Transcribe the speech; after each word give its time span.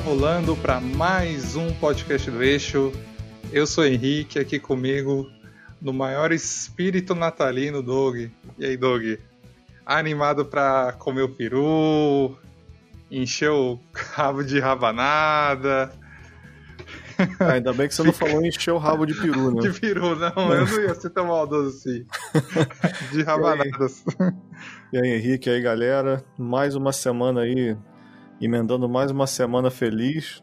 rolando 0.00 0.56
para 0.56 0.80
mais 0.80 1.56
um 1.56 1.72
podcast 1.74 2.30
do 2.30 2.42
Eixo. 2.42 2.90
Eu 3.52 3.66
sou 3.66 3.84
Henrique, 3.84 4.38
aqui 4.38 4.58
comigo 4.58 5.30
no 5.80 5.92
maior 5.92 6.32
espírito 6.32 7.14
natalino, 7.14 7.82
Doug. 7.82 8.16
E 8.58 8.64
aí, 8.64 8.76
Doug? 8.78 9.18
Animado 9.84 10.46
para 10.46 10.94
comer 10.94 11.22
o 11.22 11.28
peru, 11.28 12.34
encher 13.10 13.50
o 13.50 13.78
rabo 13.94 14.42
de 14.42 14.58
rabanada. 14.58 15.92
Ah, 17.38 17.52
ainda 17.52 17.72
bem 17.74 17.86
que 17.86 17.94
você 17.94 18.02
não 18.02 18.12
falou 18.12 18.44
encher 18.44 18.72
o 18.72 18.78
rabo 18.78 19.04
de 19.04 19.14
peru, 19.14 19.54
né? 19.54 19.60
De 19.68 19.78
peru, 19.78 20.16
não, 20.16 20.32
não. 20.34 20.54
eu 20.54 20.66
não 20.66 20.80
ia 20.80 20.94
ser 20.94 21.10
tão 21.10 21.26
maldoso 21.26 21.76
assim. 21.76 22.06
De 23.12 23.22
rabanadas. 23.22 24.02
E 24.90 24.98
aí, 24.98 25.10
Henrique, 25.16 25.50
e 25.50 25.52
aí, 25.52 25.60
galera? 25.60 26.24
Mais 26.38 26.74
uma 26.74 26.92
semana 26.92 27.42
aí 27.42 27.76
emendando 28.40 28.88
mais 28.88 29.10
uma 29.10 29.26
semana 29.26 29.70
feliz. 29.70 30.42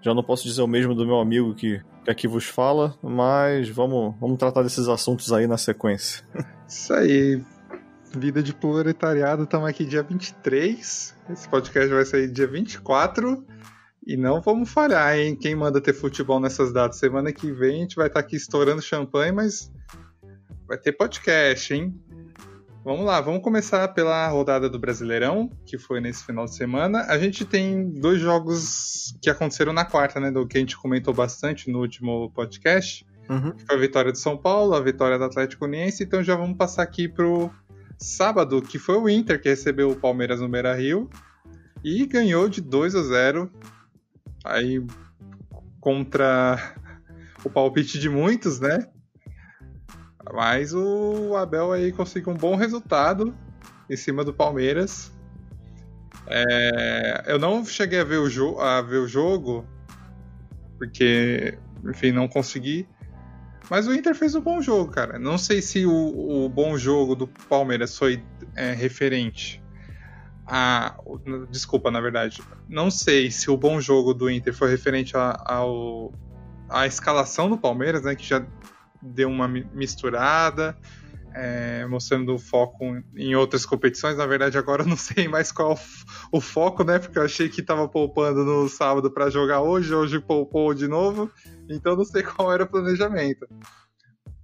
Já 0.00 0.14
não 0.14 0.22
posso 0.22 0.44
dizer 0.44 0.62
o 0.62 0.66
mesmo 0.66 0.94
do 0.94 1.06
meu 1.06 1.18
amigo 1.18 1.54
que, 1.54 1.80
que 2.04 2.10
aqui 2.10 2.28
vos 2.28 2.44
fala, 2.44 2.96
mas 3.02 3.68
vamos, 3.68 4.14
vamos 4.20 4.38
tratar 4.38 4.62
desses 4.62 4.88
assuntos 4.88 5.32
aí 5.32 5.46
na 5.46 5.56
sequência. 5.56 6.24
Isso 6.66 6.92
aí. 6.92 7.42
Vida 8.16 8.42
de 8.42 8.54
proletariado, 8.54 9.42
estamos 9.42 9.68
aqui 9.68 9.84
dia 9.84 10.02
23. 10.02 11.14
Esse 11.30 11.48
podcast 11.48 11.92
vai 11.92 12.04
sair 12.04 12.28
dia 12.28 12.46
24. 12.46 13.44
E 14.06 14.16
não 14.16 14.40
vamos 14.40 14.70
falhar, 14.70 15.18
hein? 15.18 15.36
Quem 15.36 15.54
manda 15.54 15.82
ter 15.82 15.92
futebol 15.92 16.40
nessas 16.40 16.72
datas? 16.72 16.98
Semana 16.98 17.30
que 17.30 17.52
vem 17.52 17.76
a 17.76 17.80
gente 17.80 17.96
vai 17.96 18.06
estar 18.06 18.20
aqui 18.20 18.36
estourando 18.36 18.80
champanhe, 18.80 19.32
mas 19.32 19.70
vai 20.66 20.78
ter 20.78 20.92
podcast, 20.92 21.74
hein? 21.74 21.94
Vamos 22.84 23.04
lá, 23.04 23.20
vamos 23.20 23.42
começar 23.42 23.88
pela 23.88 24.28
rodada 24.28 24.68
do 24.68 24.78
Brasileirão, 24.78 25.50
que 25.66 25.76
foi 25.76 26.00
nesse 26.00 26.24
final 26.24 26.44
de 26.44 26.54
semana. 26.54 27.02
A 27.08 27.18
gente 27.18 27.44
tem 27.44 27.90
dois 27.90 28.20
jogos 28.20 29.14
que 29.20 29.28
aconteceram 29.28 29.72
na 29.72 29.84
quarta, 29.84 30.20
né? 30.20 30.30
Do 30.30 30.46
que 30.46 30.56
a 30.56 30.60
gente 30.60 30.76
comentou 30.76 31.12
bastante 31.12 31.70
no 31.70 31.80
último 31.80 32.30
podcast. 32.30 33.04
Uhum. 33.28 33.52
Que 33.52 33.66
foi 33.66 33.76
a 33.76 33.78
vitória 33.78 34.12
de 34.12 34.18
São 34.18 34.36
Paulo, 34.36 34.74
a 34.74 34.80
vitória 34.80 35.18
do 35.18 35.24
Atlético 35.24 35.64
Uniense. 35.66 36.02
Então 36.02 36.22
já 36.22 36.34
vamos 36.34 36.56
passar 36.56 36.82
aqui 36.82 37.08
pro 37.08 37.50
sábado, 37.98 38.62
que 38.62 38.78
foi 38.78 38.96
o 38.96 39.08
Inter 39.08 39.40
que 39.40 39.48
recebeu 39.48 39.90
o 39.90 39.96
Palmeiras 39.96 40.40
no 40.40 40.48
Beira 40.48 40.74
Rio. 40.74 41.10
E 41.84 42.06
ganhou 42.06 42.48
de 42.48 42.60
2 42.60 42.94
a 42.94 43.02
0. 43.02 43.52
Aí 44.44 44.82
contra 45.80 46.74
o 47.44 47.50
palpite 47.50 47.98
de 47.98 48.08
muitos, 48.08 48.60
né? 48.60 48.86
Mas 50.32 50.72
o 50.74 51.36
Abel 51.36 51.72
aí 51.72 51.92
conseguiu 51.92 52.32
um 52.32 52.36
bom 52.36 52.56
resultado 52.56 53.34
em 53.88 53.96
cima 53.96 54.24
do 54.24 54.32
Palmeiras. 54.32 55.12
É, 56.26 57.24
eu 57.26 57.38
não 57.38 57.64
cheguei 57.64 58.00
a 58.00 58.04
ver, 58.04 58.18
o 58.18 58.60
a 58.60 58.82
ver 58.82 58.98
o 58.98 59.08
jogo, 59.08 59.66
porque, 60.78 61.58
enfim, 61.84 62.12
não 62.12 62.28
consegui. 62.28 62.86
Mas 63.70 63.86
o 63.86 63.94
Inter 63.94 64.14
fez 64.14 64.34
um 64.34 64.40
bom 64.40 64.60
jogo, 64.60 64.90
cara. 64.90 65.18
Não 65.18 65.36
sei 65.36 65.60
se 65.60 65.84
o, 65.84 66.44
o 66.44 66.48
bom 66.48 66.76
jogo 66.78 67.14
do 67.14 67.26
Palmeiras 67.26 67.96
foi 67.96 68.22
é, 68.54 68.72
referente 68.72 69.62
a. 70.46 70.96
Desculpa, 71.50 71.90
na 71.90 72.00
verdade. 72.00 72.42
Não 72.68 72.90
sei 72.90 73.30
se 73.30 73.50
o 73.50 73.56
bom 73.56 73.80
jogo 73.80 74.14
do 74.14 74.30
Inter 74.30 74.54
foi 74.54 74.70
referente 74.70 75.16
a, 75.16 75.42
ao, 75.44 76.12
a 76.68 76.86
escalação 76.86 77.50
do 77.50 77.58
Palmeiras, 77.58 78.02
né? 78.02 78.14
Que 78.14 78.24
já 78.24 78.44
deu 79.02 79.28
uma 79.28 79.48
misturada, 79.48 80.76
é, 81.34 81.86
mostrando 81.86 82.34
o 82.34 82.38
foco 82.38 82.84
em 83.16 83.34
outras 83.34 83.64
competições. 83.64 84.16
Na 84.16 84.26
verdade, 84.26 84.58
agora 84.58 84.82
eu 84.82 84.86
não 84.86 84.96
sei 84.98 85.28
mais 85.28 85.52
qual 85.52 85.78
o 86.32 86.40
foco, 86.40 86.84
né? 86.84 86.98
Porque 86.98 87.18
eu 87.18 87.24
achei 87.24 87.48
que 87.48 87.60
estava 87.60 87.88
poupando 87.88 88.44
no 88.44 88.68
sábado 88.68 89.10
para 89.10 89.30
jogar 89.30 89.60
hoje, 89.60 89.94
hoje 89.94 90.20
poupou 90.20 90.74
de 90.74 90.88
novo, 90.88 91.30
então 91.68 91.96
não 91.96 92.04
sei 92.04 92.22
qual 92.22 92.52
era 92.52 92.64
o 92.64 92.68
planejamento. 92.68 93.46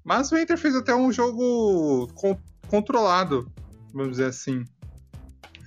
Mas 0.04 0.31
o 0.31 0.37
Inter 0.37 0.59
fez 0.59 0.76
até 0.76 0.94
um 0.94 1.10
jogo 1.10 2.09
controlado, 2.69 3.50
vamos 3.93 4.12
dizer 4.12 4.26
assim. 4.26 4.64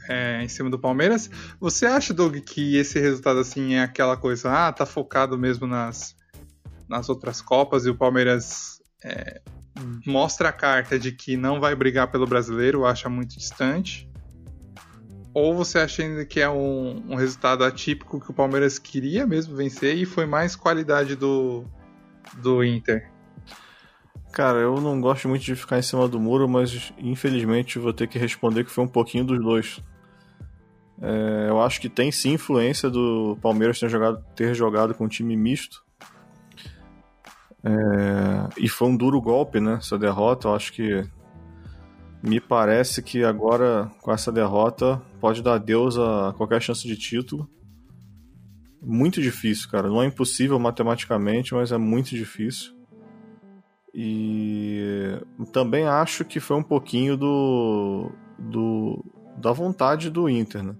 É, 0.09 0.41
em 0.41 0.47
cima 0.47 0.69
do 0.69 0.79
Palmeiras. 0.79 1.29
Você 1.59 1.85
acha, 1.85 2.13
Doug, 2.13 2.37
que 2.37 2.77
esse 2.77 2.97
resultado 2.97 3.39
assim 3.39 3.73
é 3.73 3.83
aquela 3.83 4.15
coisa, 4.15 4.49
ah, 4.49 4.71
tá 4.71 4.85
focado 4.85 5.37
mesmo 5.37 5.67
nas, 5.67 6.15
nas 6.87 7.09
outras 7.09 7.41
Copas 7.41 7.85
e 7.85 7.89
o 7.89 7.95
Palmeiras 7.97 8.76
é, 9.03 9.41
mostra 10.05 10.49
a 10.49 10.53
carta 10.53 10.97
de 10.97 11.11
que 11.11 11.37
não 11.37 11.59
vai 11.59 11.75
brigar 11.75 12.11
pelo 12.11 12.25
brasileiro, 12.25 12.85
acha 12.85 13.09
muito 13.09 13.37
distante. 13.37 14.09
Ou 15.33 15.55
você 15.55 15.79
acha 15.79 16.01
ainda 16.01 16.25
que 16.25 16.39
é 16.39 16.49
um, 16.49 17.11
um, 17.11 17.15
resultado 17.15 17.63
atípico 17.63 18.19
que 18.19 18.31
o 18.31 18.33
Palmeiras 18.33 18.79
queria 18.79 19.27
mesmo 19.27 19.55
vencer 19.55 19.95
e 19.95 20.05
foi 20.05 20.25
mais 20.25 20.55
qualidade 20.55 21.15
do, 21.15 21.63
do 22.41 22.63
Inter? 22.63 23.11
Cara, 24.31 24.59
eu 24.59 24.81
não 24.81 24.99
gosto 24.99 25.27
muito 25.27 25.43
de 25.43 25.55
ficar 25.55 25.77
em 25.77 25.83
cima 25.83 26.07
do 26.07 26.19
muro, 26.19 26.47
mas 26.47 26.91
infelizmente 26.97 27.79
vou 27.79 27.93
ter 27.93 28.07
que 28.07 28.17
responder 28.17 28.63
que 28.63 28.71
foi 28.71 28.83
um 28.83 28.87
pouquinho 28.87 29.25
dos 29.25 29.39
dois. 29.39 29.79
É, 31.01 31.49
eu 31.49 31.61
acho 31.61 31.79
que 31.79 31.89
tem 31.89 32.11
sim 32.11 32.33
influência 32.33 32.89
do 32.89 33.37
Palmeiras 33.41 33.79
ter 33.79 33.89
jogado, 33.89 34.23
ter 34.35 34.55
jogado 34.55 34.93
com 34.95 35.05
um 35.05 35.07
time 35.07 35.35
misto. 35.35 35.85
É, 37.67 38.49
e 38.57 38.69
foi 38.69 38.87
um 38.87 38.95
duro 38.95 39.19
golpe, 39.19 39.59
né? 39.59 39.73
Essa 39.73 39.97
derrota. 39.99 40.47
Eu 40.47 40.55
acho 40.55 40.71
que. 40.71 41.03
Me 42.23 42.39
parece 42.39 43.03
que 43.03 43.23
agora, 43.23 43.91
com 44.01 44.11
essa 44.11 44.31
derrota, 44.31 45.01
pode 45.19 45.43
dar 45.43 45.55
adeus 45.55 45.97
a 45.99 46.33
qualquer 46.35 46.61
chance 46.61 46.87
de 46.87 46.97
título. 46.97 47.47
Muito 48.81 49.21
difícil, 49.21 49.69
cara. 49.69 49.87
Não 49.87 50.01
é 50.01 50.07
impossível 50.07 50.57
matematicamente, 50.57 51.53
mas 51.53 51.71
é 51.71 51.77
muito 51.77 52.09
difícil. 52.15 52.73
E 53.93 55.19
também 55.51 55.85
acho 55.85 56.25
que 56.25 56.39
foi 56.39 56.57
um 56.57 56.63
pouquinho 56.63 57.17
do, 57.17 58.11
do 58.37 59.03
da 59.37 59.51
vontade 59.51 60.09
do 60.09 60.29
Inter, 60.29 60.63
né? 60.63 60.75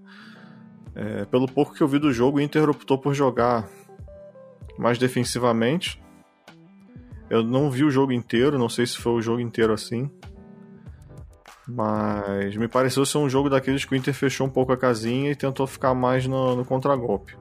É, 0.94 1.24
pelo 1.26 1.46
pouco 1.46 1.74
que 1.74 1.82
eu 1.82 1.88
vi 1.88 1.98
do 1.98 2.12
jogo, 2.12 2.38
o 2.38 2.40
Inter 2.40 2.68
optou 2.68 2.98
por 2.98 3.14
jogar 3.14 3.68
mais 4.76 4.98
defensivamente 4.98 6.00
eu 7.30 7.42
não 7.42 7.70
vi 7.70 7.84
o 7.84 7.90
jogo 7.90 8.12
inteiro, 8.12 8.58
não 8.58 8.68
sei 8.68 8.86
se 8.86 8.98
foi 8.98 9.12
o 9.12 9.22
jogo 9.22 9.40
inteiro 9.40 9.72
assim. 9.72 10.10
Mas 11.66 12.56
me 12.56 12.66
pareceu 12.66 13.04
ser 13.04 13.18
um 13.18 13.28
jogo 13.28 13.50
daqueles 13.50 13.84
que 13.84 13.92
o 13.92 13.96
Inter 13.96 14.14
fechou 14.14 14.46
um 14.46 14.50
pouco 14.50 14.72
a 14.72 14.76
casinha 14.76 15.30
e 15.30 15.36
tentou 15.36 15.66
ficar 15.66 15.94
mais 15.94 16.26
no, 16.26 16.56
no 16.56 16.64
contragolpe. 16.64 17.36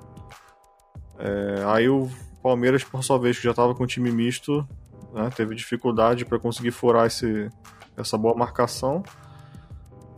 É, 1.17 1.63
aí 1.65 1.87
o 1.87 2.09
Palmeiras, 2.43 2.83
por 2.83 3.03
sua 3.03 3.17
vez, 3.17 3.37
que 3.37 3.43
já 3.43 3.51
estava 3.51 3.73
com 3.73 3.85
time 3.85 4.11
misto, 4.11 4.67
né, 5.13 5.29
teve 5.35 5.55
dificuldade 5.55 6.25
para 6.25 6.37
conseguir 6.37 6.71
furar 6.71 7.07
esse, 7.07 7.49
essa 7.95 8.17
boa 8.17 8.35
marcação. 8.35 9.01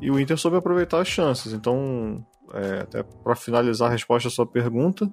E 0.02 0.10
o 0.10 0.20
Inter 0.20 0.38
soube 0.38 0.58
aproveitar 0.58 1.02
as 1.02 1.08
chances. 1.08 1.54
Então, 1.54 2.26
é, 2.54 2.82
até 2.82 3.04
para 3.04 3.36
finalizar 3.36 3.90
a 3.90 3.92
resposta 3.92 4.28
à 4.28 4.32
sua 4.32 4.46
pergunta, 4.46 5.12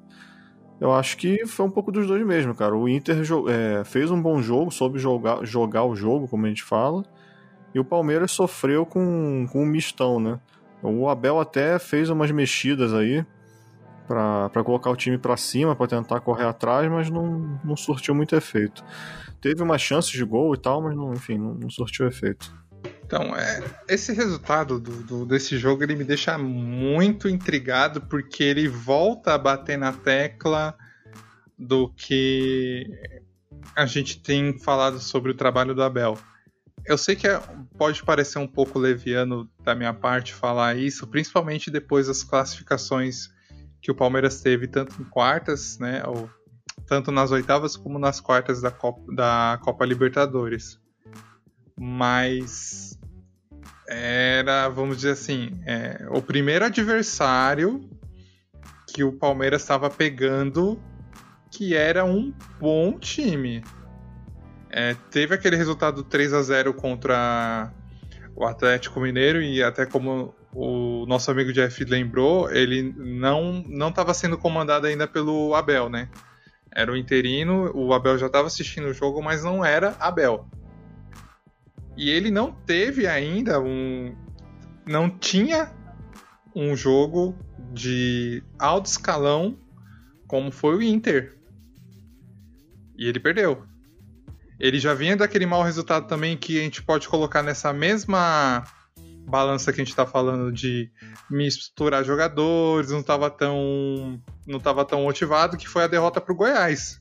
eu 0.81 0.92
acho 0.92 1.16
que 1.16 1.47
foi 1.47 1.64
um 1.64 1.70
pouco 1.70 1.91
dos 1.91 2.06
dois 2.06 2.25
mesmo, 2.25 2.54
cara. 2.54 2.76
O 2.76 2.88
Inter 2.88 3.22
é, 3.48 3.84
fez 3.84 4.10
um 4.10 4.20
bom 4.20 4.42
jogo, 4.42 4.70
soube 4.70 4.98
jogar, 4.98 5.44
jogar 5.44 5.84
o 5.84 5.97
jogo, 5.97 6.28
como 6.28 6.46
a 6.46 6.49
gente 6.49 6.62
fala, 6.62 7.02
e 7.75 7.81
o 7.81 7.84
Palmeiras 7.84 8.31
sofreu 8.31 8.84
com, 8.84 9.46
com 9.50 9.62
um 9.62 9.67
mistão, 9.67 10.20
né? 10.20 10.38
O 10.82 11.08
Abel 11.08 11.40
até 11.40 11.78
fez 11.78 12.11
umas 12.11 12.31
mexidas 12.31 12.93
aí 12.94 13.25
para 14.06 14.62
colocar 14.62 14.90
o 14.90 14.96
time 14.96 15.19
para 15.19 15.37
cima, 15.37 15.75
para 15.75 15.87
tentar 15.88 16.20
correr 16.20 16.44
atrás, 16.44 16.88
mas 16.90 17.11
não, 17.11 17.58
não 17.64 17.76
surtiu 17.76 18.14
muito 18.14 18.37
efeito. 18.37 18.84
Teve 19.40 19.62
umas 19.62 19.81
chances 19.81 20.12
de 20.12 20.25
gol 20.25 20.55
e 20.55 20.58
tal, 20.58 20.81
mas 20.82 20.94
não, 20.94 21.12
enfim, 21.12 21.38
não, 21.38 21.55
não 21.55 21.70
surtiu 21.70 22.06
efeito. 22.06 22.55
Então, 23.06 23.37
é, 23.37 23.62
esse 23.88 24.12
resultado 24.12 24.81
do, 24.81 25.03
do, 25.05 25.26
desse 25.26 25.56
jogo 25.56 25.85
ele 25.85 25.94
me 25.94 26.03
deixa 26.03 26.37
muito 26.37 27.29
intrigado 27.29 28.00
porque 28.00 28.43
ele 28.43 28.67
volta 28.67 29.32
a 29.32 29.38
bater 29.38 29.79
na 29.79 29.93
tecla 29.93 30.76
do 31.56 31.88
que 31.88 32.85
a 33.76 33.87
gente 33.87 34.20
tem 34.20 34.58
falado 34.58 34.99
sobre 34.99 35.31
o 35.31 35.35
trabalho 35.35 35.73
do 35.73 35.85
Abel. 35.85 36.19
Eu 36.85 36.99
sei 36.99 37.14
que 37.14 37.29
é, 37.29 37.41
pode 37.79 38.03
parecer 38.03 38.41
um 38.41 38.47
pouco 38.47 38.76
leviano 38.76 39.49
da 39.62 39.73
minha 39.73 39.94
parte 39.94 40.35
falar 40.35 40.76
isso, 40.76 41.06
principalmente 41.06 41.70
depois 41.70 42.09
das 42.09 42.25
classificações 42.25 43.29
que 43.81 43.91
o 43.91 43.94
Palmeiras 43.94 44.41
teve 44.41 44.67
tanto 44.67 45.00
em 45.00 45.05
quartas, 45.05 45.79
né, 45.79 46.02
ou, 46.05 46.29
tanto 46.88 47.12
nas 47.12 47.31
oitavas 47.31 47.76
como 47.76 48.00
nas 48.00 48.20
quartas 48.20 48.61
da 48.61 48.73
Copa, 48.73 49.14
da 49.14 49.61
Copa 49.62 49.85
Libertadores. 49.85 50.81
Mas 51.78 52.99
era, 53.88 54.69
vamos 54.69 54.96
dizer 54.96 55.12
assim, 55.12 55.61
é, 55.64 56.06
o 56.11 56.20
primeiro 56.20 56.64
adversário 56.64 57.88
que 58.87 59.05
o 59.05 59.12
Palmeiras 59.12 59.62
estava 59.62 59.90
pegando 59.90 60.81
que 61.50 61.75
era 61.75 62.05
um 62.05 62.32
bom 62.58 62.99
time. 62.99 63.62
É, 64.70 64.94
teve 65.11 65.34
aquele 65.34 65.56
resultado 65.56 66.02
3 66.02 66.32
a 66.32 66.43
0 66.43 66.75
contra 66.75 67.73
o 68.34 68.44
Atlético 68.44 69.00
Mineiro 69.00 69.40
e 69.40 69.62
até 69.62 69.87
como 69.87 70.34
o 70.52 71.06
nosso 71.06 71.31
amigo 71.31 71.52
Jeff 71.52 71.84
lembrou, 71.84 72.50
ele 72.50 72.94
não 72.96 73.64
não 73.67 73.88
estava 73.88 74.12
sendo 74.12 74.37
comandado 74.37 74.87
ainda 74.87 75.06
pelo 75.06 75.55
Abel, 75.55 75.88
né? 75.88 76.08
Era 76.75 76.93
o 76.93 76.96
interino, 76.96 77.70
o 77.75 77.94
Abel 77.94 78.19
já 78.19 78.26
estava 78.26 78.46
assistindo 78.46 78.88
o 78.88 78.93
jogo, 78.93 79.23
mas 79.23 79.44
não 79.44 79.64
era 79.64 79.96
Abel. 79.99 80.46
E 81.96 82.10
ele 82.10 82.31
não 82.31 82.52
teve 82.52 83.06
ainda 83.06 83.60
um. 83.60 84.14
Não 84.87 85.10
tinha 85.10 85.72
um 86.54 86.76
jogo 86.76 87.37
de 87.72 88.43
alto 88.58 88.87
escalão 88.87 89.58
como 90.26 90.50
foi 90.50 90.76
o 90.76 90.82
Inter. 90.82 91.37
E 92.96 93.06
ele 93.06 93.20
perdeu. 93.20 93.64
Ele 94.58 94.78
já 94.78 94.94
vinha 94.94 95.16
daquele 95.16 95.44
mau 95.44 95.62
resultado 95.62 96.06
também 96.06 96.37
que 96.37 96.58
a 96.58 96.62
gente 96.62 96.82
pode 96.82 97.08
colocar 97.08 97.43
nessa 97.43 97.72
mesma 97.72 98.64
balança 99.28 99.72
que 99.72 99.81
a 99.81 99.84
gente 99.84 99.92
está 99.92 100.06
falando 100.06 100.52
de 100.52 100.90
misturar 101.28 102.04
jogadores, 102.04 102.90
não 102.90 103.00
estava 103.00 103.28
tão 103.28 104.22
não 104.46 104.60
tava 104.60 104.84
tão 104.84 105.02
motivado, 105.02 105.56
que 105.56 105.69
foi 105.69 105.82
a 105.84 105.88
derrota 105.88 106.20
para 106.20 106.32
o 106.32 106.37
Goiás. 106.37 107.00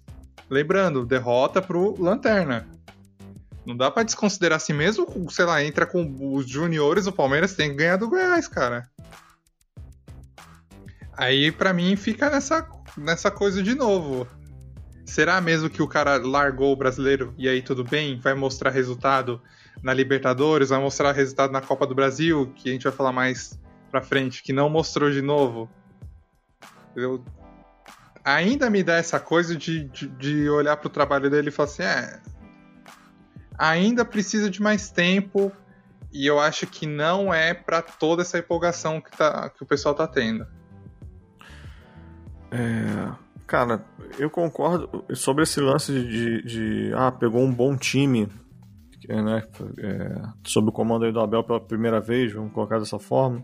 Lembrando, 0.49 1.05
derrota 1.05 1.61
para 1.61 1.77
o 1.77 2.01
Lanterna. 2.01 2.67
Não 3.65 3.75
dá 3.75 3.89
para 3.89 4.03
desconsiderar 4.03 4.57
assim 4.57 4.73
mesmo, 4.73 5.07
sei 5.29 5.45
lá, 5.45 5.63
entra 5.63 5.85
com 5.85 6.35
os 6.35 6.47
juniores, 6.47 7.07
o 7.07 7.11
Palmeiras 7.11 7.55
tem 7.55 7.71
que 7.71 7.77
ganhar 7.77 7.97
do 7.97 8.07
Goiás, 8.07 8.47
cara. 8.47 8.87
Aí 11.13 11.51
para 11.51 11.73
mim 11.73 11.95
fica 11.95 12.29
nessa 12.29 12.67
nessa 12.97 13.31
coisa 13.31 13.61
de 13.63 13.75
novo. 13.75 14.27
Será 15.05 15.39
mesmo 15.39 15.69
que 15.69 15.81
o 15.81 15.87
cara 15.87 16.17
largou 16.17 16.73
o 16.73 16.75
brasileiro 16.75 17.33
e 17.37 17.47
aí 17.47 17.61
tudo 17.61 17.83
bem? 17.83 18.19
Vai 18.19 18.33
mostrar 18.33 18.71
resultado 18.71 19.41
na 19.83 19.93
Libertadores, 19.93 20.69
vai 20.69 20.79
mostrar 20.79 21.11
resultado 21.11 21.51
na 21.51 21.61
Copa 21.61 21.85
do 21.85 21.95
Brasil, 21.95 22.51
que 22.55 22.69
a 22.69 22.71
gente 22.71 22.83
vai 22.83 22.93
falar 22.93 23.11
mais 23.11 23.59
pra 23.91 24.01
frente, 24.01 24.41
que 24.41 24.51
não 24.51 24.69
mostrou 24.69 25.11
de 25.11 25.21
novo. 25.21 25.69
Eu... 26.95 27.23
Ainda 28.23 28.69
me 28.69 28.81
dá 28.81 28.95
essa 28.95 29.19
coisa 29.19 29.55
de, 29.55 29.83
de, 29.85 30.07
de 30.07 30.49
olhar 30.49 30.75
pro 30.77 30.89
trabalho 30.89 31.29
dele 31.29 31.49
e 31.49 31.51
falar 31.51 31.69
assim: 31.69 31.83
é. 31.83 32.19
Ainda 33.57 34.03
precisa 34.03 34.49
de 34.49 34.61
mais 34.61 34.89
tempo 34.89 35.51
e 36.11 36.25
eu 36.25 36.39
acho 36.39 36.65
que 36.67 36.85
não 36.85 37.33
é 37.33 37.53
para 37.53 37.81
toda 37.81 38.21
essa 38.21 38.39
empolgação 38.39 39.01
que, 39.01 39.11
tá, 39.11 39.49
que 39.49 39.63
o 39.63 39.65
pessoal 39.65 39.93
tá 39.93 40.07
tendo. 40.07 40.45
É, 42.51 43.11
cara, 43.45 43.83
eu 44.17 44.29
concordo 44.29 45.03
sobre 45.13 45.43
esse 45.43 45.59
lance 45.59 45.91
de, 45.91 46.41
de, 46.43 46.93
ah, 46.95 47.11
pegou 47.11 47.41
um 47.41 47.53
bom 47.53 47.75
time 47.75 48.29
né, 49.07 49.43
é, 49.77 50.21
sob 50.43 50.69
o 50.69 50.71
comando 50.71 51.11
do 51.11 51.19
Abel 51.19 51.43
pela 51.43 51.59
primeira 51.59 51.99
vez, 51.99 52.33
vamos 52.33 52.53
colocar 52.53 52.79
dessa 52.79 52.97
forma, 52.97 53.43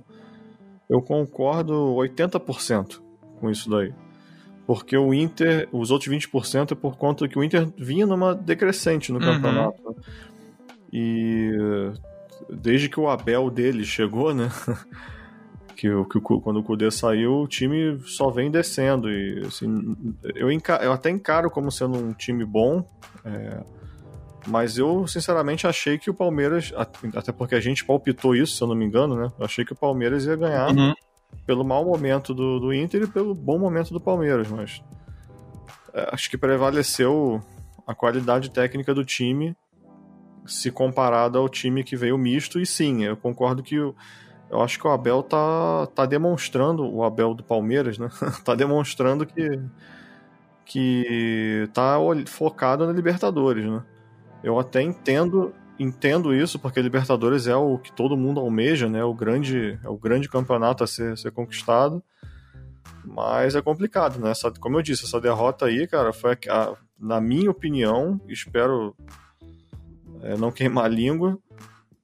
eu 0.90 1.02
concordo 1.02 1.74
80% 1.96 3.02
com 3.40 3.50
isso 3.50 3.70
daí. 3.70 3.94
Porque 4.66 4.96
o 4.96 5.14
Inter, 5.14 5.68
os 5.72 5.92
outros 5.92 6.10
20% 6.14 6.72
é 6.72 6.76
por 6.76 6.96
conta 6.98 7.28
que 7.28 7.38
o 7.38 7.44
Inter 7.44 7.68
vinha 7.78 8.06
numa 8.06 8.34
decrescente 8.34 9.12
no 9.12 9.20
uhum. 9.20 9.26
campeonato. 9.26 9.91
E 10.92 11.52
desde 12.50 12.90
que 12.90 13.00
o 13.00 13.10
Abel 13.10 13.50
dele 13.50 13.84
chegou, 13.84 14.34
né? 14.34 14.50
que, 15.76 15.88
que 16.06 16.20
quando 16.20 16.60
o 16.60 16.64
Kudê 16.64 16.92
saiu, 16.92 17.42
o 17.42 17.48
time 17.48 18.00
só 18.06 18.30
vem 18.30 18.52
descendo. 18.52 19.10
E 19.10 19.46
assim, 19.46 19.96
eu, 20.36 20.50
eu 20.52 20.92
até 20.92 21.10
encaro 21.10 21.50
como 21.50 21.72
sendo 21.72 21.98
um 21.98 22.14
time 22.14 22.46
bom. 22.46 22.88
É, 23.26 23.64
mas 24.48 24.78
eu, 24.78 25.08
sinceramente, 25.08 25.68
achei 25.68 25.98
que 25.98 26.10
o 26.10 26.14
Palmeiras, 26.14 26.74
até 27.16 27.32
porque 27.32 27.56
a 27.56 27.60
gente 27.60 27.86
palpitou 27.86 28.36
isso, 28.36 28.56
se 28.56 28.64
eu 28.64 28.68
não 28.68 28.76
me 28.76 28.86
engano, 28.86 29.16
né? 29.16 29.32
Eu 29.38 29.46
achei 29.46 29.64
que 29.64 29.74
o 29.74 29.76
Palmeiras 29.76 30.26
ia 30.26 30.36
ganhar 30.36 30.70
uhum. 30.70 30.94
pelo 31.46 31.64
mau 31.64 31.86
momento 31.86 32.34
do, 32.34 32.60
do 32.60 32.74
Inter 32.74 33.04
e 33.04 33.08
pelo 33.08 33.36
bom 33.36 33.58
momento 33.58 33.94
do 33.94 34.02
Palmeiras, 34.02 34.48
mas 34.50 34.82
é, 35.94 36.10
acho 36.12 36.30
que 36.30 36.38
prevaleceu 36.38 37.42
a 37.86 37.94
qualidade 37.94 38.50
técnica 38.50 38.94
do 38.94 39.06
time 39.06 39.56
se 40.46 40.72
comparado 40.72 41.38
ao 41.38 41.50
time 41.50 41.84
que 41.84 41.96
veio 41.96 42.18
misto, 42.18 42.60
e 42.60 42.66
sim, 42.66 43.04
eu 43.04 43.16
concordo 43.16 43.64
que 43.64 43.76
eu, 43.76 43.96
acho 44.62 44.80
que 44.80 44.88
o 44.88 44.92
Abel 44.92 45.24
tá, 45.24 45.88
tá 45.96 46.06
demonstrando, 46.06 46.84
o 46.84 47.04
Abel 47.04 47.34
do 47.34 47.44
Palmeiras, 47.44 47.98
né? 47.98 48.10
tá 48.44 48.56
demonstrando 48.56 49.26
que, 49.26 49.60
que 50.66 51.70
tá 51.74 51.98
focado 52.28 52.86
na 52.86 52.94
Libertadores, 52.94 53.66
né? 53.66 53.84
Eu 54.44 54.60
até 54.60 54.82
entendo 54.82 55.54
entendo 55.80 56.34
isso 56.34 56.60
porque 56.60 56.82
Libertadores 56.82 57.48
é 57.48 57.56
o 57.56 57.78
que 57.78 57.92
todo 57.92 58.16
mundo 58.16 58.40
almeja, 58.40 58.88
né? 58.88 59.04
O 59.04 59.14
grande 59.14 59.80
é 59.84 59.90
o 59.90 59.98
grande 59.98 60.30
campeonato 60.30 60.84
a 60.84 60.88
ser, 60.88 61.18
ser 61.18 61.32
conquistado. 61.32 62.04
Mas 63.04 63.56
é 63.56 63.62
complicado, 63.62 64.20
né? 64.20 64.30
Essa, 64.30 64.52
como 64.52 64.78
eu 64.78 64.82
disse, 64.82 65.06
essa 65.06 65.20
derrota 65.20 65.66
aí, 65.66 65.88
cara, 65.88 66.14
foi 66.14 66.38
a, 66.50 66.76
na 67.00 67.20
minha 67.20 67.50
opinião, 67.50 68.22
espero 68.28 68.96
é, 70.24 70.38
não 70.38 70.52
queimar 70.52 70.86
a 70.86 70.90
língua, 70.90 71.38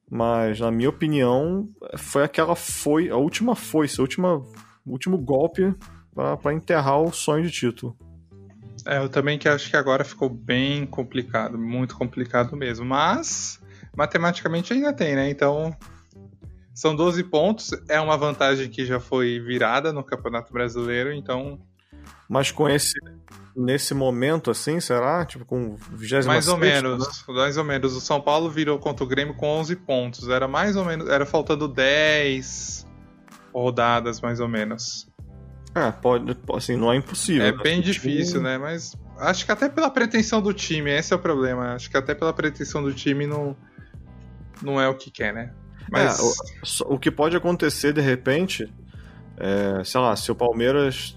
mas 0.09 0.59
na 0.59 0.71
minha 0.71 0.89
opinião, 0.89 1.69
foi 1.97 2.23
aquela 2.23 2.55
foi 2.55 3.09
a 3.09 3.17
última 3.17 3.55
foice, 3.55 3.99
a 3.99 4.03
última 4.03 4.41
último 4.85 5.17
golpe 5.17 5.75
para 6.13 6.53
enterrar 6.53 7.01
o 7.01 7.11
sonho 7.11 7.43
de 7.43 7.51
título. 7.51 7.95
É, 8.85 8.97
eu 8.99 9.09
também 9.09 9.37
que 9.37 9.49
acho 9.49 9.69
que 9.69 9.75
agora 9.75 10.05
ficou 10.05 10.29
bem 10.29 10.85
complicado, 10.85 11.57
muito 11.57 11.95
complicado 11.95 12.55
mesmo. 12.55 12.85
Mas 12.85 13.59
matematicamente 13.95 14.73
ainda 14.73 14.93
tem, 14.93 15.15
né? 15.15 15.29
Então 15.29 15.75
são 16.73 16.95
12 16.95 17.23
pontos, 17.25 17.71
é 17.89 17.99
uma 17.99 18.15
vantagem 18.17 18.69
que 18.69 18.85
já 18.85 18.99
foi 18.99 19.39
virada 19.39 19.91
no 19.91 20.03
Campeonato 20.03 20.53
Brasileiro, 20.53 21.11
então. 21.11 21.59
Mas 22.29 22.51
com 22.51 22.67
esse 22.69 22.99
nesse 23.57 23.95
momento 23.95 24.51
assim, 24.51 24.79
será? 24.79 25.25
Tipo 25.25 25.43
com 25.43 25.75
26 25.91 26.27
Mais 26.27 26.47
ou 26.47 26.57
menos, 26.57 26.99
né? 27.27 27.33
mais 27.33 27.57
ou 27.57 27.63
menos. 27.63 27.95
O 27.95 27.99
São 27.99 28.21
Paulo 28.21 28.51
virou 28.51 28.77
contra 28.77 29.03
o 29.03 29.07
Grêmio 29.07 29.33
com 29.33 29.47
11 29.47 29.75
pontos. 29.77 30.29
Era 30.29 30.47
mais 30.47 30.75
ou 30.75 30.85
menos, 30.85 31.09
era 31.09 31.25
faltando 31.25 31.67
10 31.67 32.85
rodadas 33.51 34.21
mais 34.21 34.39
ou 34.39 34.47
menos. 34.47 35.09
É, 35.73 35.91
pode, 35.91 36.37
assim, 36.55 36.75
não 36.75 36.93
é 36.93 36.97
impossível. 36.97 37.47
É 37.47 37.51
né? 37.51 37.57
bem 37.61 37.81
difícil, 37.81 38.41
né? 38.41 38.57
Mas 38.57 38.95
acho 39.17 39.45
que 39.45 39.51
até 39.51 39.67
pela 39.67 39.89
pretensão 39.89 40.41
do 40.41 40.53
time, 40.53 40.91
esse 40.91 41.11
é 41.11 41.15
o 41.15 41.19
problema. 41.19 41.73
Acho 41.73 41.89
que 41.89 41.97
até 41.97 42.13
pela 42.13 42.33
pretensão 42.33 42.83
do 42.83 42.93
time 42.93 43.25
não, 43.25 43.55
não 44.61 44.79
é 44.79 44.87
o 44.87 44.95
que 44.95 45.09
quer, 45.09 45.33
né? 45.33 45.51
Mas... 45.89 46.19
É, 46.19 46.83
o, 46.83 46.95
o 46.95 46.99
que 46.99 47.09
pode 47.09 47.35
acontecer 47.35 47.93
de 47.93 48.01
repente, 48.01 48.71
é, 49.37 49.83
sei 49.83 49.99
lá, 49.99 50.15
se 50.15 50.31
o 50.31 50.35
Palmeiras 50.35 51.16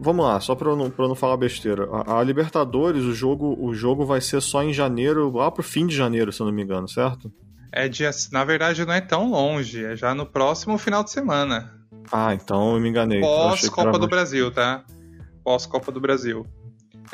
Vamos 0.00 0.24
lá, 0.24 0.40
só 0.40 0.54
pra 0.54 0.70
eu 0.70 0.76
não, 0.76 0.90
pra 0.90 1.08
não 1.08 1.14
falar 1.14 1.36
besteira. 1.36 1.88
A, 1.90 2.18
a, 2.18 2.22
Libertadores, 2.22 3.04
o 3.04 3.14
jogo, 3.14 3.56
o 3.58 3.72
jogo 3.74 4.04
vai 4.04 4.20
ser 4.20 4.40
só 4.42 4.62
em 4.62 4.72
janeiro, 4.72 5.30
lá 5.30 5.50
pro 5.50 5.62
fim 5.62 5.86
de 5.86 5.96
janeiro, 5.96 6.32
se 6.32 6.40
eu 6.40 6.46
não 6.46 6.52
me 6.52 6.62
engano, 6.62 6.88
certo? 6.88 7.32
É 7.72 7.88
dia. 7.88 8.10
Na 8.32 8.44
verdade, 8.44 8.84
não 8.84 8.92
é 8.92 9.00
tão 9.00 9.30
longe, 9.30 9.84
é 9.84 9.96
já 9.96 10.14
no 10.14 10.26
próximo 10.26 10.78
final 10.78 11.02
de 11.02 11.10
semana. 11.10 11.74
Ah, 12.10 12.34
então 12.34 12.74
eu 12.74 12.80
me 12.80 12.88
enganei. 12.88 13.20
Pós-Copa 13.20 13.98
do 13.98 14.08
Brasil, 14.08 14.50
tá? 14.50 14.84
Pós-Copa 15.44 15.92
do 15.92 16.00
Brasil. 16.00 16.46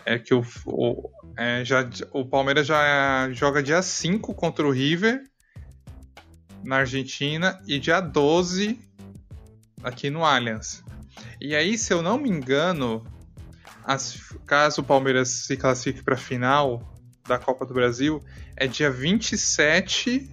É 0.04 0.19
que 0.19 0.35
o, 0.35 0.45
o, 0.66 1.11
é, 1.37 1.64
já, 1.64 1.88
o 2.12 2.25
Palmeiras 2.25 2.66
já 2.66 3.31
joga 3.33 3.62
dia 3.62 3.81
5 3.81 4.35
contra 4.35 4.66
o 4.66 4.71
River 4.71 5.23
na 6.62 6.76
Argentina 6.78 7.61
e 7.66 7.78
dia 7.78 8.00
12 8.00 8.78
aqui 9.83 10.11
no 10.11 10.25
Allianz. 10.25 10.84
E 11.40 11.54
aí, 11.54 11.76
se 11.76 11.92
eu 11.92 12.02
não 12.02 12.18
me 12.18 12.28
engano, 12.28 13.04
as, 13.85 14.18
caso 14.47 14.80
o 14.80 14.85
Palmeiras 14.85 15.28
se 15.28 15.56
classifique 15.56 16.02
para 16.02 16.14
a 16.14 16.18
final 16.18 16.94
da 17.26 17.38
Copa 17.38 17.64
do 17.64 17.75
Brasil, 17.75 18.23
é 18.56 18.66
dia 18.66 18.90
27 18.90 20.30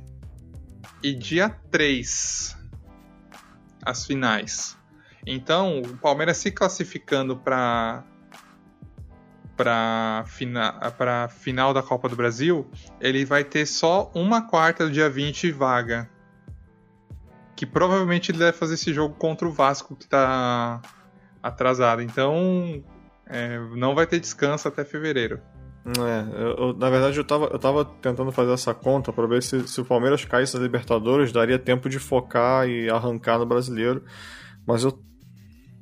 e 1.04 1.14
dia 1.14 1.50
3 1.50 2.58
as 3.84 4.06
finais. 4.06 4.78
Então, 5.26 5.82
o 5.82 5.98
Palmeiras 5.98 6.38
se 6.38 6.52
classificando 6.52 7.36
para 7.38 8.04
para 9.56 10.24
fina, 10.26 10.72
para 10.98 11.28
final 11.28 11.72
da 11.72 11.84
Copa 11.84 12.10
do 12.10 12.16
Brasil, 12.16 12.68
ele 13.00 13.24
vai 13.24 13.44
ter 13.44 13.68
só 13.68 14.12
uma 14.16 14.48
quarta 14.48 14.86
do 14.86 14.92
dia 14.92 15.08
20 15.08 15.52
vaga. 15.52 16.10
Que 17.62 17.66
provavelmente 17.68 18.32
ele 18.32 18.40
deve 18.40 18.58
fazer 18.58 18.74
esse 18.74 18.92
jogo 18.92 19.14
contra 19.14 19.48
o 19.48 19.52
Vasco 19.52 19.96
que 19.96 20.06
está 20.06 20.82
atrasado. 21.44 22.02
Então, 22.02 22.84
é, 23.28 23.60
não 23.76 23.94
vai 23.94 24.08
ter 24.08 24.20
descanso 24.20 24.68
até 24.68 24.84
fevereiro. 24.84 25.40
É, 25.86 26.42
eu, 26.42 26.56
eu, 26.58 26.74
na 26.74 26.90
verdade 26.90 27.20
eu 27.20 27.24
tava, 27.24 27.46
eu 27.46 27.60
tava 27.60 27.86
tentando 27.86 28.32
fazer 28.32 28.52
essa 28.52 28.74
conta 28.74 29.14
para 29.14 29.28
ver 29.28 29.44
se, 29.44 29.68
se 29.68 29.80
o 29.80 29.86
Palmeiras 29.86 30.26
caísse 30.26 30.56
na 30.56 30.64
Libertadores, 30.64 31.32
daria 31.32 31.60
tempo 31.60 31.88
de 31.88 32.00
focar 32.00 32.68
e 32.68 32.90
arrancar 32.90 33.38
no 33.38 33.46
brasileiro. 33.46 34.04
Mas 34.66 34.84
eu 34.84 35.00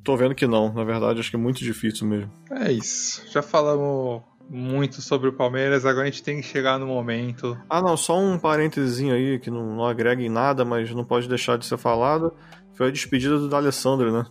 tô 0.03 0.17
vendo 0.17 0.36
que 0.36 0.45
não, 0.45 0.74
na 0.74 0.83
verdade, 0.83 1.21
acho 1.21 1.29
que 1.29 1.38
é 1.38 1.39
muito 1.39 1.59
difícil 1.59 2.05
mesmo. 2.05 2.29
É 2.51 2.74
isso. 2.74 3.24
Já 3.31 3.41
falamos 3.41 4.21
muito 4.50 5.01
sobre 5.01 5.29
o 5.29 5.34
Palmeiras, 5.34 5.86
agora 5.86 6.08
a 6.08 6.10
gente 6.10 6.24
tem 6.24 6.41
que 6.41 6.48
chegar 6.48 6.79
no 6.79 6.88
momento. 6.88 7.58
Ah, 7.70 7.82
não, 7.82 7.96
só 7.96 8.20
um 8.20 8.39
parênteses 8.39 9.00
aí 9.12 9.38
que 9.39 9.51
não, 9.51 9.75
não 9.75 9.86
agrega 9.86 10.22
em 10.22 10.29
nada, 10.29 10.65
mas 10.65 10.91
não 10.91 11.06
pode 11.06 11.29
deixar 11.29 11.58
de 11.58 11.65
ser 11.65 11.77
falado. 11.77 12.34
Foi 12.74 12.88
a 12.88 12.91
despedida 12.91 13.38
do 13.38 13.48
D'Alessandro, 13.48 14.12
né? 14.12 14.25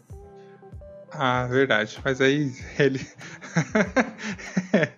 Ah, 1.12 1.46
verdade. 1.46 1.98
Mas 2.04 2.20
aí 2.20 2.52
ele. 2.78 3.00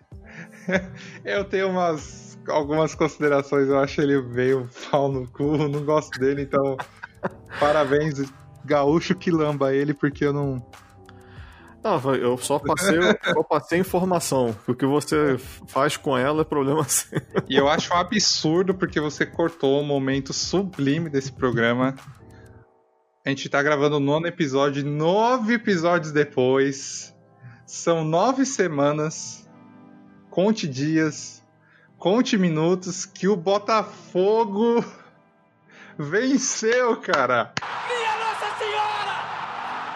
eu 1.24 1.44
tenho 1.44 1.68
umas 1.68 2.38
algumas 2.48 2.94
considerações. 2.94 3.68
Eu 3.68 3.78
acho 3.78 4.00
ele 4.00 4.20
meio 4.22 4.68
pau 4.90 5.10
no 5.10 5.26
cu, 5.28 5.56
não 5.68 5.84
gosto 5.84 6.18
dele, 6.18 6.42
então. 6.42 6.76
Parabéns, 7.58 8.32
gaúcho 8.64 9.14
que 9.14 9.30
lamba 9.30 9.74
ele, 9.74 9.92
porque 9.94 10.24
eu 10.24 10.32
não. 10.32 10.64
Não, 11.82 12.14
eu 12.14 12.36
só 12.36 12.58
passei, 12.58 12.98
eu 13.34 13.44
passei 13.44 13.78
informação. 13.78 14.54
O 14.68 14.74
que 14.74 14.84
você 14.84 15.38
faz 15.66 15.96
com 15.96 16.16
ela 16.16 16.42
é 16.42 16.44
problema 16.44 16.84
seu. 16.88 17.20
E 17.48 17.56
eu 17.56 17.68
acho 17.68 17.92
um 17.92 17.96
absurdo 17.96 18.74
porque 18.74 19.00
você 19.00 19.24
cortou 19.24 19.80
o 19.80 19.84
momento 19.84 20.32
sublime 20.32 21.08
desse 21.08 21.32
programa. 21.32 21.94
A 23.24 23.28
gente 23.28 23.48
tá 23.48 23.62
gravando 23.62 23.96
o 23.96 24.00
nono 24.00 24.26
episódio, 24.26 24.84
nove 24.84 25.54
episódios 25.54 26.10
depois. 26.10 27.14
São 27.66 28.02
nove 28.02 28.46
semanas. 28.46 29.48
Conte 30.30 30.66
dias, 30.66 31.44
conte 31.98 32.38
minutos 32.38 33.04
que 33.04 33.28
o 33.28 33.36
Botafogo 33.36 34.82
venceu, 35.98 36.96
cara. 37.00 37.52
Minha 37.88 38.16
Nossa 38.16 38.58
Senhora! 38.58 39.16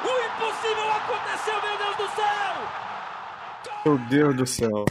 O 0.03 0.11
impossível 0.27 0.93
aconteceu, 0.93 1.55
meu 1.63 1.79
Deus 1.79 1.97
do 1.97 2.17
céu! 2.17 3.74
Meu 3.85 3.99
Deus 4.09 4.37
do 4.37 4.47
céu. 4.47 4.85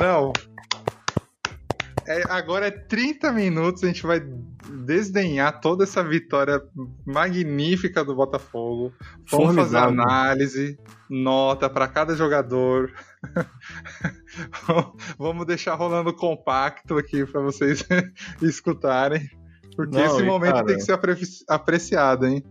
Não. 0.00 0.32
É, 2.06 2.22
agora 2.30 2.66
é 2.66 2.70
30 2.70 3.30
minutos, 3.32 3.84
a 3.84 3.86
gente 3.86 4.02
vai 4.02 4.20
desdenhar 4.84 5.60
toda 5.60 5.84
essa 5.84 6.02
vitória 6.02 6.60
magnífica 7.06 8.04
do 8.04 8.14
Botafogo. 8.14 8.92
Vamos 9.30 9.54
fazer 9.54 9.78
Formidável. 9.78 10.02
análise, 10.02 10.78
nota 11.08 11.70
para 11.70 11.86
cada 11.86 12.16
jogador. 12.16 12.92
Vamos 15.16 15.46
deixar 15.46 15.74
rolando 15.74 16.12
compacto 16.12 16.96
aqui 16.98 17.24
para 17.24 17.40
vocês 17.40 17.84
escutarem. 18.42 19.28
Porque 19.76 19.96
Não, 19.96 20.04
esse 20.04 20.22
momento 20.24 20.54
cara- 20.54 20.66
tem 20.66 20.76
que 20.76 20.82
ser 20.82 20.92
apre- 20.92 21.16
apreciado, 21.48 22.26
hein? 22.26 22.42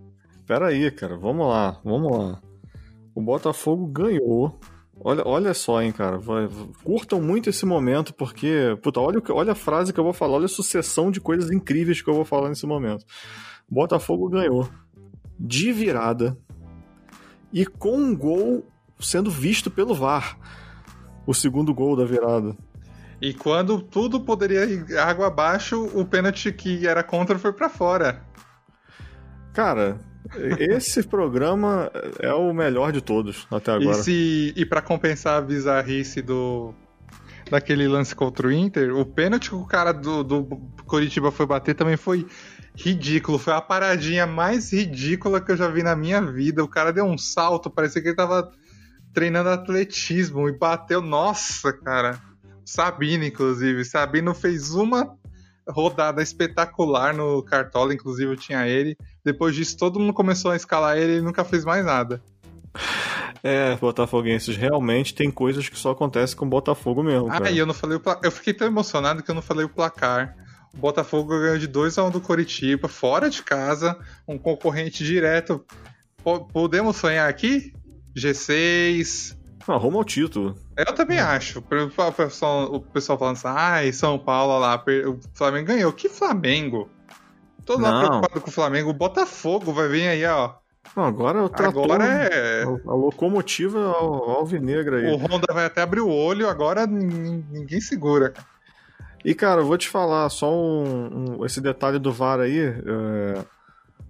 Pera 0.48 0.68
aí, 0.68 0.90
cara. 0.92 1.18
Vamos 1.18 1.48
lá, 1.48 1.80
vamos 1.84 2.18
lá. 2.18 2.42
O 3.14 3.22
Botafogo 3.22 3.86
ganhou. 3.88 4.58
Olha, 5.04 5.24
olha 5.26 5.54
só, 5.54 5.82
hein, 5.82 5.92
cara. 5.92 6.18
Vai- 6.18 6.48
curtam 6.84 7.22
muito 7.22 7.50
esse 7.50 7.66
momento, 7.66 8.14
porque. 8.14 8.78
Puta, 8.82 9.00
olha, 9.00 9.22
olha 9.30 9.52
a 9.54 9.56
frase 9.56 9.92
que 9.92 10.00
eu 10.00 10.04
vou 10.04 10.14
falar, 10.14 10.34
olha 10.34 10.46
a 10.46 10.50
sucessão 10.50 11.10
de 11.10 11.20
coisas 11.20 11.50
incríveis 11.52 12.02
que 12.02 12.10
eu 12.10 12.14
vou 12.14 12.26
falar 12.26 12.50
nesse 12.50 12.66
momento. 12.66 13.06
Botafogo 13.70 14.30
ganhou 14.30 14.70
de 15.40 15.72
virada 15.72 16.38
e 17.52 17.66
com 17.66 17.98
um 17.98 18.16
gol 18.16 18.66
sendo 19.00 19.32
visto 19.32 19.72
pelo 19.72 19.96
VAR. 19.96 20.38
O 21.26 21.34
segundo 21.34 21.74
gol 21.74 21.96
da 21.96 22.06
virada. 22.06 22.56
E 23.22 23.34
quando 23.34 23.82
tudo 23.82 24.20
poderia 24.20 24.66
ir 24.66 24.98
água 24.98 25.28
abaixo, 25.28 25.86
o 25.94 26.04
pênalti 26.04 26.52
que 26.52 26.88
era 26.88 27.04
contra 27.04 27.38
foi 27.38 27.54
para 27.54 27.70
fora. 27.70 28.26
Cara, 29.54 30.00
esse 30.60 31.04
programa 31.04 31.92
é 32.20 32.34
o 32.34 32.54
melhor 32.54 32.92
de 32.92 33.02
todos 33.02 33.48
até 33.52 33.72
agora. 33.72 34.02
E, 34.08 34.54
e 34.56 34.66
para 34.66 34.82
compensar 34.82 35.38
a 35.38 35.42
bizarrice 35.42 36.22
do 36.22 36.74
daquele 37.50 37.86
lance 37.86 38.16
contra 38.16 38.48
o 38.48 38.52
Inter, 38.52 38.96
o 38.96 39.06
pênalti 39.06 39.50
que 39.50 39.56
o 39.56 39.66
cara 39.66 39.92
do, 39.92 40.24
do 40.24 40.46
Coritiba 40.86 41.32
foi 41.32 41.46
bater 41.46 41.76
também 41.76 41.98
foi 41.98 42.26
ridículo. 42.76 43.38
Foi 43.38 43.54
a 43.54 43.60
paradinha 43.60 44.26
mais 44.26 44.72
ridícula 44.72 45.42
que 45.42 45.52
eu 45.52 45.58
já 45.58 45.68
vi 45.68 45.84
na 45.84 45.96
minha 45.96 46.22
vida. 46.22 46.64
O 46.64 46.68
cara 46.68 46.94
deu 46.94 47.04
um 47.04 47.18
salto, 47.18 47.70
parecia 47.70 48.02
que 48.02 48.08
ele 48.08 48.16
tava 48.16 48.50
treinando 49.14 49.50
atletismo 49.50 50.48
e 50.48 50.58
bateu. 50.58 51.02
Nossa, 51.02 51.74
cara. 51.74 52.20
Sabino, 52.66 53.26
inclusive. 53.26 53.84
Sabino 53.84 54.34
fez 54.34 54.72
uma 54.72 55.14
rodada 55.68 56.22
espetacular 56.22 57.14
no 57.14 57.44
Cartola, 57.44 57.94
inclusive 57.94 58.32
eu 58.32 58.38
tinha 58.38 58.68
ele. 58.68 58.96
Depois 59.24 59.56
disso, 59.56 59.78
todo 59.78 60.00
mundo 60.00 60.14
começou 60.14 60.52
a 60.52 60.56
escalar 60.56 60.98
ele 60.98 61.12
e 61.12 61.16
ele 61.16 61.22
nunca 61.22 61.44
fez 61.44 61.64
mais 61.66 61.86
nada. 61.86 62.22
É, 63.44 63.76
botafoguenses, 63.76 64.56
realmente 64.56 65.14
tem 65.16 65.32
coisas 65.32 65.68
que 65.68 65.78
só 65.78 65.92
acontecem 65.92 66.38
com 66.38 66.46
o 66.46 66.50
Botafogo 66.50 67.02
mesmo, 67.04 67.28
cara. 67.28 67.48
Ah, 67.48 67.52
e 67.52 67.58
eu 67.58 67.66
não 67.66 67.74
falei 67.74 67.98
o 67.98 68.00
placar. 68.00 68.24
Eu 68.24 68.32
fiquei 68.32 68.54
tão 68.54 68.68
emocionado 68.68 69.24
que 69.24 69.32
eu 69.32 69.36
não 69.36 69.42
falei 69.42 69.66
o 69.66 69.70
placar. 69.70 70.36
O 70.74 70.78
Botafogo 70.78 71.30
ganhou 71.40 71.58
de 71.58 71.68
2 71.68 71.98
a 71.98 72.04
1 72.06 72.12
do 72.12 72.22
Coritiba, 72.22 72.88
fora 72.88 73.30
de 73.30 73.42
casa, 73.44 73.98
um 74.28 74.38
concorrente 74.38 75.04
direto. 75.04 75.66
Po- 76.24 76.46
podemos 76.46 76.96
sonhar 76.98 77.28
aqui? 77.30 77.74
G6. 78.16 79.36
Não, 79.68 79.76
arruma 79.76 80.00
o 80.00 80.04
título. 80.04 80.56
Eu 80.78 80.94
também 80.94 81.20
acho. 81.20 81.60
O 81.60 82.12
pessoal, 82.14 82.74
o 82.74 82.80
pessoal 82.80 83.18
falando 83.18 83.36
assim, 83.38 83.48
ai, 83.48 83.92
São 83.92 84.18
Paulo 84.18 84.58
lá, 84.60 84.82
o 85.08 85.20
Flamengo 85.34 85.68
ganhou. 85.68 85.92
Que 85.92 86.10
Flamengo? 86.10 86.90
Tô 87.76 87.82
lá 87.82 87.92
Não. 87.92 88.00
preocupado 88.00 88.42
com 88.42 88.50
o 88.50 88.54
Flamengo. 88.54 88.90
O 88.90 88.94
Botafogo 88.94 89.72
vai 89.74 89.88
vir 89.88 90.08
aí, 90.08 90.26
ó. 90.26 90.54
Não, 90.96 91.06
agora 91.06 91.42
o 91.44 91.48
trator, 91.50 91.84
Agora 91.86 92.04
é. 92.06 92.64
a 92.64 92.94
locomotiva 92.94 93.80
al- 93.80 94.30
alvinegra 94.32 94.98
aí. 94.98 95.06
O 95.14 95.16
Honda 95.18 95.54
vai 95.54 95.66
até 95.66 95.82
abrir 95.82 96.02
o 96.02 96.10
olho, 96.10 96.50
agora 96.50 96.86
nin- 96.88 97.46
ninguém 97.52 97.80
segura. 97.80 98.34
E, 99.24 99.34
cara, 99.36 99.62
eu 99.62 99.66
vou 99.66 99.78
te 99.78 99.88
falar 99.88 100.28
só 100.30 100.52
um, 100.52 101.38
um- 101.40 101.46
esse 101.46 101.62
detalhe 101.62 102.00
do 102.00 102.12
VAR 102.12 102.40
aí. 102.40 102.60
é, 102.60 103.38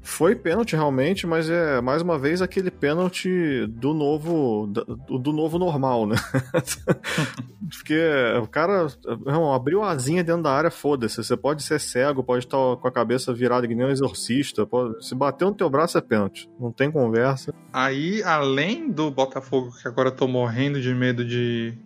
foi 0.01 0.36
pênalti 0.36 0.75
realmente, 0.75 1.27
mas 1.27 1.50
é 1.50 1.79
mais 1.79 2.01
uma 2.01 2.17
vez 2.17 2.41
aquele 2.41 2.72
pênalti 2.72 3.65
do 3.67 3.93
novo 3.93 4.67
do, 4.67 5.20
do 5.20 5.31
novo 5.31 5.60
normal, 5.60 6.08
né? 6.08 6.15
Porque 7.70 7.98
o 8.41 8.48
cara 8.48 8.88
não, 9.25 9.53
abriu 9.53 9.81
a 9.81 9.91
asinha 9.91 10.24
dentro 10.24 10.43
da 10.43 10.51
área, 10.51 10.72
foda-se. 10.72 11.24
Você 11.24 11.38
pode 11.38 11.63
ser 11.63 11.79
cego, 11.79 12.24
pode 12.24 12.46
estar 12.46 12.58
com 12.58 12.88
a 12.88 12.91
cabeça 12.91 13.34
virada 13.34 13.67
que 13.67 13.75
nem 13.75 13.86
um 13.86 13.89
exorcista. 13.89 14.65
pode- 14.65 15.05
se 15.05 15.15
bater 15.15 15.46
no 15.46 15.53
teu 15.53 15.70
braço 15.70 15.98
é 15.98 16.01
pênalti. 16.01 16.50
Não 16.60 16.72
tem 16.72 16.91
conversa. 16.91 17.53
Aí, 17.72 18.22
além 18.24 18.91
do 18.91 19.10
Botafogo, 19.10 19.72
que 19.81 19.88
agora 19.88 20.12
tô 20.12 20.27
morrendo 20.27 20.81
de 20.81 20.93
medo 20.93 21.24
de, 21.24 21.77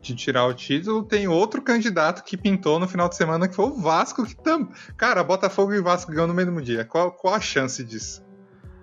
de 0.00 0.14
tirar 0.14 0.46
o 0.46 0.54
título, 0.54 1.02
tem 1.02 1.28
outro 1.28 1.60
candidato 1.60 2.24
que 2.24 2.36
pintou 2.36 2.78
no 2.78 2.88
final 2.88 3.08
de 3.08 3.16
semana, 3.16 3.46
que 3.46 3.54
foi 3.54 3.66
o 3.66 3.74
Vasco, 3.80 4.24
que 4.24 4.34
tam... 4.34 4.68
Cara, 4.96 5.22
Botafogo 5.22 5.72
e 5.74 5.80
Vasco 5.80 6.10
ganham 6.10 6.26
no 6.26 6.34
mesmo 6.34 6.60
dia. 6.62 6.84
Qual, 6.84 7.12
qual 7.12 7.34
a 7.34 7.40
chance 7.40 7.84
disso? 7.84 8.22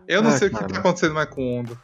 Eu 0.07 0.21
não 0.21 0.29
Ah, 0.29 0.37
sei 0.37 0.47
o 0.47 0.51
que 0.51 0.57
cara. 0.59 0.71
tá 0.73 0.79
acontecendo 0.79 1.15
mais 1.15 1.29
com 1.29 1.41
o 1.41 1.59
Undo. 1.59 1.77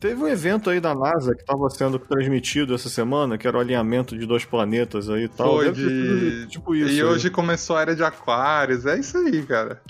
Teve 0.00 0.22
um 0.22 0.28
evento 0.28 0.70
aí 0.70 0.80
da 0.80 0.94
NASA 0.94 1.34
que 1.34 1.40
estava 1.42 1.68
sendo 1.70 1.98
transmitido 1.98 2.74
essa 2.74 2.88
semana, 2.88 3.36
que 3.36 3.46
era 3.48 3.56
o 3.58 3.60
alinhamento 3.60 4.16
de 4.16 4.24
dois 4.26 4.44
planetas 4.44 5.10
aí 5.10 5.24
e 5.24 5.28
tal. 5.28 5.56
Foi 5.56 5.72
de- 5.72 6.46
tipo 6.46 6.74
isso. 6.74 6.88
e 6.92 6.96
aí. 7.00 7.04
hoje 7.04 7.30
começou 7.30 7.76
a 7.76 7.82
era 7.82 7.96
de 7.96 8.02
Aquários. 8.04 8.86
É 8.86 8.98
isso 8.98 9.18
aí, 9.18 9.42
cara. 9.44 9.82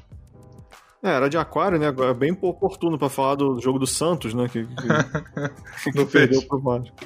É, 1.03 1.11
era 1.11 1.29
de 1.29 1.39
aquário, 1.39 1.79
né? 1.79 1.87
Agora 1.87 2.11
é 2.11 2.15
bem 2.15 2.33
oportuno 2.41 2.99
pra 2.99 3.09
falar 3.09 3.37
do 3.37 3.61
jogo 3.61 3.79
do 3.79 3.87
Santos, 3.87 4.35
né? 4.35 4.49
Que, 4.49 4.67
que, 4.67 5.93
que 5.93 6.05
perdeu 6.07 6.43
pro 6.43 6.59
Vasco. 6.59 6.97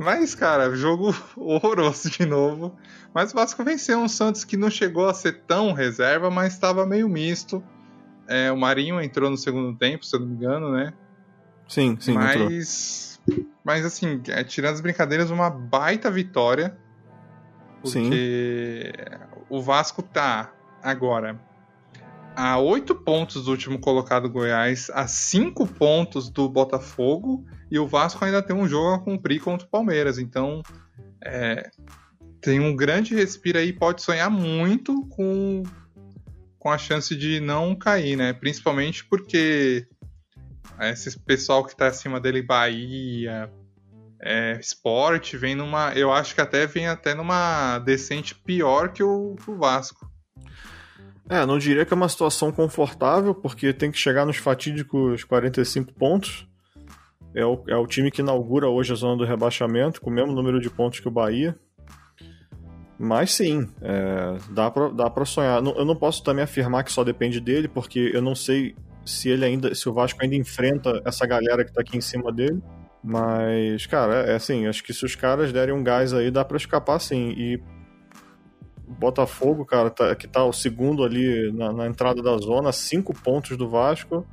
Mas, 0.00 0.34
cara, 0.34 0.74
jogo 0.74 1.14
horroroso 1.36 2.08
de 2.08 2.24
novo. 2.24 2.74
Mas 3.12 3.32
o 3.32 3.34
Vasco 3.34 3.62
venceu 3.62 3.98
um 3.98 4.08
Santos 4.08 4.44
que 4.44 4.56
não 4.56 4.70
chegou 4.70 5.06
a 5.06 5.12
ser 5.12 5.42
tão 5.42 5.74
reserva, 5.74 6.30
mas 6.30 6.54
estava 6.54 6.86
meio 6.86 7.06
misto. 7.06 7.62
É, 8.26 8.50
o 8.50 8.56
Marinho 8.56 8.98
entrou 8.98 9.28
no 9.28 9.36
segundo 9.36 9.76
tempo, 9.76 10.06
se 10.06 10.16
eu 10.16 10.20
não 10.20 10.28
me 10.28 10.34
engano, 10.36 10.72
né? 10.72 10.94
Sim, 11.68 11.98
sim, 12.00 12.12
entrou. 12.12 12.44
mas, 12.46 13.20
mas 13.62 13.84
assim, 13.84 14.22
é, 14.28 14.42
tirando 14.42 14.74
as 14.74 14.80
brincadeiras, 14.80 15.30
uma 15.30 15.50
baita 15.50 16.10
vitória. 16.10 16.74
Porque 17.82 18.92
o 19.50 19.60
Vasco 19.60 20.02
tá 20.02 20.50
agora 20.82 21.38
a 22.36 22.58
oito 22.58 22.94
pontos 22.94 23.44
do 23.44 23.50
último 23.50 23.78
colocado 23.78 24.30
Goiás, 24.30 24.90
a 24.94 25.06
cinco 25.06 25.66
pontos 25.66 26.30
do 26.30 26.48
Botafogo, 26.48 27.44
e 27.70 27.78
o 27.78 27.86
Vasco 27.86 28.24
ainda 28.24 28.42
tem 28.42 28.54
um 28.54 28.68
jogo 28.68 28.94
a 28.94 28.98
cumprir 28.98 29.40
contra 29.40 29.66
o 29.66 29.70
Palmeiras. 29.70 30.18
Então, 30.18 30.62
é, 31.24 31.70
tem 32.40 32.60
um 32.60 32.74
grande 32.74 33.14
respiro 33.14 33.58
aí, 33.58 33.72
pode 33.72 34.02
sonhar 34.02 34.30
muito 34.30 35.06
com, 35.08 35.62
com 36.58 36.70
a 36.70 36.78
chance 36.78 37.14
de 37.14 37.40
não 37.40 37.74
cair, 37.74 38.16
né? 38.16 38.32
Principalmente 38.32 39.04
porque 39.04 39.86
esse 40.80 41.18
pessoal 41.20 41.64
que 41.64 41.76
tá 41.76 41.88
acima 41.88 42.18
dele, 42.18 42.42
Bahia, 42.42 43.52
é, 44.20 44.58
Sport, 44.60 45.34
vem 45.34 45.54
numa. 45.54 45.92
Eu 45.94 46.12
acho 46.12 46.34
que 46.34 46.40
até 46.40 46.66
vem 46.66 46.86
até 46.86 47.14
numa 47.14 47.78
decente 47.80 48.34
pior 48.34 48.92
que 48.92 49.02
o, 49.02 49.36
o 49.46 49.56
Vasco. 49.56 50.09
É, 51.30 51.46
não 51.46 51.58
diria 51.58 51.86
que 51.86 51.94
é 51.94 51.96
uma 51.96 52.08
situação 52.08 52.50
confortável, 52.50 53.32
porque 53.32 53.72
tem 53.72 53.92
que 53.92 53.96
chegar 53.96 54.26
nos 54.26 54.36
fatídicos 54.36 55.22
45 55.22 55.94
pontos. 55.94 56.44
É 57.32 57.46
o, 57.46 57.62
é 57.68 57.76
o 57.76 57.86
time 57.86 58.10
que 58.10 58.20
inaugura 58.20 58.68
hoje 58.68 58.92
a 58.92 58.96
zona 58.96 59.16
do 59.16 59.24
rebaixamento, 59.24 60.00
com 60.00 60.10
o 60.10 60.12
mesmo 60.12 60.32
número 60.32 60.60
de 60.60 60.68
pontos 60.68 60.98
que 60.98 61.06
o 61.06 61.10
Bahia. 61.10 61.56
Mas 62.98 63.32
sim, 63.32 63.68
é, 63.80 64.36
dá, 64.50 64.72
pra, 64.72 64.88
dá 64.88 65.08
pra 65.08 65.24
sonhar. 65.24 65.64
Eu 65.64 65.84
não 65.84 65.94
posso 65.94 66.24
também 66.24 66.42
afirmar 66.42 66.82
que 66.82 66.90
só 66.90 67.04
depende 67.04 67.40
dele, 67.40 67.68
porque 67.68 68.10
eu 68.12 68.20
não 68.20 68.34
sei 68.34 68.74
se 69.04 69.28
ele 69.28 69.44
ainda. 69.44 69.72
se 69.72 69.88
o 69.88 69.92
Vasco 69.92 70.18
ainda 70.20 70.34
enfrenta 70.34 71.00
essa 71.04 71.24
galera 71.26 71.64
que 71.64 71.72
tá 71.72 71.80
aqui 71.80 71.96
em 71.96 72.00
cima 72.00 72.32
dele. 72.32 72.60
Mas, 73.04 73.86
cara, 73.86 74.32
é, 74.32 74.34
assim, 74.34 74.66
acho 74.66 74.82
que 74.82 74.92
se 74.92 75.06
os 75.06 75.14
caras 75.14 75.52
derem 75.52 75.72
um 75.72 75.82
gás 75.84 76.12
aí, 76.12 76.28
dá 76.28 76.44
para 76.44 76.56
escapar 76.56 76.98
sim. 76.98 77.32
E 77.36 77.62
Botafogo, 78.98 79.64
cara, 79.64 79.90
tá, 79.90 80.14
que 80.14 80.26
tá 80.26 80.44
o 80.44 80.52
segundo 80.52 81.04
ali 81.04 81.52
na, 81.52 81.72
na 81.72 81.86
entrada 81.86 82.22
da 82.22 82.36
zona, 82.38 82.72
cinco 82.72 83.14
pontos 83.14 83.56
do 83.56 83.68
Vasco. 83.68 84.26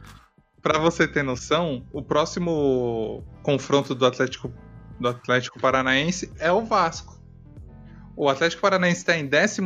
Para 0.62 0.80
você 0.80 1.08
ter 1.08 1.24
noção, 1.24 1.86
o 1.94 2.02
próximo 2.02 3.24
confronto 3.44 3.94
do 3.94 4.06
Atlético, 4.06 4.52
do 5.00 5.08
Atlético 5.08 5.60
Paranaense 5.60 6.32
é 6.40 6.52
o 6.52 6.66
Vasco. 6.66 7.18
O 8.16 8.28
Atlético 8.28 8.64
Paranaense 8.64 9.02
está 9.02 9.16
em 9.16 9.28
12 9.28 9.62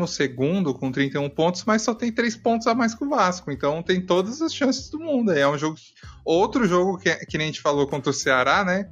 com 0.77 0.91
31 0.91 1.29
pontos, 1.29 1.63
mas 1.63 1.83
só 1.83 1.95
tem 1.95 2.11
3 2.11 2.35
pontos 2.35 2.67
a 2.67 2.75
mais 2.75 2.93
que 2.93 3.05
o 3.05 3.09
Vasco. 3.09 3.49
Então 3.49 3.81
tem 3.81 4.05
todas 4.05 4.41
as 4.41 4.53
chances 4.53 4.89
do 4.89 4.99
mundo. 4.99 5.31
É 5.31 5.47
um 5.47 5.57
jogo. 5.57 5.77
Outro 6.25 6.67
jogo 6.67 6.97
que, 6.97 7.15
que 7.25 7.37
nem 7.37 7.45
a 7.45 7.47
gente 7.47 7.61
falou 7.61 7.87
contra 7.87 8.09
o 8.09 8.13
Ceará, 8.13 8.65
né? 8.65 8.89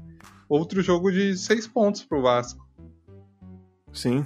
Outro 0.48 0.82
jogo 0.82 1.12
de 1.12 1.38
6 1.38 1.68
pontos 1.68 2.06
pro 2.06 2.22
Vasco. 2.22 2.66
Sim. 3.92 4.26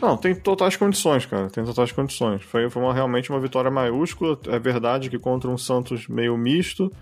Não, 0.00 0.16
tem 0.16 0.34
totais 0.34 0.76
condições, 0.76 1.26
cara. 1.26 1.48
Tem 1.48 1.64
totais 1.64 1.92
condições. 1.92 2.42
Foi, 2.42 2.68
foi 2.70 2.82
uma, 2.82 2.94
realmente 2.94 3.30
uma 3.30 3.40
vitória 3.40 3.70
maiúscula. 3.70 4.38
É 4.46 4.58
verdade 4.58 5.10
que 5.10 5.18
contra 5.18 5.50
um 5.50 5.58
Santos 5.58 6.06
meio 6.06 6.36
misto, 6.36 6.92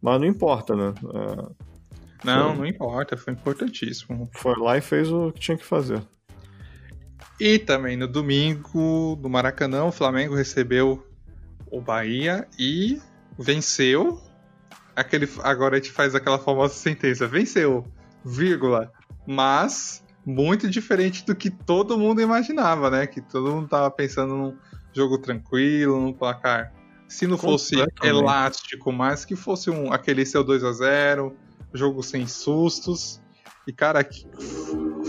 mas 0.00 0.20
não 0.20 0.26
importa, 0.26 0.74
né? 0.74 0.94
É, 1.14 1.66
não, 2.24 2.48
foi... 2.48 2.56
não 2.56 2.66
importa. 2.66 3.16
Foi 3.16 3.32
importantíssimo. 3.32 4.30
Foi 4.32 4.54
lá 4.56 4.78
e 4.78 4.80
fez 4.80 5.10
o 5.10 5.32
que 5.32 5.40
tinha 5.40 5.56
que 5.56 5.64
fazer. 5.64 6.02
E 7.40 7.58
também 7.58 7.96
no 7.96 8.08
domingo, 8.08 9.16
no 9.22 9.28
Maracanã, 9.28 9.84
o 9.84 9.92
Flamengo 9.92 10.34
recebeu 10.34 11.06
o 11.70 11.80
Bahia 11.80 12.46
e 12.58 13.00
venceu. 13.38 14.20
Aquele, 14.96 15.28
agora 15.44 15.76
a 15.76 15.78
gente 15.78 15.92
faz 15.92 16.14
aquela 16.14 16.38
famosa 16.38 16.74
sentença: 16.74 17.28
venceu, 17.28 17.86
vírgula, 18.24 18.90
mas 19.26 20.04
muito 20.28 20.68
diferente 20.68 21.24
do 21.24 21.34
que 21.34 21.48
todo 21.48 21.98
mundo 21.98 22.20
imaginava, 22.20 22.90
né? 22.90 23.06
Que 23.06 23.18
todo 23.18 23.50
mundo 23.50 23.66
tava 23.66 23.90
pensando 23.90 24.36
num 24.36 24.56
jogo 24.92 25.16
tranquilo, 25.16 25.98
num 25.98 26.12
placar. 26.12 26.70
Se 27.08 27.26
não 27.26 27.38
fosse 27.38 27.76
elástico, 28.02 28.92
mas 28.92 29.24
que 29.24 29.34
fosse 29.34 29.70
um, 29.70 29.90
aquele 29.90 30.26
seu 30.26 30.44
2 30.44 30.62
a 30.64 30.72
0 30.72 31.34
jogo 31.72 32.02
sem 32.02 32.26
sustos. 32.26 33.22
E, 33.66 33.72
cara, 33.72 34.06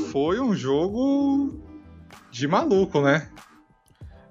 foi 0.09 0.39
um 0.39 0.55
jogo 0.55 1.61
de 2.31 2.47
maluco, 2.47 3.01
né? 3.01 3.29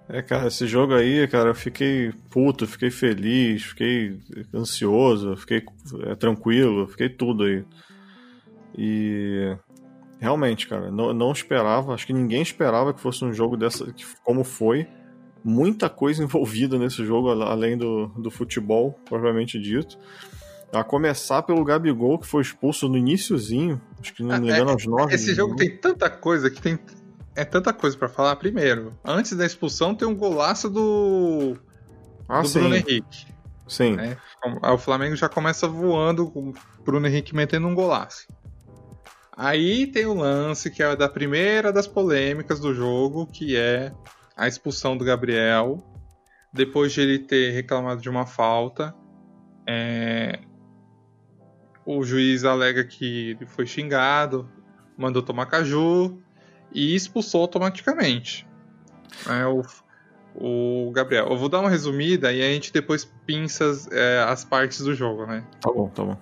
É, 0.08 0.22
cara, 0.22 0.48
esse 0.48 0.66
jogo 0.66 0.94
aí, 0.94 1.28
cara, 1.28 1.50
eu 1.50 1.54
fiquei 1.54 2.12
puto, 2.30 2.66
fiquei 2.66 2.90
feliz, 2.90 3.62
fiquei 3.62 4.18
ansioso, 4.54 5.36
fiquei 5.36 5.62
é, 6.06 6.14
tranquilo, 6.14 6.86
fiquei 6.86 7.10
tudo 7.10 7.44
aí. 7.44 7.62
E 8.76 9.54
realmente, 10.18 10.66
cara, 10.66 10.90
não, 10.90 11.12
não 11.12 11.32
esperava, 11.32 11.94
acho 11.94 12.06
que 12.06 12.12
ninguém 12.12 12.42
esperava 12.42 12.92
que 12.92 13.00
fosse 13.00 13.24
um 13.24 13.32
jogo 13.32 13.56
dessa, 13.56 13.92
como 14.24 14.44
foi. 14.44 14.86
Muita 15.44 15.88
coisa 15.88 16.22
envolvida 16.24 16.78
nesse 16.78 17.04
jogo, 17.04 17.30
além 17.30 17.76
do, 17.76 18.08
do 18.08 18.30
futebol, 18.30 18.98
propriamente 19.04 19.58
dito. 19.58 19.96
A 20.72 20.84
começar 20.84 21.42
pelo 21.42 21.64
Gabigol, 21.64 22.18
que 22.18 22.26
foi 22.26 22.42
expulso 22.42 22.88
no 22.88 22.98
iníciozinho, 22.98 23.80
acho 23.98 24.12
que 24.12 24.22
não 24.22 24.38
me 24.38 24.48
engano, 24.48 24.70
é, 24.70 24.72
aos 24.74 24.84
nove. 24.84 25.14
Esse 25.14 25.34
jogo 25.34 25.56
tem 25.56 25.74
tanta 25.74 26.10
coisa 26.10 26.50
que 26.50 26.60
tem 26.60 26.78
é 27.38 27.44
tanta 27.44 27.72
coisa 27.72 27.96
para 27.96 28.08
falar. 28.08 28.34
Primeiro, 28.34 28.98
antes 29.04 29.32
da 29.32 29.46
expulsão 29.46 29.94
tem 29.94 30.06
um 30.08 30.14
golaço 30.14 30.68
do, 30.68 31.56
ah, 32.28 32.42
do 32.42 32.48
sim. 32.48 32.58
Bruno 32.58 32.74
Henrique. 32.74 33.26
Sim. 33.68 33.94
Né? 33.94 34.16
O 34.72 34.76
Flamengo 34.76 35.14
já 35.14 35.28
começa 35.28 35.68
voando 35.68 36.28
com 36.28 36.50
o 36.50 36.54
Bruno 36.84 37.06
Henrique 37.06 37.34
metendo 37.34 37.68
um 37.68 37.74
golaço. 37.74 38.26
Aí 39.40 39.86
tem 39.86 40.04
o 40.04 40.14
lance 40.14 40.68
que 40.68 40.82
é 40.82 40.96
da 40.96 41.08
primeira 41.08 41.72
das 41.72 41.86
polêmicas 41.86 42.58
do 42.58 42.74
jogo, 42.74 43.24
que 43.24 43.56
é 43.56 43.92
a 44.36 44.48
expulsão 44.48 44.96
do 44.96 45.04
Gabriel. 45.04 45.78
Depois 46.52 46.92
de 46.92 47.02
ele 47.02 47.20
ter 47.20 47.52
reclamado 47.52 48.00
de 48.00 48.10
uma 48.10 48.26
falta, 48.26 48.92
é... 49.64 50.40
o 51.86 52.02
juiz 52.02 52.44
alega 52.44 52.82
que 52.82 53.30
ele 53.30 53.46
foi 53.46 53.64
xingado, 53.64 54.50
mandou 54.96 55.22
tomar 55.22 55.46
caju 55.46 56.20
e 56.74 56.96
expulsou 56.96 57.42
automaticamente 57.42 58.44
é, 59.28 59.46
o, 59.46 59.62
o 60.34 60.90
Gabriel. 60.90 61.28
Eu 61.28 61.36
vou 61.36 61.48
dar 61.48 61.60
uma 61.60 61.70
resumida 61.70 62.32
e 62.32 62.42
a 62.42 62.48
gente 62.48 62.72
depois 62.72 63.04
pinça 63.24 63.70
é, 63.92 64.18
as 64.26 64.44
partes 64.44 64.80
do 64.80 64.96
jogo, 64.96 65.26
né? 65.26 65.44
Tá 65.60 65.70
bom, 65.70 65.88
tá 65.90 66.02
bom. 66.02 66.16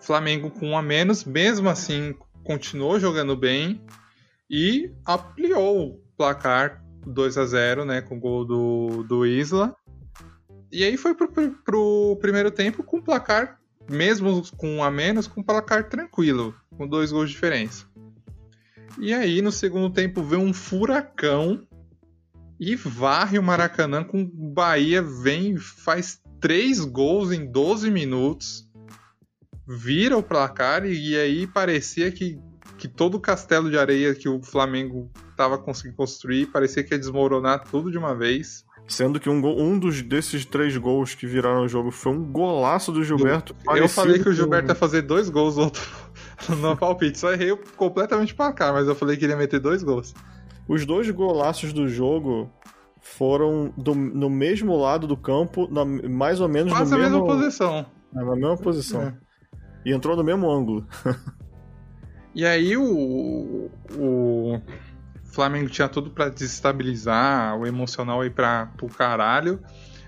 Flamengo 0.00 0.50
com 0.50 0.68
um 0.68 0.78
a 0.78 0.82
menos, 0.82 1.24
mesmo 1.24 1.68
assim 1.68 2.14
continuou 2.44 3.00
jogando 3.00 3.36
bem 3.36 3.80
e 4.48 4.92
ampliou 5.08 5.88
o 5.88 6.00
placar 6.16 6.84
2 7.06 7.38
a 7.38 7.46
0 7.46 7.84
né, 7.84 8.00
com 8.00 8.16
o 8.16 8.20
gol 8.20 8.44
do, 8.44 9.02
do 9.02 9.26
Isla. 9.26 9.74
E 10.70 10.84
aí 10.84 10.96
foi 10.96 11.14
pro, 11.14 11.30
pro, 11.30 11.50
pro 11.64 12.18
primeiro 12.20 12.50
tempo 12.50 12.82
com 12.82 13.02
placar, 13.02 13.60
mesmo 13.88 14.42
com 14.56 14.76
um 14.76 14.84
a 14.84 14.90
menos, 14.90 15.26
com 15.26 15.42
placar 15.42 15.88
tranquilo, 15.88 16.54
com 16.76 16.86
dois 16.86 17.10
gols 17.10 17.28
de 17.28 17.34
diferença. 17.34 17.86
E 18.98 19.12
aí, 19.12 19.42
no 19.42 19.50
segundo 19.50 19.92
tempo, 19.92 20.22
vem 20.22 20.38
um 20.38 20.52
furacão 20.52 21.66
e 22.58 22.76
varre 22.76 23.38
o 23.38 23.42
Maracanã 23.42 24.04
com 24.04 24.22
o 24.22 24.26
Bahia, 24.26 25.02
vem 25.02 25.56
faz 25.56 26.20
três 26.40 26.80
gols 26.80 27.32
em 27.32 27.50
12 27.50 27.90
minutos, 27.90 28.68
vira 29.66 30.16
o 30.16 30.22
placar 30.22 30.84
e, 30.84 31.10
e 31.10 31.16
aí 31.16 31.46
parecia 31.46 32.10
que, 32.10 32.38
que 32.76 32.88
todo 32.88 33.16
o 33.16 33.20
castelo 33.20 33.70
de 33.70 33.78
areia 33.78 34.14
que 34.14 34.28
o 34.28 34.42
Flamengo 34.42 35.10
estava 35.30 35.58
conseguindo 35.58 35.96
construir 35.96 36.46
parecia 36.46 36.82
que 36.82 36.94
ia 36.94 36.98
desmoronar 36.98 37.64
tudo 37.64 37.90
de 37.90 37.98
uma 37.98 38.14
vez. 38.14 38.64
Sendo 38.86 39.18
que 39.18 39.30
um, 39.30 39.40
gol, 39.40 39.58
um 39.58 39.78
dos 39.78 40.02
desses 40.02 40.44
três 40.44 40.76
gols 40.76 41.14
que 41.14 41.26
viraram 41.26 41.62
o 41.62 41.68
jogo 41.68 41.90
foi 41.90 42.12
um 42.12 42.22
golaço 42.22 42.92
do 42.92 43.02
Gilberto. 43.02 43.56
Eu 43.74 43.88
falei 43.88 44.22
que 44.22 44.28
o 44.28 44.32
Gilberto 44.32 44.68
ia 44.68 44.74
fazer 44.74 45.02
dois 45.02 45.30
gols, 45.30 45.56
outro 45.56 45.82
no 46.60 46.76
palpite. 46.76 47.18
Só 47.18 47.32
errei 47.32 47.56
completamente 47.76 48.34
o 48.34 48.36
placar, 48.36 48.74
mas 48.74 48.86
eu 48.86 48.94
falei 48.94 49.16
que 49.16 49.24
iria 49.24 49.36
meter 49.36 49.58
dois 49.58 49.82
gols. 49.82 50.14
Os 50.68 50.84
dois 50.84 51.08
golaços 51.10 51.72
do 51.72 51.88
jogo 51.88 52.50
foram 53.00 53.72
do, 53.76 53.94
no 53.94 54.28
mesmo 54.28 54.76
lado 54.76 55.06
do 55.06 55.16
campo, 55.16 55.66
na, 55.70 55.84
mais 55.84 56.40
ou 56.40 56.48
menos 56.48 56.72
Quase 56.72 56.90
no 56.90 56.98
mesmo... 56.98 57.20
mesma 57.20 57.26
posição. 57.26 57.74
É, 57.78 57.86
na 58.12 58.34
mesma 58.34 58.56
posição. 58.56 59.02
É. 59.02 59.23
E 59.84 59.92
entrou 59.92 60.16
no 60.16 60.24
mesmo 60.24 60.50
ângulo. 60.50 60.86
e 62.34 62.44
aí 62.44 62.76
o, 62.76 63.70
o 63.96 64.60
Flamengo 65.24 65.68
tinha 65.68 65.88
tudo 65.88 66.10
para 66.10 66.28
desestabilizar, 66.28 67.58
o 67.58 67.66
emocional 67.66 68.20
aí 68.20 68.30
para 68.30 68.72
o 68.80 68.88
caralho, 68.88 69.60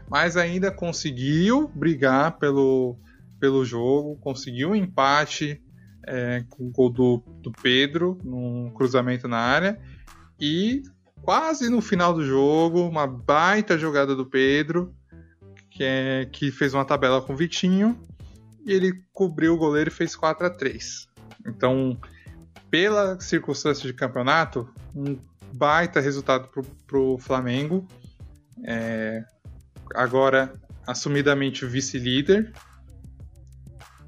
mas 0.08 0.36
ainda 0.36 0.70
conseguiu 0.70 1.68
brigar 1.74 2.38
pelo, 2.38 2.96
pelo 3.40 3.64
jogo, 3.64 4.16
conseguiu 4.16 4.70
um 4.70 4.74
empate, 4.74 5.60
é, 6.06 6.44
com 6.48 6.68
o 6.68 6.70
gol 6.70 6.90
do, 6.90 7.22
do 7.42 7.50
Pedro, 7.50 8.18
num 8.22 8.70
cruzamento 8.70 9.26
na 9.26 9.38
área. 9.38 9.80
E 10.40 10.82
quase 11.22 11.68
no 11.68 11.80
final 11.80 12.14
do 12.14 12.24
jogo, 12.24 12.82
uma 12.82 13.06
baita 13.06 13.76
jogada 13.76 14.14
do 14.14 14.24
Pedro, 14.24 14.94
que, 15.70 15.82
é, 15.82 16.28
que 16.30 16.52
fez 16.52 16.72
uma 16.72 16.84
tabela 16.84 17.20
com 17.20 17.32
o 17.32 17.36
Vitinho, 17.36 18.05
e 18.66 18.72
ele 18.72 18.92
cobriu 19.12 19.54
o 19.54 19.56
goleiro 19.56 19.88
e 19.88 19.92
fez 19.92 20.16
4 20.16 20.46
a 20.46 20.50
3 20.50 21.08
Então, 21.46 21.98
pela 22.68 23.18
circunstância 23.20 23.86
de 23.86 23.94
campeonato, 23.94 24.68
um 24.94 25.16
baita 25.52 26.00
resultado 26.00 26.48
para 26.86 26.98
o 26.98 27.16
Flamengo. 27.18 27.86
É, 28.64 29.24
agora, 29.94 30.60
assumidamente 30.86 31.64
vice-líder, 31.64 32.52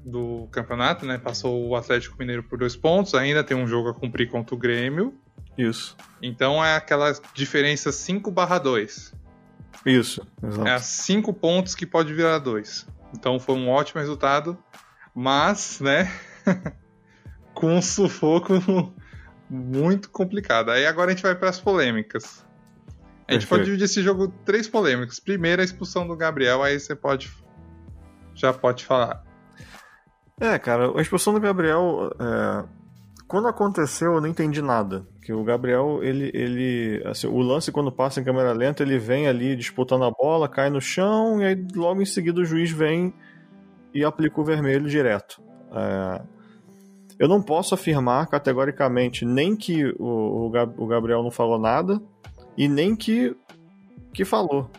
do 0.03 0.47
campeonato, 0.51 1.05
né? 1.05 1.17
Passou 1.17 1.67
o 1.67 1.75
Atlético 1.75 2.17
Mineiro 2.17 2.43
por 2.43 2.57
dois 2.57 2.75
pontos, 2.75 3.13
ainda 3.13 3.43
tem 3.43 3.55
um 3.55 3.67
jogo 3.67 3.89
a 3.89 3.93
cumprir 3.93 4.29
contra 4.29 4.55
o 4.55 4.57
Grêmio. 4.57 5.13
Isso. 5.57 5.95
Então 6.21 6.63
é 6.63 6.75
aquela 6.75 7.13
diferença 7.33 7.91
5 7.91 8.31
barra 8.31 8.57
2. 8.57 9.13
Isso, 9.85 10.25
exato. 10.43 10.67
É 10.67 10.79
5 10.79 11.33
pontos 11.33 11.75
que 11.75 11.85
pode 11.85 12.13
virar 12.13 12.39
2. 12.39 12.87
Então 13.13 13.39
foi 13.39 13.55
um 13.55 13.69
ótimo 13.69 13.99
resultado, 13.99 14.57
mas, 15.13 15.79
né, 15.79 16.11
com 17.53 17.75
um 17.75 17.81
sufoco 17.81 18.53
muito 19.49 20.09
complicado. 20.09 20.71
Aí 20.71 20.85
agora 20.85 21.11
a 21.11 21.13
gente 21.13 21.23
vai 21.23 21.35
para 21.35 21.49
as 21.49 21.59
polêmicas. 21.59 22.45
A 23.27 23.33
gente 23.33 23.41
Perfeito. 23.41 23.49
pode 23.49 23.65
dividir 23.65 23.85
esse 23.85 24.01
jogo 24.01 24.25
em 24.25 24.43
três 24.43 24.67
polêmicas. 24.67 25.19
Primeiro, 25.19 25.61
a 25.61 25.65
expulsão 25.65 26.07
do 26.07 26.15
Gabriel, 26.15 26.63
aí 26.63 26.79
você 26.79 26.95
pode 26.95 27.31
já 28.33 28.53
pode 28.53 28.85
falar. 28.85 29.23
É, 30.39 30.57
cara, 30.57 30.97
a 30.97 31.01
expulsão 31.01 31.33
do 31.33 31.39
Gabriel. 31.39 32.11
É... 32.19 32.78
Quando 33.29 33.47
aconteceu, 33.47 34.15
eu 34.15 34.21
não 34.21 34.27
entendi 34.27 34.59
nada. 34.59 35.05
Que 35.21 35.31
o 35.31 35.43
Gabriel, 35.43 35.99
ele. 36.01 36.31
ele 36.33 36.99
assim, 37.05 37.27
o 37.27 37.37
lance, 37.37 37.71
quando 37.71 37.91
passa 37.91 38.19
em 38.19 38.23
câmera 38.23 38.51
lenta, 38.53 38.81
ele 38.81 38.97
vem 38.97 39.27
ali 39.27 39.55
disputando 39.55 40.03
a 40.03 40.09
bola, 40.09 40.49
cai 40.49 40.71
no 40.71 40.81
chão, 40.81 41.39
e 41.39 41.45
aí 41.45 41.67
logo 41.75 42.01
em 42.01 42.05
seguida 42.05 42.41
o 42.41 42.43
juiz 42.43 42.71
vem 42.71 43.13
e 43.93 44.03
aplica 44.03 44.41
o 44.41 44.43
vermelho 44.43 44.89
direto. 44.89 45.39
É... 45.71 46.21
Eu 47.19 47.27
não 47.27 47.39
posso 47.39 47.75
afirmar 47.75 48.25
categoricamente 48.25 49.23
nem 49.25 49.55
que 49.55 49.85
o, 49.99 50.51
o 50.77 50.87
Gabriel 50.87 51.21
não 51.21 51.29
falou 51.29 51.59
nada 51.59 52.01
e 52.57 52.67
nem 52.67 52.95
que, 52.95 53.35
que 54.11 54.25
falou. 54.25 54.71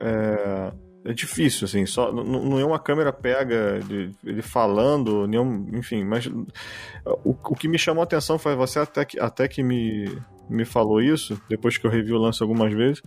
É, 0.00 0.72
é 1.06 1.12
difícil, 1.12 1.66
assim, 1.66 1.86
só, 1.86 2.12
não, 2.12 2.58
é 2.58 2.64
uma 2.64 2.78
câmera 2.78 3.12
pega 3.12 3.80
de, 3.80 4.10
ele 4.24 4.42
falando, 4.42 5.26
nenhum, 5.26 5.68
enfim, 5.72 6.04
mas 6.04 6.26
o, 6.26 7.30
o 7.30 7.54
que 7.54 7.68
me 7.68 7.78
chamou 7.78 8.00
a 8.00 8.04
atenção 8.04 8.38
foi 8.38 8.56
você 8.56 8.80
até 8.80 9.04
que, 9.04 9.18
até 9.20 9.46
que 9.46 9.62
me, 9.62 10.20
me 10.48 10.64
falou 10.64 11.00
isso, 11.00 11.40
depois 11.48 11.78
que 11.78 11.86
eu 11.86 11.90
revi 11.90 12.12
o 12.12 12.18
lance 12.18 12.42
algumas 12.42 12.72
vezes, 12.72 13.02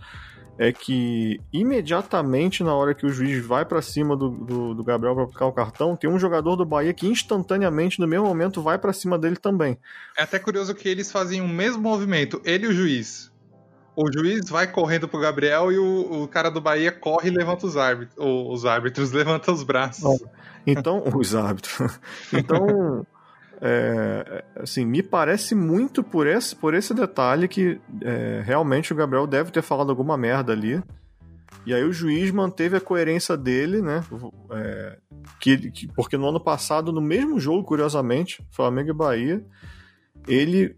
é 0.58 0.72
que 0.72 1.40
imediatamente 1.52 2.62
na 2.62 2.74
hora 2.74 2.94
que 2.94 3.06
o 3.06 3.10
juiz 3.10 3.44
vai 3.44 3.64
para 3.64 3.80
cima 3.80 4.16
do, 4.16 4.28
do, 4.28 4.74
do 4.74 4.84
Gabriel 4.84 5.14
para 5.14 5.24
aplicar 5.24 5.46
o 5.46 5.52
cartão, 5.52 5.96
tem 5.96 6.08
um 6.08 6.18
jogador 6.18 6.56
do 6.56 6.66
Bahia 6.66 6.92
que 6.92 7.06
instantaneamente, 7.06 7.98
no 7.98 8.06
mesmo 8.06 8.26
momento, 8.26 8.62
vai 8.62 8.78
para 8.78 8.92
cima 8.92 9.18
dele 9.18 9.36
também. 9.36 9.78
É 10.16 10.22
até 10.22 10.38
curioso 10.38 10.74
que 10.74 10.88
eles 10.88 11.10
fazem 11.10 11.40
o 11.40 11.48
mesmo 11.48 11.82
movimento, 11.82 12.42
ele 12.44 12.66
e 12.66 12.68
o 12.68 12.72
juiz. 12.72 13.29
O 14.02 14.10
juiz 14.10 14.48
vai 14.48 14.66
correndo 14.66 15.06
pro 15.06 15.20
Gabriel 15.20 15.70
e 15.70 15.78
o, 15.78 16.22
o 16.22 16.28
cara 16.28 16.50
do 16.50 16.58
Bahia 16.58 16.90
corre 16.90 17.28
e 17.28 17.32
levanta 17.32 17.66
os 17.66 17.76
árbitros. 17.76 18.16
Os 18.18 18.64
árbitros 18.64 19.12
levantam 19.12 19.52
os 19.52 19.62
braços. 19.62 20.22
Então, 20.66 21.02
os 21.14 21.34
árbitros. 21.34 21.98
Então, 22.32 23.06
é, 23.60 24.42
assim, 24.56 24.86
me 24.86 25.02
parece 25.02 25.54
muito 25.54 26.02
por 26.02 26.26
esse, 26.26 26.56
por 26.56 26.72
esse 26.72 26.94
detalhe 26.94 27.46
que 27.46 27.78
é, 28.00 28.42
realmente 28.42 28.90
o 28.90 28.96
Gabriel 28.96 29.26
deve 29.26 29.50
ter 29.50 29.60
falado 29.60 29.90
alguma 29.90 30.16
merda 30.16 30.52
ali. 30.52 30.82
E 31.66 31.74
aí 31.74 31.84
o 31.84 31.92
juiz 31.92 32.30
manteve 32.30 32.78
a 32.78 32.80
coerência 32.80 33.36
dele, 33.36 33.82
né? 33.82 34.02
É, 34.50 34.96
que, 35.38 35.70
que, 35.70 35.88
porque 35.88 36.16
no 36.16 36.26
ano 36.26 36.40
passado, 36.40 36.90
no 36.90 37.02
mesmo 37.02 37.38
jogo, 37.38 37.64
curiosamente, 37.64 38.42
Flamengo 38.50 38.88
e 38.88 38.94
Bahia, 38.94 39.44
ele 40.26 40.76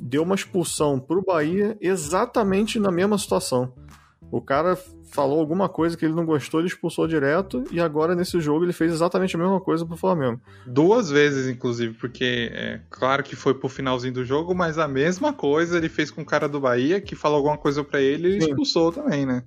deu 0.00 0.22
uma 0.22 0.34
expulsão 0.34 1.00
pro 1.00 1.24
Bahia 1.24 1.76
exatamente 1.80 2.78
na 2.78 2.90
mesma 2.90 3.16
situação. 3.18 3.72
O 4.30 4.40
cara 4.40 4.76
falou 5.14 5.38
alguma 5.38 5.68
coisa 5.68 5.96
que 5.96 6.04
ele 6.04 6.12
não 6.12 6.26
gostou, 6.26 6.58
ele 6.58 6.66
expulsou 6.66 7.06
direto, 7.06 7.62
e 7.70 7.78
agora 7.78 8.16
nesse 8.16 8.40
jogo 8.40 8.64
ele 8.64 8.72
fez 8.72 8.92
exatamente 8.92 9.36
a 9.36 9.38
mesma 9.38 9.60
coisa 9.60 9.86
pro 9.86 9.96
Flamengo. 9.96 10.40
Duas 10.66 11.08
vezes, 11.08 11.46
inclusive, 11.46 11.94
porque 11.94 12.50
é 12.52 12.80
claro 12.90 13.22
que 13.22 13.36
foi 13.36 13.54
pro 13.54 13.68
finalzinho 13.68 14.12
do 14.12 14.24
jogo, 14.24 14.54
mas 14.54 14.76
a 14.76 14.88
mesma 14.88 15.32
coisa 15.32 15.78
ele 15.78 15.88
fez 15.88 16.10
com 16.10 16.22
o 16.22 16.26
cara 16.26 16.48
do 16.48 16.58
Bahia, 16.58 17.00
que 17.00 17.14
falou 17.14 17.36
alguma 17.36 17.56
coisa 17.56 17.84
para 17.84 18.00
ele 18.00 18.34
e 18.34 18.38
expulsou 18.38 18.90
também, 18.90 19.24
né? 19.24 19.44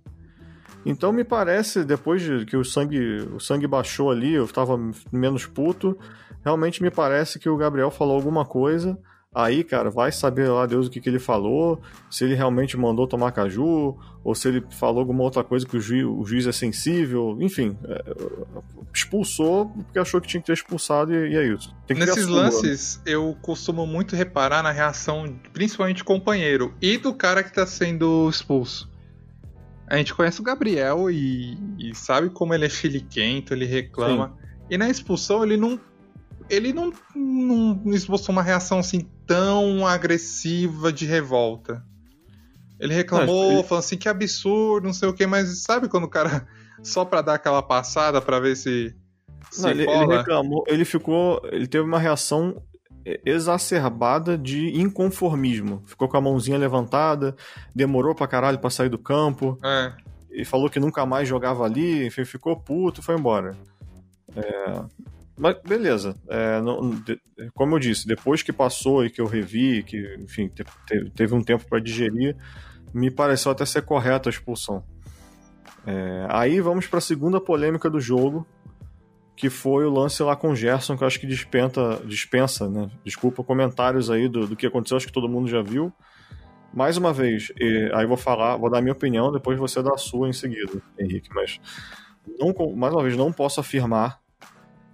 Então 0.86 1.12
me 1.12 1.26
parece, 1.26 1.84
depois 1.84 2.22
de 2.22 2.46
que 2.46 2.56
o 2.56 2.64
sangue, 2.64 3.28
o 3.34 3.40
sangue 3.42 3.68
baixou 3.68 4.10
ali, 4.10 4.36
eu 4.36 4.48
tava 4.48 4.80
menos 5.12 5.46
puto, 5.46 5.98
realmente 6.46 6.82
me 6.82 6.90
parece 6.90 7.40
que 7.40 7.50
o 7.50 7.58
Gabriel 7.58 7.92
falou 7.92 8.16
alguma 8.16 8.46
coisa 8.46 8.98
Aí, 9.40 9.64
cara, 9.64 9.92
vai 9.92 10.12
saber 10.12 10.50
lá 10.50 10.66
Deus 10.66 10.88
o 10.88 10.90
que, 10.90 11.00
que 11.00 11.08
ele 11.08 11.20
falou, 11.20 11.80
se 12.10 12.24
ele 12.24 12.34
realmente 12.34 12.76
mandou 12.76 13.06
tomar 13.06 13.32
caju, 13.32 13.96
ou 14.24 14.34
se 14.34 14.48
ele 14.48 14.64
falou 14.72 15.02
alguma 15.02 15.22
outra 15.22 15.44
coisa 15.44 15.64
que 15.64 15.78
o 15.78 15.80
juiz, 15.80 16.04
o 16.04 16.26
juiz 16.26 16.48
é 16.48 16.52
sensível, 16.52 17.38
enfim, 17.40 17.78
é, 17.84 18.04
expulsou 18.92 19.68
porque 19.68 20.00
achou 20.00 20.20
que 20.20 20.28
tinha 20.28 20.42
que 20.42 20.48
ter 20.48 20.54
expulsado 20.54 21.14
e, 21.14 21.34
e 21.34 21.38
é 21.38 21.54
isso. 21.54 21.72
Nesses 21.88 22.26
lances, 22.26 23.00
eu 23.06 23.38
costumo 23.40 23.86
muito 23.86 24.16
reparar 24.16 24.64
na 24.64 24.72
reação, 24.72 25.40
principalmente 25.54 26.00
do 26.00 26.06
companheiro 26.06 26.74
e 26.82 26.98
do 26.98 27.14
cara 27.14 27.44
que 27.44 27.54
tá 27.54 27.68
sendo 27.68 28.28
expulso. 28.28 28.90
A 29.86 29.98
gente 29.98 30.16
conhece 30.16 30.42
o 30.42 30.44
Gabriel 30.44 31.12
e, 31.12 31.60
e 31.78 31.94
sabe 31.94 32.32
como 32.32 32.56
ele 32.56 32.66
é 32.66 32.70
chiliquento, 32.70 33.54
ele 33.54 33.66
reclama. 33.66 34.30
Sim. 34.30 34.48
E 34.72 34.78
na 34.80 34.90
expulsão 34.90 35.44
ele 35.44 35.58
não 35.58 35.80
ele 36.50 36.74
não, 36.74 36.92
não 37.16 37.94
esboçou 37.94 38.34
uma 38.34 38.42
reação 38.42 38.80
assim 38.80 39.08
tão 39.26 39.86
agressiva 39.86 40.92
de 40.92 41.06
revolta. 41.06 41.84
Ele 42.80 42.94
reclamou, 42.94 43.54
ele... 43.54 43.64
falando 43.64 43.84
assim 43.84 43.98
que 43.98 44.08
absurdo, 44.08 44.86
não 44.86 44.94
sei 44.94 45.10
o 45.10 45.14
que, 45.14 45.26
mas 45.26 45.64
sabe 45.64 45.88
quando 45.90 46.04
o 46.04 46.10
cara 46.10 46.48
só 46.84 47.04
pra 47.04 47.22
dar 47.22 47.36
aquela 47.36 47.62
passada 47.62 48.22
pra 48.22 48.40
ver 48.40 48.56
se. 48.56 48.96
se 49.52 49.62
não, 49.62 49.70
ele, 49.70 49.90
ele, 49.90 50.18
reclamou, 50.18 50.64
ele 50.68 50.86
ficou. 50.86 51.42
Ele 51.52 51.68
teve 51.68 51.84
uma 51.84 52.00
reação 52.00 52.62
exacerbada 53.26 54.38
de 54.38 54.80
inconformismo. 54.80 55.82
Ficou 55.86 56.08
com 56.08 56.18
a 56.18 56.22
mãozinha 56.22 56.58
levantada, 56.58 57.36
demorou 57.74 58.14
pra 58.14 58.28
caralho 58.28 58.60
pra 58.60 58.70
sair 58.70 58.90
do 58.90 58.98
campo. 58.98 59.58
É. 59.64 59.94
E 60.32 60.46
falou 60.46 60.70
que 60.70 60.80
nunca 60.80 61.06
mais 61.06 61.28
jogava 61.28 61.64
ali, 61.64 62.06
enfim, 62.06 62.26
ficou 62.26 62.56
puto 62.56 63.00
e 63.00 63.04
foi 63.04 63.16
embora. 63.16 63.56
É, 64.36 64.84
mas 65.38 65.56
beleza. 65.64 66.16
É, 66.28 66.60
não, 66.62 66.90
de, 66.90 67.20
como 67.54 67.76
eu 67.76 67.80
disse, 67.80 68.08
depois 68.08 68.42
que 68.42 68.52
passou 68.52 69.06
e 69.06 69.10
que 69.10 69.22
eu 69.22 69.28
revi, 69.28 69.84
que 69.84 70.16
enfim 70.20 70.48
te, 70.48 70.64
te, 70.86 71.10
teve 71.12 71.36
um 71.36 71.44
tempo 71.44 71.66
para 71.70 71.80
digerir, 71.80 72.36
me 72.94 73.12
pareceu 73.12 73.52
até 73.52 73.64
ser 73.66 73.84
correta 73.84 74.30
a 74.30 74.32
expulsão. 74.32 74.84
É, 75.86 76.26
aí 76.30 76.60
vamos 76.60 76.88
para 76.88 76.98
a 76.98 77.02
segunda 77.02 77.40
polêmica 77.40 77.90
do 77.90 78.00
jogo, 78.00 78.46
que 79.36 79.50
foi 79.50 79.86
o 79.86 79.92
lance 79.92 80.22
lá 80.24 80.36
com 80.36 80.50
o 80.50 80.56
Gerson, 80.56 80.98
que 80.98 81.04
eu 81.04 81.08
acho 81.08 81.20
que 81.20 81.28
dispensa, 81.28 82.02
dispensa 82.04 82.68
né? 82.68 82.90
Desculpa, 83.06 83.44
comentários 83.44 84.10
aí 84.10 84.28
do, 84.28 84.48
do 84.48 84.56
que 84.56 84.66
aconteceu, 84.66 84.98
acho 84.98 85.06
que 85.06 85.14
todo 85.14 85.30
mundo 85.30 85.48
já 85.48 85.62
viu. 85.62 85.94
Mais 86.74 86.98
uma 86.98 87.14
vez, 87.14 87.52
e, 87.60 87.90
aí 87.94 88.06
vou 88.06 88.18
falar, 88.18 88.58
vou 88.58 88.70
dar 88.70 88.82
minha 88.82 88.94
opinião, 88.94 89.32
depois 89.32 89.58
você 89.58 89.82
dá 89.82 89.94
a 89.94 89.98
sua 89.98 90.28
em 90.28 90.34
seguida, 90.34 90.82
Henrique, 91.00 91.30
mas 91.34 91.62
não, 92.40 92.54
mais 92.76 92.94
uma 92.94 93.04
vez, 93.04 93.16
não 93.16 93.32
posso 93.32 93.60
afirmar 93.60 94.20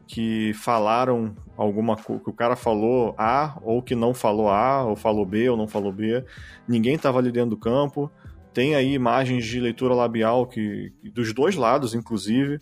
que 0.08 0.54
falaram 0.54 1.36
alguma 1.56 1.96
coisa, 1.96 2.24
que 2.24 2.30
o 2.30 2.34
cara 2.34 2.56
falou 2.56 3.16
A, 3.18 3.58
ou 3.62 3.82
que 3.82 3.96
não 3.96 4.14
falou 4.14 4.50
A, 4.50 4.84
ou 4.84 4.96
falou 4.96 5.26
B, 5.26 5.50
ou 5.50 5.58
não 5.58 5.68
falou 5.68 5.92
B. 5.92 6.24
Ninguém 6.68 6.96
estava 6.96 7.20
ali 7.20 7.32
dentro 7.32 7.52
do 7.52 7.58
campo. 7.58 8.12
Tem 8.54 8.76
aí 8.76 8.94
imagens 8.94 9.46
de 9.46 9.60
leitura 9.60 9.94
labial 9.94 10.46
que 10.46 10.94
dos 11.14 11.34
dois 11.34 11.56
lados, 11.56 11.96
inclusive, 11.96 12.60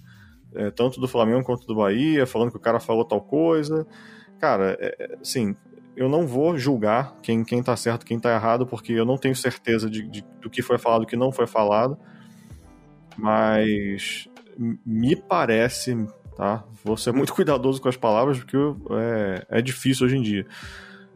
é, 0.54 0.72
tanto 0.72 1.00
do 1.00 1.08
Flamengo 1.08 1.44
quanto 1.44 1.66
do 1.66 1.76
Bahia, 1.76 2.26
falando 2.26 2.52
que 2.52 2.58
o 2.58 2.62
cara 2.62 2.80
falou 2.80 3.04
tal 3.04 3.22
coisa. 3.22 3.86
Cara, 4.40 4.78
é, 4.80 4.96
é 5.00 5.18
assim, 5.22 5.56
eu 5.96 6.08
não 6.08 6.26
vou 6.26 6.58
julgar 6.58 7.18
quem, 7.22 7.44
quem 7.44 7.62
tá 7.62 7.76
certo 7.76 8.06
quem 8.06 8.20
tá 8.20 8.34
errado, 8.34 8.66
porque 8.66 8.94
eu 8.94 9.06
não 9.06 9.18
tenho 9.18 9.36
certeza 9.36 9.90
de, 9.90 10.04
de, 10.08 10.26
do 10.42 10.50
que 10.50 10.62
foi 10.62 10.78
falado 10.78 11.02
do 11.02 11.08
que 11.08 11.18
não 11.18 11.32
foi 11.32 11.48
falado. 11.48 11.98
Mas 13.18 14.30
me 14.86 15.16
parece, 15.16 15.96
tá? 16.36 16.64
Vou 16.84 16.98
ser 16.98 17.12
muito 17.12 17.34
cuidadoso 17.36 17.82
com 17.82 17.90
as 17.90 17.98
palavras 17.98 18.38
porque 18.40 18.58
é, 18.92 19.46
é 19.50 19.62
difícil 19.62 20.06
hoje 20.06 20.18
em 20.18 20.22
dia. 20.22 20.46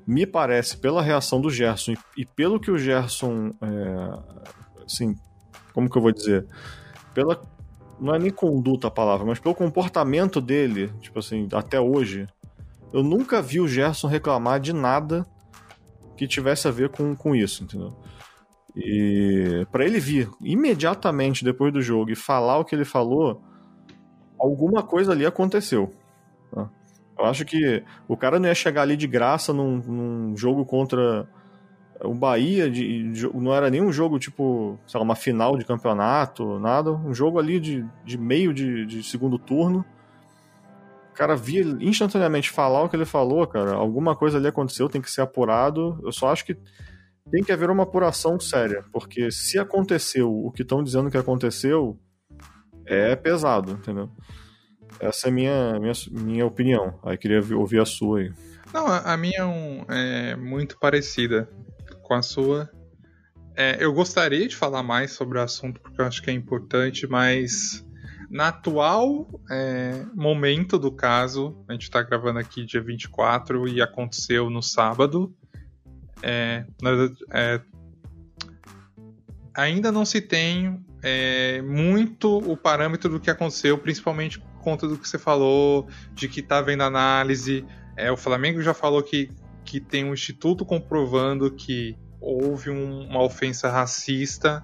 Me 0.08 0.26
parece, 0.26 0.78
pela 0.78 1.02
reação 1.02 1.42
do 1.42 1.50
Gerson 1.50 1.94
e, 2.16 2.26
pelo 2.26 2.60
que 2.60 2.70
o 2.70 2.78
Gerson, 2.78 3.54
é, 3.62 4.84
assim, 4.86 5.16
como 5.74 5.90
que 5.90 5.98
eu 5.98 6.02
vou 6.02 6.12
dizer? 6.12 6.46
Pela, 7.14 7.42
não 8.00 8.14
é 8.14 8.20
nem 8.20 8.30
conduta 8.30 8.88
a 8.88 8.92
palavra, 8.92 9.26
mas 9.26 9.40
pelo 9.40 9.56
comportamento 9.56 10.40
dele, 10.40 10.92
tipo 11.02 11.18
assim, 11.18 11.48
até 11.54 11.80
hoje, 11.80 12.28
eu 12.94 13.02
nunca 13.04 13.42
vi 13.42 13.60
o 13.60 13.68
Gerson 13.68 14.08
reclamar 14.08 14.60
de 14.60 14.74
nada 14.74 15.26
que 16.16 16.28
tivesse 16.28 16.68
a 16.68 16.72
ver 16.72 16.90
com, 16.90 17.16
com 17.16 17.36
isso, 17.36 17.64
entendeu? 17.64 17.96
E 18.76 19.66
para 19.72 19.86
ele 19.86 20.00
vir 20.00 20.30
imediatamente 20.42 21.44
depois 21.44 21.72
do 21.72 21.82
jogo 21.82 22.12
e 22.12 22.16
falar 22.16 22.58
o 22.58 22.66
que 22.66 22.76
ele 22.76 22.86
falou, 22.86 23.42
alguma 24.46 24.84
coisa 24.84 25.12
ali 25.12 25.26
aconteceu. 25.26 25.92
Tá? 26.52 26.70
Eu 27.18 27.26
acho 27.26 27.46
que 27.46 27.84
o 28.08 28.16
cara 28.16 28.40
não 28.40 28.48
ia 28.48 28.56
chegar 28.56 28.84
ali 28.84 28.96
de 28.96 29.08
graça 29.08 29.54
num, 29.54 29.78
num 29.78 30.38
jogo 30.38 30.66
contra 30.66 31.28
o 32.04 32.14
Bahia, 32.14 32.70
de, 32.70 33.12
de, 33.12 33.34
não 33.34 33.54
era 33.54 33.70
nem 33.70 33.82
um 33.82 33.92
jogo 33.92 34.20
tipo, 34.20 34.78
sei 34.86 35.00
lá, 35.00 35.04
uma 35.04 35.16
final 35.16 35.58
de 35.58 35.66
campeonato, 35.66 36.60
nada. 36.60 36.92
Um 36.92 37.14
jogo 37.14 37.40
ali 37.40 37.60
de, 37.60 37.86
de 38.04 38.18
meio 38.18 38.54
de, 38.54 38.86
de 38.86 39.04
segundo 39.04 39.40
turno. 39.40 39.86
O 41.12 41.16
cara 41.16 41.36
via 41.36 41.62
instantaneamente 41.80 42.52
falar 42.52 42.84
o 42.84 42.90
que 42.90 42.96
ele 42.96 43.06
falou, 43.06 43.48
cara. 43.48 43.74
Alguma 43.74 44.16
coisa 44.16 44.38
ali 44.38 44.48
aconteceu, 44.48 44.90
tem 44.90 45.02
que 45.02 45.10
ser 45.10 45.22
apurado. 45.22 45.98
Eu 46.04 46.12
só 46.12 46.30
acho 46.30 46.46
que 46.46 46.58
tem 47.32 47.44
que 47.44 47.52
haver 47.52 47.70
uma 47.70 47.84
apuração 47.84 48.40
séria, 48.40 48.84
porque 48.92 49.32
se 49.32 49.58
aconteceu 49.58 50.32
o 50.32 50.52
que 50.52 50.62
estão 50.62 50.84
dizendo 50.84 51.10
que 51.10 51.18
aconteceu, 51.18 51.98
é 52.86 53.16
pesado, 53.16 53.72
entendeu? 53.72 54.10
Essa 55.00 55.28
é 55.28 55.30
a 55.30 55.34
minha, 55.34 55.80
minha, 55.80 55.94
minha 56.12 56.46
opinião. 56.46 57.00
Aí 57.04 57.18
queria 57.18 57.42
ouvir 57.56 57.82
a 57.82 57.86
sua 57.86 58.20
aí. 58.20 58.34
Não, 58.74 58.88
a 58.88 59.16
minha 59.18 59.86
é, 59.90 60.32
é 60.32 60.36
muito 60.36 60.78
parecida 60.80 61.50
com 62.02 62.14
a 62.14 62.22
sua. 62.22 62.70
É, 63.56 63.78
eu 63.80 63.94
gostaria 63.94 64.48
de 64.48 64.56
falar 64.56 64.84
mais 64.84 65.12
sobre 65.12 65.38
o 65.38 65.42
assunto 65.42 65.80
porque 65.80 66.02
eu 66.02 66.06
acho 66.06 66.22
que 66.22 66.30
é 66.30 66.34
importante, 66.34 67.08
mas 67.08 67.86
Na 68.30 68.50
atual 68.50 69.28
é, 69.50 70.04
momento 70.14 70.78
do 70.80 70.92
caso, 70.92 71.64
a 71.68 71.74
gente 71.74 71.84
está 71.84 72.02
gravando 72.02 72.40
aqui 72.40 72.66
dia 72.66 72.82
24 72.82 73.68
e 73.68 73.82
aconteceu 73.82 74.50
no 74.50 74.62
sábado. 74.62 75.34
É, 76.22 76.66
é, 77.32 77.62
ainda 79.56 79.92
não 79.92 80.06
se 80.06 80.22
tem 80.22 80.84
é, 81.08 81.62
muito 81.62 82.40
o 82.40 82.58
parâmetro 82.58 83.12
do 83.12 83.20
que 83.20 83.30
aconteceu, 83.30 83.78
principalmente 83.78 84.40
por 84.40 84.60
conta 84.60 84.88
do 84.88 84.98
que 84.98 85.08
você 85.08 85.20
falou, 85.20 85.88
de 86.12 86.28
que 86.28 86.40
está 86.40 86.60
vendo 86.62 86.82
análise. 86.82 87.64
É, 87.96 88.12
o 88.12 88.18
Flamengo 88.18 88.60
já 88.60 88.74
falou 88.74 89.04
que, 89.04 89.30
que 89.64 89.80
tem 89.80 90.04
um 90.04 90.16
instituto 90.16 90.66
comprovando 90.66 91.52
que 91.52 91.96
houve 92.20 92.72
um, 92.72 93.02
uma 93.08 93.22
ofensa 93.22 93.70
racista 93.70 94.64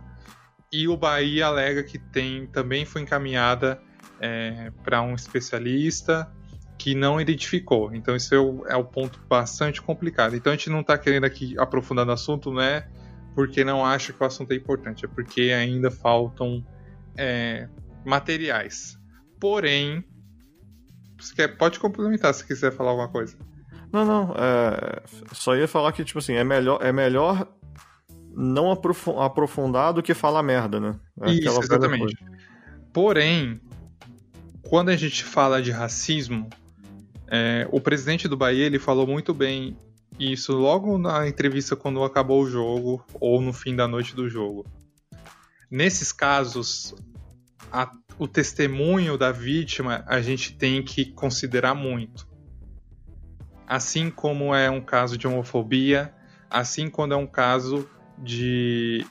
e 0.72 0.88
o 0.88 0.98
Bahia 0.98 1.46
alega 1.46 1.84
que 1.84 2.00
tem 2.00 2.48
também 2.48 2.86
foi 2.86 3.04
encaminhada 3.04 3.80
é, 4.20 4.72
para 4.84 5.00
um 5.04 5.14
especialista 5.14 6.28
que 6.76 6.96
não 6.96 7.22
identificou. 7.22 7.94
Então 7.94 8.16
isso 8.16 8.34
é 8.34 8.40
o, 8.40 8.66
é 8.66 8.76
o, 8.76 8.84
ponto 8.84 9.20
bastante 9.30 9.80
complicado. 9.80 10.36
Então 10.36 10.52
a 10.52 10.56
gente 10.56 10.72
não 10.72 10.82
está 10.82 10.98
querendo 10.98 11.26
aqui 11.26 11.54
aprofundar 11.60 12.04
no 12.04 12.14
assunto, 12.14 12.52
não 12.52 12.64
é 12.64 12.88
porque 13.36 13.64
não 13.64 13.86
acha 13.86 14.12
que 14.14 14.22
o 14.22 14.26
assunto 14.26 14.52
é 14.52 14.56
importante, 14.56 15.06
é 15.06 15.08
porque 15.08 15.52
ainda 15.52 15.90
faltam 15.90 16.66
é, 17.18 17.68
materiais. 18.06 18.98
Porém, 19.40 20.04
você 21.20 21.36
quer, 21.36 21.48
pode 21.58 21.80
complementar 21.80 22.34
se 22.34 22.46
quiser 22.46 22.72
falar 22.72 22.92
alguma 22.92 23.10
coisa. 23.10 23.38
Não, 23.92 24.06
não. 24.06 24.34
É, 24.38 25.04
só 25.34 25.56
ia 25.56 25.68
falar 25.68 25.92
que, 25.92 26.04
tipo 26.04 26.20
assim, 26.20 26.34
é 26.34 26.44
melhor, 26.44 26.80
é 26.82 26.92
melhor 26.92 27.48
não 28.34 28.72
aprofundar 28.72 29.94
do 29.94 30.02
que 30.02 30.14
falar 30.14 30.42
merda, 30.42 30.80
né? 30.80 30.96
É 31.22 31.32
Isso, 31.32 31.62
exatamente. 31.62 32.16
Porém, 32.94 33.60
quando 34.62 34.90
a 34.90 34.96
gente 34.96 35.24
fala 35.24 35.62
de 35.62 35.72
racismo, 35.72 36.50
é, 37.28 37.68
o 37.72 37.80
presidente 37.80 38.28
do 38.28 38.38
Bahia 38.38 38.66
ele 38.66 38.80
falou 38.80 39.06
muito 39.06 39.34
bem 39.34 39.78
isso 40.20 40.54
logo 40.54 40.98
na 40.98 41.28
entrevista 41.28 41.76
quando 41.76 42.04
acabou 42.04 42.44
o 42.44 42.50
jogo 42.50 43.04
ou 43.14 43.42
no 43.42 43.54
fim 43.54 43.76
da 43.76 43.88
noite 43.88 44.16
do 44.16 44.30
jogo. 44.30 44.66
Nesses 45.70 46.12
casos, 46.12 46.94
a, 47.72 47.92
o 48.20 48.28
testemunho 48.28 49.18
da 49.18 49.32
vítima 49.32 50.04
a 50.08 50.22
gente 50.22 50.56
tem 50.56 50.84
que 50.84 51.06
considerar 51.06 51.74
muito. 51.74 52.28
Assim 53.66 54.12
como 54.12 54.54
é 54.54 54.70
um 54.70 54.82
caso 54.82 55.18
de 55.18 55.28
homofobia, 55.28 56.14
assim 56.50 56.90
quando 56.90 57.14
é 57.14 57.18
um 57.18 57.28
caso 57.28 57.90
de, 58.18 59.06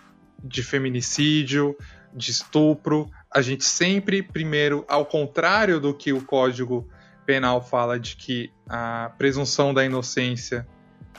de 0.44 0.62
feminicídio, 0.62 1.76
de 2.14 2.30
estupro, 2.30 3.10
a 3.32 3.40
gente 3.40 3.64
sempre, 3.64 4.22
primeiro, 4.22 4.84
ao 4.88 5.06
contrário 5.06 5.80
do 5.80 5.94
que 5.94 6.12
o 6.12 6.22
Código 6.24 6.88
Penal 7.24 7.62
fala 7.62 7.98
de 7.98 8.16
que 8.16 8.52
a 8.68 9.12
presunção 9.16 9.72
da 9.72 9.84
inocência 9.84 10.66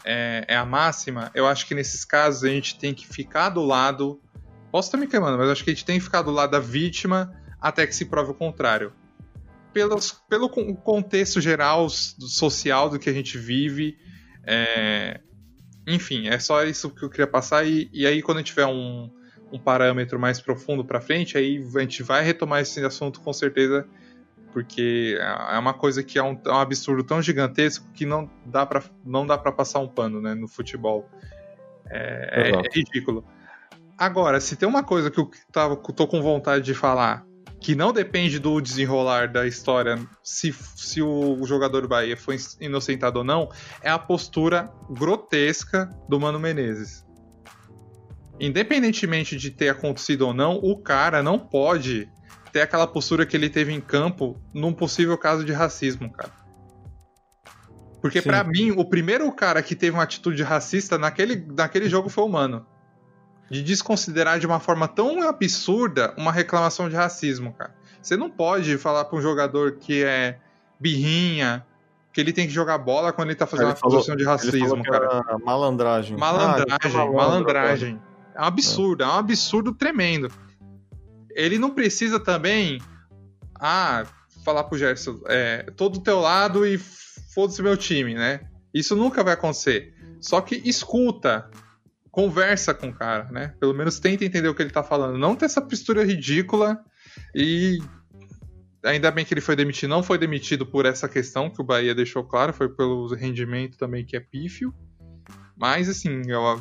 é, 0.04 0.46
é, 0.48 0.56
a 0.56 0.66
máxima, 0.66 1.32
eu 1.34 1.48
acho 1.48 1.66
que 1.68 1.76
nesses 1.76 2.04
casos 2.06 2.44
a 2.44 2.50
gente 2.50 2.78
tem 2.78 2.94
que 2.94 3.08
ficar 3.08 3.50
do 3.50 3.62
lado. 3.62 4.22
Posso 4.72 4.88
estar 4.88 4.98
me 4.98 5.08
queimando, 5.08 5.38
mas 5.38 5.50
acho 5.50 5.64
que 5.64 5.70
a 5.70 5.74
gente 5.74 5.86
tem 5.86 5.98
que 5.98 6.04
ficar 6.04 6.22
do 6.22 6.32
lado 6.32 6.52
da 6.52 6.60
vítima 6.60 7.34
até 7.60 7.86
que 7.86 7.96
se 7.96 8.06
prove 8.06 8.32
o 8.32 8.34
contrário. 8.34 8.94
Pelos, 9.74 10.12
pelo 10.30 10.50
contexto 10.50 11.40
geral 11.40 11.88
social 11.90 12.90
do 12.90 13.00
que 13.00 13.10
a 13.10 13.14
gente 13.14 13.38
vive, 13.38 13.98
é, 14.46 15.22
enfim, 15.88 16.28
é 16.28 16.40
só 16.40 16.64
isso 16.64 16.90
que 16.90 17.04
eu 17.04 17.10
queria 17.10 17.28
passar. 17.28 17.66
E, 17.66 17.90
e 17.94 18.06
aí, 18.06 18.22
quando 18.22 18.44
tiver 18.44 18.66
um, 18.66 19.10
um 19.52 19.60
parâmetro 19.60 20.20
mais 20.20 20.40
profundo 20.40 20.84
para 20.84 21.02
frente, 21.02 21.38
aí 21.38 21.64
a 21.76 21.80
gente 21.80 22.04
vai 22.04 22.24
retomar 22.24 22.62
esse 22.62 22.84
assunto 22.84 23.22
com 23.22 23.34
certeza, 23.34 23.88
porque 24.52 25.18
é 25.20 25.58
uma 25.58 25.74
coisa 25.74 26.04
que 26.04 26.20
é 26.20 26.24
um, 26.24 26.40
é 26.46 26.52
um 26.52 26.60
absurdo 26.60 27.04
tão 27.04 27.22
gigantesco 27.22 27.86
que 27.94 28.06
não 28.06 28.30
dá 28.46 28.66
para 28.66 28.84
não 29.06 29.26
dá 29.26 29.38
para 29.38 29.52
passar 29.52 29.80
um 29.80 29.88
pano, 29.88 30.22
né, 30.22 30.34
no 30.34 30.48
futebol. 30.48 31.10
É, 31.90 32.52
é, 32.52 32.62
ridículo. 32.74 33.26
Agora, 33.98 34.40
se 34.40 34.56
tem 34.56 34.68
uma 34.68 34.84
coisa 34.84 35.12
que 35.12 35.20
eu 35.20 35.30
tava, 35.52 35.76
tô 35.76 36.08
com 36.08 36.22
vontade 36.22 36.64
de 36.64 36.74
falar 36.74 37.26
que 37.62 37.76
não 37.76 37.94
depende 37.94 38.40
do 38.40 38.60
desenrolar 38.60 39.32
da 39.32 39.46
história, 39.46 40.00
se, 40.24 40.52
se 40.76 41.00
o 41.00 41.46
jogador 41.46 41.82
do 41.82 41.88
Bahia 41.88 42.18
foi 42.18 42.38
inocentado 42.60 43.20
ou 43.20 43.24
não, 43.24 43.50
é 43.84 43.90
a 43.92 44.00
postura 44.00 44.72
grotesca 44.90 45.88
do 46.10 46.20
Mano 46.20 46.40
Menezes. 46.40 47.06
Independentemente 48.40 49.38
de 49.38 49.52
ter 49.52 49.70
acontecido 49.70 50.24
ou 50.24 50.34
não, 50.34 50.56
o 50.56 50.76
cara 50.76 51.22
não 51.22 51.38
pode 51.38 52.10
ter 52.52 52.62
aquela 52.62 52.88
postura 52.88 53.26
que 53.26 53.36
ele 53.36 53.50
teve 53.50 53.72
em 53.72 53.82
campo 53.82 54.40
num 54.54 54.74
possível 54.74 55.18
caso 55.18 55.44
de 55.44 55.52
racismo, 55.52 56.12
cara. 56.12 56.32
Porque 58.02 58.22
para 58.22 58.44
mim, 58.44 58.72
o 58.72 58.84
primeiro 58.84 59.32
cara 59.32 59.62
que 59.62 59.76
teve 59.76 59.96
uma 59.96 60.04
atitude 60.04 60.42
racista 60.42 60.98
naquele, 60.98 61.36
naquele 61.36 61.88
jogo 61.88 62.10
foi 62.10 62.24
o 62.24 62.30
Mano 62.30 62.66
de 63.52 63.62
desconsiderar 63.62 64.40
de 64.40 64.48
uma 64.48 64.62
forma 64.62 64.88
tão 64.88 65.28
absurda 65.28 66.14
uma 66.18 66.32
reclamação 66.32 66.88
de 66.88 66.96
racismo, 66.96 67.52
cara. 67.52 67.76
Você 68.02 68.16
não 68.16 68.30
pode 68.30 68.78
falar 68.78 69.04
para 69.04 69.20
um 69.20 69.22
jogador 69.22 69.74
que 69.74 70.06
é 70.06 70.40
birrinha, 70.80 71.66
que 72.14 72.22
ele 72.22 72.32
tem 72.32 72.48
que 72.48 72.54
jogar 72.54 72.78
bola 72.78 73.12
quando 73.12 73.28
ele 73.28 73.36
tá 73.36 73.46
fazendo 73.46 73.66
ele 73.66 73.74
uma 73.74 73.76
falou, 73.76 73.98
posição 73.98 74.16
de 74.16 74.24
racismo, 74.24 74.82
cara. 74.84 75.38
Malandragem. 75.44 76.18
Malandragem, 76.18 77.02
ah, 77.02 77.06
malandragem. 77.06 78.02
É 78.34 78.42
um 78.42 78.46
absurdo, 78.46 79.04
é. 79.04 79.06
é 79.06 79.10
um 79.10 79.18
absurdo 79.18 79.74
tremendo. 79.74 80.30
Ele 81.36 81.58
não 81.58 81.72
precisa 81.72 82.20
também, 82.20 82.82
ah, 83.60 84.06
falar 84.44 84.63
pro 84.63 84.78
Gerson, 84.78 85.22
é, 85.28 85.63
todo 85.76 86.00
do 86.00 86.04
teu 86.04 86.20
lado 86.20 86.65
e 86.65 86.78
foda-se 87.34 87.62
meu 87.62 87.78
time, 87.78 88.13
né? 88.13 88.41
Isso 88.74 88.96
nunca 88.96 89.24
vai 89.24 89.34
acontecer. 89.34 89.94
Só 90.20 90.39
que 90.41 90.56
escuta, 90.65 91.50
conversa 92.12 92.74
com 92.74 92.89
o 92.89 92.94
cara, 92.94 93.26
né? 93.32 93.54
Pelo 93.60 93.74
menos 93.74 94.00
tenta 94.00 94.26
entender 94.26 94.48
o 94.48 94.56
que 94.56 94.62
ele 94.62 94.70
tá 94.70 94.84
falando. 94.84 95.17
Não 95.17 95.36
ter 95.36 95.46
essa 95.46 95.62
postura 95.62 96.04
ridícula 96.04 96.84
e. 97.36 97.80
Ainda 98.84 99.12
bem 99.12 99.24
que 99.24 99.34
ele 99.34 99.41
foi 99.41 99.56
demitido. 99.56 99.89
Não 99.89 100.02
foi 100.02 100.17
demitido 100.17 100.65
por 100.65 100.86
essa 100.88 101.08
questão 101.08 101.50
que 101.52 101.62
o 101.62 101.63
Bahia 101.63 101.94
deixou 101.94 102.24
claro, 102.24 102.52
foi 102.52 102.67
pelo 102.67 103.13
rendimento 103.13 103.78
também 103.78 104.04
que 104.04 104.15
é 104.15 104.20
pífio. 104.20 104.74
Mas, 105.56 105.88
assim, 105.88 106.24
eu... 106.28 106.60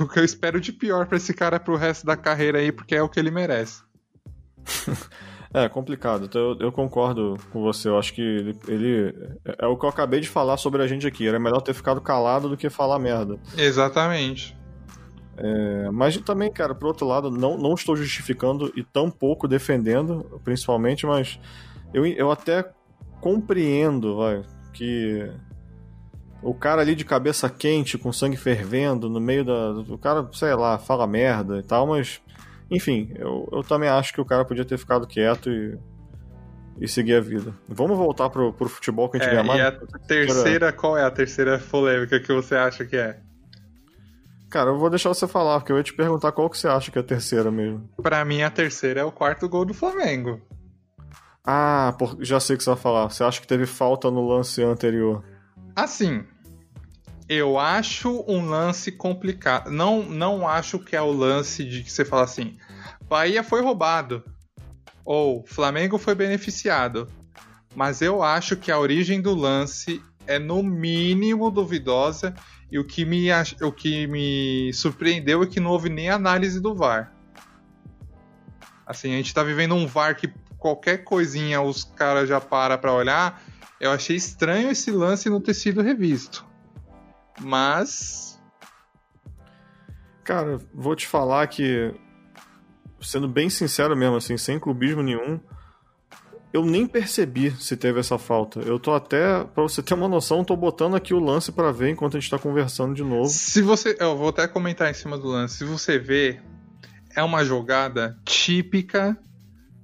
o 0.00 0.08
que 0.08 0.18
eu 0.18 0.24
espero 0.24 0.60
de 0.60 0.72
pior 0.72 1.06
para 1.06 1.16
esse 1.16 1.32
cara 1.34 1.58
pro 1.58 1.76
resto 1.76 2.06
da 2.06 2.16
carreira 2.16 2.58
aí, 2.58 2.70
porque 2.70 2.94
é 2.94 3.02
o 3.02 3.08
que 3.08 3.18
ele 3.18 3.30
merece. 3.30 3.82
É 5.52 5.68
complicado, 5.68 6.26
então 6.26 6.40
eu, 6.40 6.58
eu, 6.60 6.72
concordo 6.72 7.36
com 7.52 7.60
você. 7.60 7.88
Eu 7.88 7.98
acho 7.98 8.14
que 8.14 8.22
ele, 8.22 8.56
ele, 8.68 9.14
É 9.58 9.66
o 9.66 9.76
que 9.76 9.84
eu 9.84 9.88
acabei 9.88 10.20
de 10.20 10.28
falar 10.28 10.56
sobre 10.56 10.80
a 10.80 10.86
gente 10.86 11.08
aqui. 11.08 11.26
Era 11.26 11.40
melhor 11.40 11.60
ter 11.60 11.74
ficado 11.74 12.00
calado 12.00 12.48
do 12.48 12.56
que 12.56 12.70
falar 12.70 13.00
merda. 13.00 13.36
Exatamente. 13.58 14.56
É, 15.36 15.90
mas 15.90 16.16
também, 16.18 16.52
cara, 16.52 16.72
por 16.72 16.86
outro 16.86 17.04
lado, 17.04 17.32
não, 17.32 17.58
não 17.58 17.74
estou 17.74 17.96
justificando 17.96 18.72
e 18.76 18.84
tão 18.84 19.10
pouco 19.10 19.48
defendendo, 19.48 20.40
principalmente, 20.44 21.04
mas 21.04 21.40
eu, 21.92 22.06
eu 22.06 22.30
até 22.30 22.70
compreendo, 23.20 24.18
vai, 24.18 24.42
que 24.72 25.28
o 26.42 26.54
cara 26.54 26.80
ali 26.82 26.94
de 26.94 27.04
cabeça 27.04 27.48
quente, 27.48 27.98
com 27.98 28.12
sangue 28.12 28.36
fervendo, 28.36 29.08
no 29.08 29.20
meio 29.20 29.44
da. 29.44 29.72
O 29.88 29.98
cara, 29.98 30.28
sei 30.32 30.54
lá, 30.54 30.78
fala 30.78 31.06
merda 31.06 31.58
e 31.58 31.62
tal, 31.62 31.86
mas 31.86 32.20
enfim, 32.70 33.12
eu, 33.16 33.48
eu 33.52 33.62
também 33.62 33.88
acho 33.88 34.12
que 34.12 34.20
o 34.20 34.24
cara 34.24 34.44
podia 34.44 34.64
ter 34.64 34.78
ficado 34.78 35.06
quieto 35.06 35.50
e, 35.50 35.78
e 36.80 36.88
seguir 36.88 37.16
a 37.16 37.20
vida. 37.20 37.52
Vamos 37.68 37.98
voltar 37.98 38.30
pro, 38.30 38.52
pro 38.52 38.68
futebol 38.68 39.08
que 39.08 39.16
a 39.16 39.20
gente 39.20 39.28
é, 39.28 39.32
ganha 39.32 39.44
mais? 39.44 39.60
E 39.60 39.62
a 39.62 39.72
terceira, 40.06 40.72
qual 40.72 40.96
é 40.96 41.04
a 41.04 41.10
terceira 41.10 41.58
polêmica 41.58 42.20
que 42.20 42.32
você 42.32 42.54
acha 42.54 42.84
que 42.84 42.96
é? 42.96 43.18
Cara, 44.48 44.70
eu 44.70 44.78
vou 44.78 44.90
deixar 44.90 45.10
você 45.10 45.28
falar, 45.28 45.60
porque 45.60 45.72
eu 45.72 45.76
ia 45.76 45.82
te 45.82 45.94
perguntar 45.94 46.32
qual 46.32 46.48
que 46.50 46.58
você 46.58 46.68
acha 46.68 46.90
que 46.90 46.98
é 46.98 47.00
a 47.00 47.04
terceira 47.04 47.50
mesmo. 47.50 47.88
Pra 48.02 48.24
mim, 48.24 48.42
a 48.42 48.50
terceira 48.50 49.00
é 49.00 49.04
o 49.04 49.12
quarto 49.12 49.48
gol 49.48 49.64
do 49.64 49.74
Flamengo. 49.74 50.40
Ah, 51.44 51.94
por... 51.98 52.16
já 52.20 52.40
sei 52.40 52.54
o 52.54 52.58
que 52.58 52.64
você 52.64 52.70
vai 52.70 52.78
falar. 52.78 53.08
Você 53.08 53.22
acha 53.22 53.40
que 53.40 53.46
teve 53.46 53.66
falta 53.66 54.10
no 54.10 54.26
lance 54.26 54.62
anterior? 54.62 55.24
Assim, 55.80 56.24
eu 57.26 57.58
acho 57.58 58.22
um 58.28 58.44
lance 58.44 58.92
complicado. 58.92 59.70
Não, 59.70 60.02
não 60.02 60.46
acho 60.46 60.78
que 60.78 60.94
é 60.94 61.00
o 61.00 61.10
lance 61.10 61.64
de 61.64 61.82
que 61.82 61.90
você 61.90 62.04
fala 62.04 62.24
assim: 62.24 62.58
Bahia 63.08 63.42
foi 63.42 63.62
roubado 63.62 64.22
ou 65.02 65.42
Flamengo 65.46 65.96
foi 65.96 66.14
beneficiado. 66.14 67.08
Mas 67.74 68.02
eu 68.02 68.22
acho 68.22 68.56
que 68.56 68.70
a 68.70 68.78
origem 68.78 69.22
do 69.22 69.34
lance 69.34 70.02
é 70.26 70.38
no 70.38 70.62
mínimo 70.62 71.50
duvidosa 71.50 72.34
e 72.70 72.78
o 72.78 72.84
que 72.84 73.06
me, 73.06 73.28
o 73.62 73.72
que 73.72 74.06
me 74.06 74.70
surpreendeu 74.74 75.42
é 75.42 75.46
que 75.46 75.60
não 75.60 75.70
houve 75.70 75.88
nem 75.88 76.10
análise 76.10 76.60
do 76.60 76.74
VAR. 76.74 77.10
Assim, 78.84 79.14
a 79.14 79.16
gente 79.16 79.32
tá 79.32 79.42
vivendo 79.42 79.74
um 79.74 79.86
VAR 79.86 80.14
que 80.14 80.30
qualquer 80.58 81.04
coisinha 81.04 81.62
os 81.62 81.84
caras 81.84 82.28
já 82.28 82.38
param 82.38 82.76
pra 82.76 82.92
olhar. 82.92 83.42
Eu 83.80 83.90
achei 83.90 84.14
estranho 84.14 84.70
esse 84.70 84.90
lance 84.90 85.30
não 85.30 85.40
ter 85.40 85.54
sido 85.54 85.80
revisto. 85.80 86.46
Mas. 87.40 88.38
Cara, 90.22 90.60
vou 90.74 90.94
te 90.94 91.06
falar 91.06 91.46
que. 91.46 91.94
sendo 93.00 93.26
bem 93.26 93.48
sincero 93.48 93.96
mesmo, 93.96 94.16
assim, 94.16 94.36
sem 94.36 94.60
clubismo 94.60 95.02
nenhum, 95.02 95.40
eu 96.52 96.64
nem 96.64 96.86
percebi 96.86 97.50
se 97.52 97.76
teve 97.76 98.00
essa 98.00 98.18
falta. 98.18 98.60
Eu 98.60 98.78
tô 98.78 98.92
até, 98.92 99.44
pra 99.44 99.62
você 99.62 99.82
ter 99.82 99.94
uma 99.94 100.08
noção, 100.08 100.44
tô 100.44 100.54
botando 100.56 100.94
aqui 100.94 101.14
o 101.14 101.18
lance 101.18 101.50
para 101.50 101.72
ver 101.72 101.90
enquanto 101.90 102.16
a 102.16 102.20
gente 102.20 102.30
tá 102.30 102.38
conversando 102.38 102.94
de 102.94 103.02
novo. 103.02 103.28
Se 103.28 103.62
você. 103.62 103.96
Eu 103.98 104.16
vou 104.16 104.28
até 104.28 104.46
comentar 104.46 104.90
em 104.90 104.94
cima 104.94 105.16
do 105.16 105.28
lance. 105.28 105.58
Se 105.58 105.64
você 105.64 105.98
ver, 105.98 106.42
é 107.16 107.22
uma 107.22 107.44
jogada 107.44 108.18
típica 108.24 109.16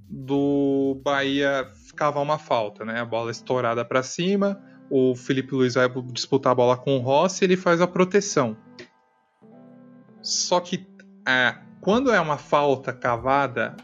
do 0.08 1.00
Bahia 1.02 1.66
cavar 1.96 2.22
uma 2.22 2.38
falta, 2.38 2.84
né? 2.84 3.00
A 3.00 3.04
bola 3.04 3.30
estourada 3.30 3.84
para 3.84 4.02
cima, 4.02 4.62
o 4.90 5.16
Felipe 5.16 5.54
Luiz 5.54 5.74
vai 5.74 5.88
disputar 6.12 6.52
a 6.52 6.54
bola 6.54 6.76
com 6.76 6.96
o 6.96 7.00
Rossi 7.00 7.42
e 7.42 7.46
ele 7.46 7.56
faz 7.56 7.80
a 7.80 7.86
proteção. 7.86 8.56
Só 10.22 10.60
que 10.60 10.86
é, 11.26 11.56
quando 11.80 12.12
é 12.12 12.20
uma 12.20 12.38
falta 12.38 12.92
cavada, 12.92 13.76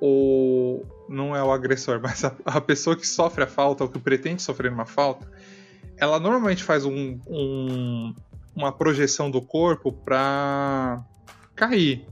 o 0.00 0.84
não 1.08 1.36
é 1.36 1.42
o 1.42 1.52
agressor, 1.52 2.00
mas 2.02 2.24
a, 2.24 2.34
a, 2.44 2.60
pessoa 2.60 2.96
que 2.96 3.06
sofre 3.06 3.44
a 3.44 3.46
falta 3.46 3.84
ou 3.84 3.90
que 3.90 3.98
pretende 3.98 4.42
sofrer 4.42 4.72
uma 4.72 4.86
falta, 4.86 5.30
ela 5.96 6.18
normalmente 6.18 6.64
faz 6.64 6.84
um, 6.84 7.20
um, 7.26 8.14
uma 8.54 8.72
projeção 8.72 9.30
do 9.30 9.40
corpo 9.40 9.92
para 9.92 11.04
cair. 11.54 12.06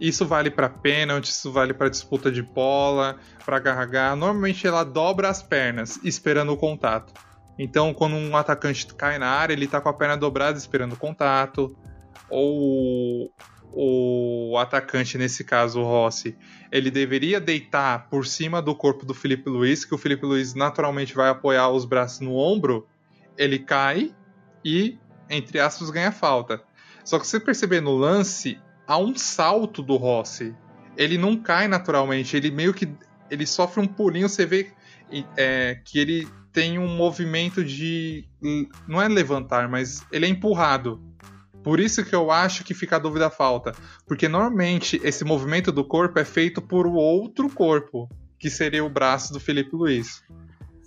Isso 0.00 0.24
vale 0.24 0.50
para 0.50 0.68
pênalti, 0.68 1.30
isso 1.30 1.50
vale 1.50 1.74
para 1.74 1.88
disputa 1.88 2.30
de 2.30 2.42
bola, 2.42 3.16
para 3.44 3.60
carregar. 3.60 4.14
Normalmente 4.14 4.66
ela 4.66 4.84
dobra 4.84 5.28
as 5.28 5.42
pernas 5.42 5.98
esperando 6.04 6.52
o 6.52 6.56
contato. 6.56 7.12
Então, 7.58 7.92
quando 7.92 8.14
um 8.14 8.36
atacante 8.36 8.86
cai 8.94 9.18
na 9.18 9.28
área, 9.28 9.52
ele 9.52 9.66
tá 9.66 9.80
com 9.80 9.88
a 9.88 9.92
perna 9.92 10.16
dobrada 10.16 10.56
esperando 10.56 10.92
o 10.92 10.96
contato. 10.96 11.76
Ou 12.30 13.32
o 13.72 14.56
atacante, 14.58 15.18
nesse 15.18 15.44
caso 15.44 15.80
o 15.80 15.84
Rossi, 15.84 16.36
ele 16.72 16.90
deveria 16.90 17.40
deitar 17.40 18.08
por 18.08 18.26
cima 18.26 18.62
do 18.62 18.74
corpo 18.74 19.04
do 19.04 19.14
Felipe 19.14 19.50
Luiz, 19.50 19.84
que 19.84 19.94
o 19.94 19.98
Felipe 19.98 20.24
Luiz 20.24 20.54
naturalmente 20.54 21.14
vai 21.14 21.28
apoiar 21.28 21.68
os 21.70 21.84
braços 21.84 22.20
no 22.20 22.34
ombro, 22.34 22.86
ele 23.36 23.58
cai 23.58 24.14
e, 24.64 24.98
entre 25.28 25.60
aspas, 25.60 25.90
ganha 25.90 26.12
falta. 26.12 26.62
Só 27.04 27.18
que 27.18 27.26
você 27.26 27.38
perceber 27.38 27.80
no 27.80 27.94
lance, 27.96 28.60
há 28.88 28.96
um 28.96 29.14
salto 29.14 29.82
do 29.82 29.96
Rossi. 29.96 30.56
Ele 30.96 31.18
não 31.18 31.36
cai 31.36 31.68
naturalmente, 31.68 32.34
ele 32.36 32.50
meio 32.50 32.72
que 32.72 32.88
ele 33.30 33.46
sofre 33.46 33.82
um 33.82 33.86
pulinho, 33.86 34.28
você 34.28 34.46
vê 34.46 34.72
é, 35.36 35.80
que 35.84 35.98
ele 35.98 36.26
tem 36.50 36.78
um 36.78 36.88
movimento 36.88 37.62
de 37.62 38.26
não 38.88 39.00
é 39.00 39.06
levantar, 39.06 39.68
mas 39.68 40.04
ele 40.10 40.24
é 40.24 40.28
empurrado. 40.28 41.00
Por 41.62 41.78
isso 41.78 42.04
que 42.04 42.14
eu 42.14 42.30
acho 42.30 42.64
que 42.64 42.72
fica 42.72 42.96
a 42.96 42.98
dúvida 42.98 43.28
falta, 43.28 43.72
porque 44.06 44.26
normalmente 44.26 44.98
esse 45.04 45.24
movimento 45.24 45.70
do 45.70 45.84
corpo 45.84 46.18
é 46.18 46.24
feito 46.24 46.62
por 46.62 46.86
outro 46.86 47.50
corpo, 47.50 48.08
que 48.38 48.48
seria 48.48 48.84
o 48.84 48.88
braço 48.88 49.32
do 49.32 49.38
Felipe 49.38 49.76
Luiz. 49.76 50.22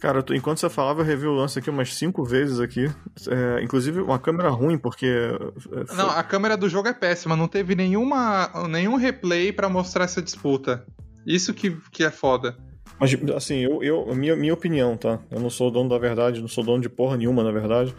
Cara, 0.01 0.25
enquanto 0.31 0.57
você 0.57 0.67
falava, 0.67 1.01
eu 1.01 1.05
revi 1.05 1.27
o 1.27 1.31
lance 1.31 1.59
aqui 1.59 1.69
umas 1.69 1.93
cinco 1.93 2.23
vezes 2.23 2.59
aqui. 2.59 2.89
É, 3.29 3.63
inclusive, 3.63 4.01
uma 4.01 4.17
câmera 4.17 4.49
ruim, 4.49 4.75
porque. 4.75 5.05
É, 5.05 5.85
foi... 5.85 5.95
Não, 5.95 6.09
a 6.09 6.23
câmera 6.23 6.57
do 6.57 6.67
jogo 6.67 6.87
é 6.87 6.93
péssima. 6.93 7.35
Não 7.35 7.47
teve 7.47 7.75
nenhuma, 7.75 8.49
nenhum 8.67 8.95
replay 8.95 9.53
para 9.53 9.69
mostrar 9.69 10.05
essa 10.05 10.19
disputa. 10.19 10.83
Isso 11.23 11.53
que, 11.53 11.77
que 11.91 12.03
é 12.03 12.09
foda. 12.09 12.57
Mas, 12.99 13.13
assim, 13.35 13.59
eu, 13.59 13.83
eu, 13.83 14.15
minha, 14.15 14.35
minha 14.35 14.55
opinião, 14.55 14.97
tá? 14.97 15.19
Eu 15.29 15.39
não 15.39 15.51
sou 15.51 15.69
dono 15.69 15.89
da 15.89 15.99
verdade, 15.99 16.41
não 16.41 16.47
sou 16.47 16.63
dono 16.63 16.81
de 16.81 16.89
porra 16.89 17.15
nenhuma, 17.15 17.43
na 17.43 17.51
verdade. 17.51 17.95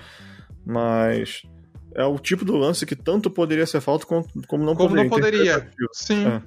Mas. 0.66 1.42
É 1.94 2.04
o 2.04 2.18
tipo 2.18 2.44
do 2.44 2.56
lance 2.56 2.84
que 2.84 2.96
tanto 2.96 3.30
poderia 3.30 3.66
ser 3.66 3.80
falta 3.80 4.06
como, 4.06 4.26
como 4.48 4.64
não 4.64 4.74
como 4.74 4.88
poderia. 4.88 5.08
Como 5.08 5.20
não 5.20 5.30
poderia. 5.30 5.70
Sim. 5.92 6.26
É. 6.26 6.42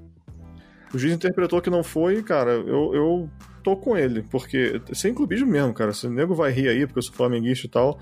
O 0.94 0.98
juiz 0.98 1.14
interpretou 1.14 1.62
que 1.62 1.70
não 1.70 1.84
foi, 1.84 2.22
cara, 2.22 2.52
eu, 2.52 2.94
eu 2.94 3.30
tô 3.66 3.76
com 3.76 3.98
ele, 3.98 4.22
porque 4.22 4.80
sem 4.94 5.12
clubismo 5.12 5.48
mesmo, 5.48 5.74
cara. 5.74 5.92
Se 5.92 6.06
o 6.06 6.12
nego 6.12 6.36
vai 6.36 6.52
rir 6.52 6.70
aí, 6.70 6.86
porque 6.86 7.00
eu 7.00 7.04
sou 7.04 7.16
flamenguista 7.16 7.66
e 7.66 7.70
tal. 7.70 8.00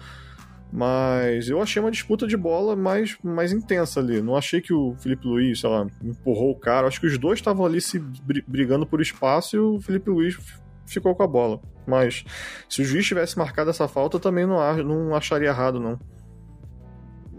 Mas 0.70 1.48
eu 1.48 1.62
achei 1.62 1.82
uma 1.82 1.92
disputa 1.92 2.28
de 2.28 2.36
bola 2.36 2.76
mais, 2.76 3.16
mais 3.24 3.54
intensa 3.54 4.02
ali. 4.02 4.22
Não 4.22 4.36
achei 4.36 4.60
que 4.60 4.74
o 4.74 4.94
Felipe 4.98 5.26
Luiz, 5.26 5.62
sei 5.62 5.70
lá, 5.70 5.88
empurrou 6.04 6.52
o 6.52 6.60
cara. 6.60 6.88
Acho 6.88 7.00
que 7.00 7.08
os 7.08 7.18
dois 7.18 7.40
estavam 7.40 7.66
ali 7.66 7.80
se 7.80 8.00
brigando 8.46 8.86
por 8.86 9.00
espaço 9.00 9.56
e 9.56 9.60
o 9.60 9.80
Felipe 9.80 10.10
Luiz 10.10 10.38
ficou 10.86 11.16
com 11.16 11.24
a 11.24 11.28
bola. 11.28 11.62
Mas 11.88 12.26
se 12.68 12.82
o 12.82 12.86
juiz 12.86 13.06
tivesse 13.06 13.38
marcado 13.38 13.70
essa 13.70 13.88
falta, 13.88 14.20
também 14.20 14.46
não, 14.46 14.58
não 14.84 15.16
acharia 15.16 15.50
errado, 15.50 15.80
não. 15.80 16.00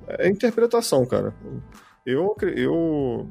É 0.07 0.29
interpretação, 0.29 1.05
cara. 1.05 1.35
Eu. 2.07 2.35
eu 2.57 3.29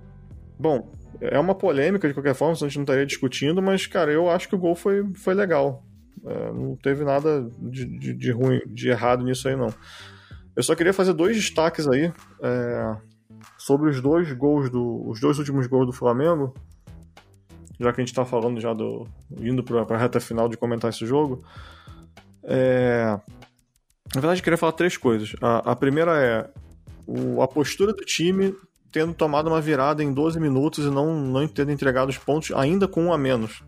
Bom, 0.60 0.91
é 1.21 1.39
uma 1.39 1.56
polêmica 1.56 2.08
de 2.08 2.13
qualquer 2.13 2.36
forma, 2.36 2.54
a 2.54 2.58
gente 2.58 2.78
não 2.78 2.84
estaria 2.84 3.06
discutindo, 3.06 3.62
mas, 3.62 3.88
cara, 3.88 4.12
eu 4.12 4.30
acho 4.30 4.47
que 4.47 4.56
o 4.56 4.60
gol 4.60 4.76
foi, 4.76 5.04
foi 5.15 5.34
legal. 5.34 5.84
É, 6.26 6.52
não 6.52 6.76
teve 6.76 7.04
nada 7.04 7.49
de, 7.60 7.86
de, 7.86 8.13
de, 8.13 8.32
ruim, 8.32 8.62
de 8.67 8.89
errado 8.89 9.23
nisso 9.23 9.47
aí, 9.47 9.56
não. 9.56 9.73
Eu 10.56 10.63
só 10.63 10.76
queria 10.76 10.93
fazer 10.93 11.13
dois 11.13 11.36
destaques 11.36 11.88
aí 11.88 12.13
é, 12.41 12.95
sobre 13.58 13.89
os 13.89 13.99
dois 13.99 14.32
gols 14.34 14.69
do. 14.69 15.08
os 15.08 15.19
dois 15.19 15.38
últimos 15.39 15.67
gols 15.67 15.88
do 15.88 15.93
Flamengo. 15.93 16.54
Já 17.80 17.91
que 17.91 17.99
a 17.99 18.04
gente 18.04 18.12
está 18.12 18.23
falando 18.23 18.62
já 18.62 18.73
do. 18.73 19.08
indo 19.38 19.63
para 19.63 19.82
a 19.82 19.97
reta 19.97 20.19
final 20.19 20.47
de 20.47 20.56
comentar 20.56 20.91
esse 20.91 21.06
jogo. 21.06 21.43
É, 22.43 23.19
na 24.13 24.21
verdade, 24.21 24.39
eu 24.39 24.43
queria 24.43 24.58
falar 24.58 24.73
três 24.73 24.95
coisas. 24.95 25.36
A, 25.41 25.71
a 25.71 25.76
primeira 25.76 26.21
é 26.21 26.49
o, 27.06 27.41
a 27.41 27.47
postura 27.47 27.91
do 27.91 28.06
time 28.06 28.56
tendo 28.93 29.12
tomado 29.12 29.47
uma 29.47 29.60
virada 29.60 30.03
em 30.03 30.13
12 30.13 30.39
minutos 30.39 30.86
e 30.86 30.89
não, 30.89 31.19
não 31.19 31.47
tendo 31.47 31.71
entregado 31.71 32.10
os 32.10 32.17
pontos 32.17 32.51
ainda 32.56 32.88
com 32.88 33.06
um 33.06 33.12
a 33.12 33.17
menos. 33.17 33.63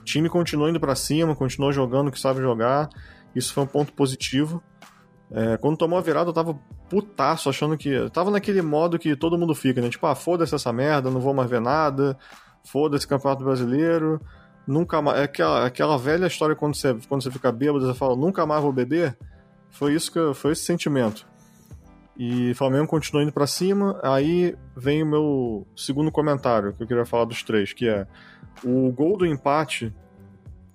O 0.00 0.04
time 0.04 0.30
continuou 0.30 0.70
indo 0.70 0.80
para 0.80 0.96
cima, 0.96 1.36
continuou 1.36 1.70
jogando 1.70 2.08
o 2.08 2.10
que 2.10 2.18
sabe 2.18 2.40
jogar. 2.40 2.88
Isso 3.36 3.52
foi 3.52 3.64
um 3.64 3.66
ponto 3.66 3.92
positivo. 3.92 4.62
É, 5.30 5.58
quando 5.58 5.76
tomou 5.76 5.98
a 5.98 6.00
virada, 6.02 6.30
eu 6.30 6.32
tava 6.32 6.58
putaço, 6.88 7.50
achando 7.50 7.76
que. 7.76 7.90
Eu 7.90 8.08
tava 8.08 8.30
naquele 8.30 8.62
modo 8.62 8.98
que 8.98 9.14
todo 9.14 9.36
mundo 9.36 9.54
fica, 9.54 9.82
né? 9.82 9.90
Tipo, 9.90 10.06
ah, 10.06 10.14
foda-se 10.14 10.54
essa 10.54 10.72
merda, 10.72 11.10
não 11.10 11.20
vou 11.20 11.34
mais 11.34 11.50
ver 11.50 11.60
nada, 11.60 12.16
foda-se 12.64 13.06
Campeonato 13.06 13.44
Brasileiro, 13.44 14.18
nunca 14.66 15.02
mais. 15.02 15.20
É 15.20 15.24
aquela, 15.24 15.66
aquela 15.66 15.98
velha 15.98 16.26
história 16.26 16.56
quando 16.56 16.74
você, 16.74 16.96
quando 17.06 17.22
você 17.22 17.30
fica 17.30 17.52
bêbado, 17.52 17.86
você 17.86 17.92
fala, 17.92 18.16
nunca 18.16 18.46
mais 18.46 18.62
vou 18.62 18.72
beber. 18.72 19.18
Foi 19.68 19.92
isso 19.92 20.10
que 20.10 20.32
foi 20.32 20.52
esse 20.52 20.62
sentimento. 20.62 21.26
E 22.18 22.52
Flamengo 22.54 22.88
continua 22.88 23.22
indo 23.22 23.32
para 23.32 23.46
cima. 23.46 23.98
Aí 24.02 24.56
vem 24.76 25.04
o 25.04 25.06
meu 25.06 25.66
segundo 25.76 26.10
comentário 26.10 26.74
que 26.74 26.82
eu 26.82 26.86
queria 26.86 27.06
falar 27.06 27.24
dos 27.24 27.44
três, 27.44 27.72
que 27.72 27.88
é 27.88 28.06
o 28.64 28.90
gol 28.90 29.16
do 29.16 29.24
empate. 29.24 29.94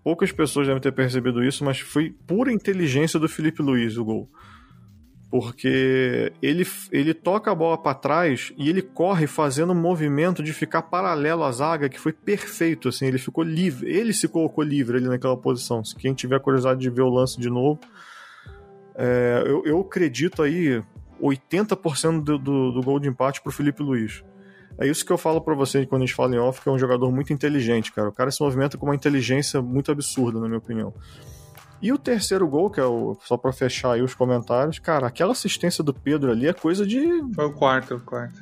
Poucas 0.02 0.32
pessoas 0.32 0.68
devem 0.68 0.82
ter 0.82 0.94
percebido 0.94 1.44
isso, 1.44 1.66
mas 1.66 1.80
foi 1.80 2.16
pura 2.26 2.52
inteligência 2.52 3.20
do 3.20 3.28
Felipe 3.28 3.62
Luiz 3.62 3.98
o 3.98 4.06
gol. 4.06 4.30
Porque 5.30 6.32
ele, 6.42 6.66
ele 6.92 7.14
toca 7.14 7.52
a 7.52 7.56
bola 7.56 7.78
para 7.78 7.96
trás 7.96 8.54
e 8.56 8.70
ele 8.70 8.82
corre 8.82 9.28
fazendo 9.28 9.74
um 9.74 9.82
movimento 9.82 10.44
de 10.44 10.54
ficar 10.54 10.84
paralelo 10.84 11.44
à 11.44 11.52
zaga 11.52 11.90
que 11.90 12.00
foi 12.00 12.14
perfeito. 12.14 12.88
Assim, 12.88 13.08
ele 13.08 13.18
ficou 13.18 13.44
livre. 13.44 13.90
Ele 13.90 14.14
se 14.14 14.28
colocou 14.28 14.64
livre 14.64 14.98
ali 14.98 15.08
naquela 15.08 15.36
posição. 15.36 15.84
Se 15.84 15.96
quem 15.96 16.14
tiver 16.14 16.40
curiosidade 16.40 16.80
de 16.80 16.90
ver 16.90 17.02
o 17.02 17.10
lance 17.10 17.40
de 17.40 17.50
novo, 17.50 17.80
é, 18.96 19.44
eu, 19.46 19.64
eu 19.66 19.82
acredito 19.82 20.44
aí 20.44 20.84
80% 21.24 22.24
do, 22.24 22.38
do, 22.38 22.72
do 22.72 22.82
gol 22.82 23.00
de 23.00 23.08
empate 23.08 23.42
pro 23.42 23.52
Felipe 23.52 23.82
Luiz. 23.82 24.24
É 24.78 24.88
isso 24.88 25.06
que 25.06 25.12
eu 25.12 25.18
falo 25.18 25.40
para 25.40 25.54
você 25.54 25.86
quando 25.86 26.02
a 26.02 26.06
gente 26.06 26.16
fala 26.16 26.36
em 26.36 26.40
off, 26.40 26.62
que 26.62 26.68
é 26.68 26.72
um 26.72 26.80
jogador 26.80 27.12
muito 27.12 27.32
inteligente, 27.32 27.92
cara. 27.92 28.10
O 28.10 28.12
cara 28.12 28.32
se 28.32 28.42
movimenta 28.42 28.78
com 28.78 28.86
uma 28.86 28.96
inteligência 28.96 29.62
muito 29.62 29.92
absurda, 29.92 30.40
na 30.40 30.48
minha 30.48 30.58
opinião. 30.58 30.94
E 31.82 31.92
o 31.92 31.98
terceiro 31.98 32.48
gol, 32.48 32.70
que 32.70 32.80
é 32.80 32.86
o. 32.86 33.18
Só 33.24 33.38
pra 33.38 33.52
fechar 33.52 33.94
aí 33.94 34.02
os 34.02 34.16
comentários, 34.16 34.80
cara, 34.80 35.06
aquela 35.06 35.34
assistência 35.34 35.84
do 35.84 35.94
Pedro 35.94 36.32
ali 36.32 36.48
é 36.48 36.54
coisa 36.54 36.86
de. 36.86 37.06
Foi 37.36 37.46
o 37.46 37.54
quarto, 37.54 37.96
o 37.96 38.00
quarto. 38.00 38.42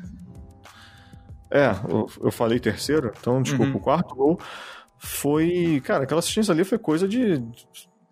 É, 1.49 1.71
eu, 1.89 2.07
eu 2.21 2.31
falei 2.31 2.59
terceiro, 2.59 3.11
então 3.19 3.41
desculpa, 3.41 3.71
uhum. 3.71 3.77
o 3.77 3.81
quarto 3.81 4.15
gol 4.15 4.39
foi. 4.97 5.81
Cara, 5.83 6.03
aquela 6.03 6.19
assistência 6.19 6.53
ali 6.53 6.63
foi 6.63 6.77
coisa 6.77 7.07
de 7.07 7.43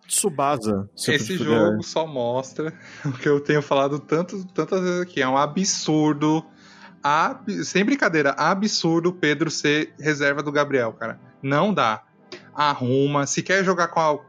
Tsubasa. 0.10 0.89
Esse 0.95 1.38
jogo 1.38 1.84
só 1.84 2.05
mostra 2.05 2.74
o 3.05 3.12
que 3.12 3.30
eu 3.30 3.39
tenho 3.39 3.62
falado 3.62 3.99
tanto, 3.99 4.45
tantas 4.47 4.82
vezes 4.82 5.01
aqui. 5.01 5.22
É 5.22 5.28
um 5.28 5.38
absurdo. 5.38 6.43
Ab... 7.01 7.64
Sem 7.64 7.86
brincadeira, 7.86 8.32
absurdo 8.32 9.14
Pedro 9.14 9.49
ser 9.49 9.93
reserva 9.99 10.43
do 10.43 10.51
Gabriel, 10.51 10.91
cara. 10.93 11.20
Não 11.41 11.74
dá. 11.74 12.03
Arruma. 12.53 13.26
Se 13.26 13.41
quer 13.41 13.64
jogar 13.64 13.88
com, 13.89 13.99
a... 13.99 14.20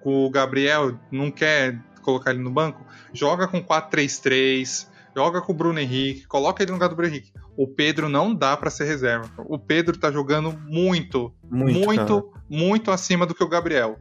com 0.00 0.24
o 0.24 0.30
Gabriel, 0.30 0.98
não 1.10 1.30
quer 1.30 1.78
colocar 2.00 2.30
ele 2.30 2.42
no 2.42 2.50
banco, 2.50 2.84
joga 3.12 3.48
com 3.48 3.62
4-3-3, 3.62 4.86
joga 5.16 5.40
com 5.40 5.52
o 5.52 5.54
Bruno 5.54 5.80
Henrique, 5.80 6.26
coloca 6.26 6.62
ele 6.62 6.70
no 6.70 6.76
lugar 6.76 6.88
do 6.88 6.94
Bruno 6.94 7.10
Henrique. 7.10 7.32
O 7.56 7.66
Pedro 7.66 8.08
não 8.08 8.34
dá 8.34 8.56
para 8.56 8.68
ser 8.68 8.84
reserva. 8.84 9.30
O 9.38 9.58
Pedro 9.58 9.96
tá 9.96 10.10
jogando 10.10 10.52
muito, 10.66 11.32
muito, 11.50 11.80
muito, 11.80 12.32
muito 12.48 12.90
acima 12.90 13.24
do 13.24 13.34
que 13.34 13.42
o 13.42 13.48
Gabriel. 13.48 13.98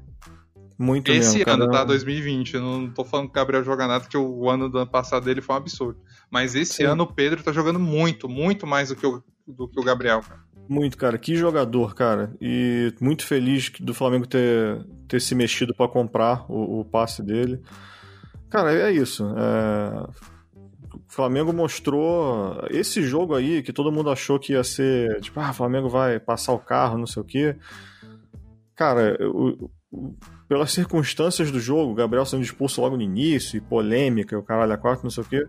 Muito 0.78 1.12
Esse 1.12 1.40
mesmo, 1.40 1.52
ano, 1.52 1.72
tá? 1.72 1.84
2020. 1.84 2.56
Eu 2.56 2.62
não 2.62 2.90
tô 2.90 3.06
falando 3.06 3.28
que 3.28 3.32
o 3.32 3.36
Gabriel 3.36 3.64
joga 3.64 3.88
nada, 3.88 4.06
que 4.06 4.18
o 4.18 4.50
ano 4.50 4.70
do 4.70 4.80
ano 4.80 4.90
passado 4.90 5.24
dele 5.26 5.42
foi 5.42 5.56
um 5.56 5.58
absurdo. 5.60 6.00
Mas 6.32 6.56
esse 6.56 6.74
Sim. 6.74 6.86
ano 6.86 7.04
o 7.04 7.14
Pedro 7.14 7.44
tá 7.44 7.52
jogando 7.52 7.80
muito, 7.80 8.28
muito 8.28 8.66
mais 8.66 8.90
do 8.90 8.96
que 8.96 9.06
o, 9.06 9.24
do 9.48 9.68
que 9.68 9.80
o 9.80 9.84
Gabriel, 9.84 10.22
cara. 10.22 10.42
Muito, 10.68 10.98
cara. 10.98 11.18
Que 11.18 11.36
jogador, 11.36 11.94
cara. 11.94 12.34
E 12.42 12.94
muito 13.00 13.26
feliz 13.26 13.72
do 13.80 13.94
Flamengo 13.94 14.26
ter, 14.26 14.86
ter 15.08 15.20
se 15.20 15.36
mexido 15.36 15.74
para 15.74 15.88
comprar 15.88 16.46
o, 16.50 16.80
o, 16.80 16.86
passe 16.86 17.22
dele. 17.22 17.62
Cara, 18.50 18.74
é 18.74 18.92
isso. 18.92 19.26
É... 19.38 20.34
O 20.94 21.14
Flamengo 21.14 21.54
mostrou 21.54 22.58
esse 22.72 23.04
jogo 23.04 23.36
aí 23.36 23.62
que 23.62 23.74
todo 23.74 23.92
mundo 23.92 24.10
achou 24.10 24.40
que 24.40 24.54
ia 24.54 24.64
ser 24.64 25.22
tipo, 25.22 25.40
ah, 25.40 25.52
o 25.52 25.54
Flamengo 25.54 25.88
vai 25.88 26.20
passar 26.20 26.54
o 26.54 26.60
carro, 26.60 26.98
não 26.98 27.06
sei 27.06 27.22
o 27.22 27.26
quê. 27.26 27.56
Cara, 28.76 29.16
o, 29.22 29.70
o, 29.92 30.16
pelas 30.54 30.72
circunstâncias 30.72 31.50
do 31.50 31.60
jogo, 31.60 31.96
Gabriel 31.96 32.28
sendo 32.28 32.44
expulso 32.44 32.80
logo 32.80 32.96
no 32.96 33.02
início, 33.02 33.58
e 33.58 33.60
polêmica, 33.60 34.38
o 34.38 34.44
caralho 34.44 34.72
a 34.72 34.78
quatro, 34.78 35.04
não 35.04 35.10
sei 35.10 35.24
o 35.24 35.26
quê 35.26 35.48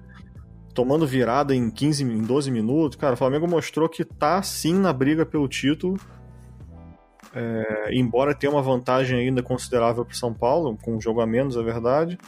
tomando 0.72 1.06
virada 1.06 1.54
em 1.54 1.70
15, 1.70 2.02
em 2.02 2.22
12 2.24 2.50
minutos, 2.50 2.98
cara, 2.98 3.14
o 3.14 3.16
Flamengo 3.16 3.46
mostrou 3.46 3.88
que 3.88 4.04
tá 4.04 4.42
sim 4.42 4.74
na 4.74 4.92
briga 4.92 5.24
pelo 5.24 5.46
título. 5.46 5.96
É, 7.32 7.90
embora 7.92 8.34
tenha 8.34 8.52
uma 8.52 8.60
vantagem 8.60 9.20
ainda 9.20 9.40
considerável 9.40 10.04
para 10.04 10.14
São 10.16 10.34
Paulo, 10.34 10.76
com 10.82 10.96
um 10.96 11.00
jogo 11.00 11.20
a 11.20 11.26
menos, 11.26 11.56
é 11.56 11.62
verdade. 11.62 12.18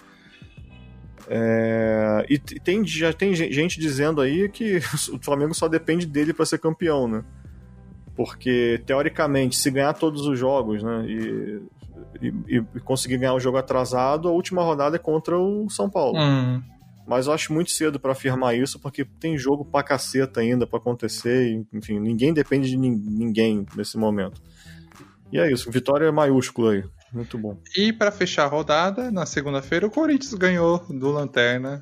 É, 1.28 2.24
e 2.28 2.38
tem, 2.38 2.86
já 2.86 3.12
tem 3.12 3.34
gente 3.34 3.80
dizendo 3.80 4.20
aí 4.20 4.48
que 4.48 4.76
o 5.12 5.18
Flamengo 5.20 5.52
só 5.52 5.66
depende 5.66 6.06
dele 6.06 6.32
para 6.32 6.46
ser 6.46 6.58
campeão, 6.58 7.08
né? 7.08 7.24
Porque, 8.14 8.80
teoricamente, 8.86 9.56
se 9.56 9.70
ganhar 9.72 9.92
todos 9.92 10.24
os 10.24 10.38
jogos 10.38 10.82
né, 10.82 11.04
e, 11.06 11.60
e, 12.20 12.56
e 12.76 12.80
conseguir 12.80 13.18
ganhar 13.18 13.34
o 13.34 13.40
jogo 13.40 13.58
atrasado, 13.58 14.28
a 14.28 14.32
última 14.32 14.62
rodada 14.62 14.96
é 14.96 14.98
contra 14.98 15.38
o 15.38 15.68
São 15.70 15.88
Paulo. 15.88 16.18
Hum. 16.18 16.62
Mas 17.06 17.26
eu 17.26 17.32
acho 17.32 17.52
muito 17.52 17.70
cedo 17.70 18.00
para 18.00 18.12
afirmar 18.12 18.56
isso, 18.56 18.80
porque 18.80 19.04
tem 19.04 19.38
jogo 19.38 19.64
pra 19.64 19.82
caceta 19.82 20.40
ainda 20.40 20.66
para 20.66 20.78
acontecer. 20.78 21.64
Enfim, 21.72 22.00
ninguém 22.00 22.34
depende 22.34 22.68
de 22.68 22.76
ninguém 22.76 23.64
nesse 23.76 23.96
momento. 23.96 24.42
E 25.30 25.38
é 25.38 25.50
isso, 25.50 25.70
vitória 25.70 26.10
maiúscula 26.10 26.72
aí. 26.72 26.84
Muito 27.12 27.38
bom. 27.38 27.56
E 27.76 27.92
para 27.92 28.10
fechar 28.10 28.44
a 28.44 28.48
rodada, 28.48 29.10
na 29.10 29.24
segunda-feira, 29.24 29.86
o 29.86 29.90
Corinthians 29.90 30.34
ganhou 30.34 30.84
do 30.88 31.10
Lanterna. 31.12 31.80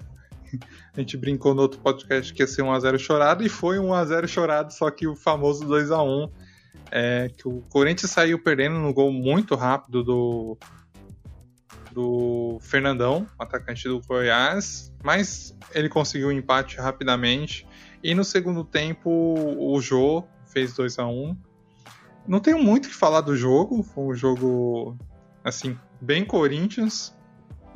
A 0.95 1.01
gente 1.01 1.17
brincou 1.17 1.55
no 1.55 1.63
outro 1.63 1.81
podcast 1.81 2.33
que 2.33 2.43
ia 2.43 2.47
ser 2.47 2.63
1x0 2.63 2.99
chorado, 2.99 3.45
e 3.45 3.49
foi 3.49 3.79
1x0 3.79 4.27
chorado, 4.29 4.73
só 4.73 4.91
que 4.91 5.07
o 5.07 5.17
famoso 5.17 5.67
2x1. 5.67 6.31
É, 6.97 7.29
que 7.37 7.49
o 7.49 7.61
Corinthians 7.71 8.13
saiu 8.13 8.39
perdendo 8.39 8.79
no 8.79 8.95
gol 8.95 9.11
muito 9.11 9.57
rápido 9.57 10.05
do, 10.05 10.57
do 11.91 12.59
Fernandão, 12.61 13.27
atacante 13.37 13.89
do 13.89 14.01
Goiás, 14.01 14.95
mas 15.03 15.57
ele 15.73 15.89
conseguiu 15.89 16.29
o 16.29 16.31
um 16.31 16.33
empate 16.33 16.77
rapidamente. 16.77 17.67
E 18.01 18.15
no 18.15 18.23
segundo 18.23 18.63
tempo, 18.63 19.11
o 19.11 19.81
Jô 19.81 20.23
fez 20.47 20.73
2 20.75 21.01
a 21.01 21.07
1 21.09 21.37
Não 22.29 22.39
tenho 22.39 22.63
muito 22.63 22.87
o 22.87 22.89
que 22.89 22.95
falar 22.95 23.23
do 23.23 23.37
jogo, 23.37 23.83
foi 23.83 24.05
um 24.05 24.15
jogo, 24.15 24.97
assim, 25.43 25.77
bem 26.01 26.25
Corinthians. 26.25 27.13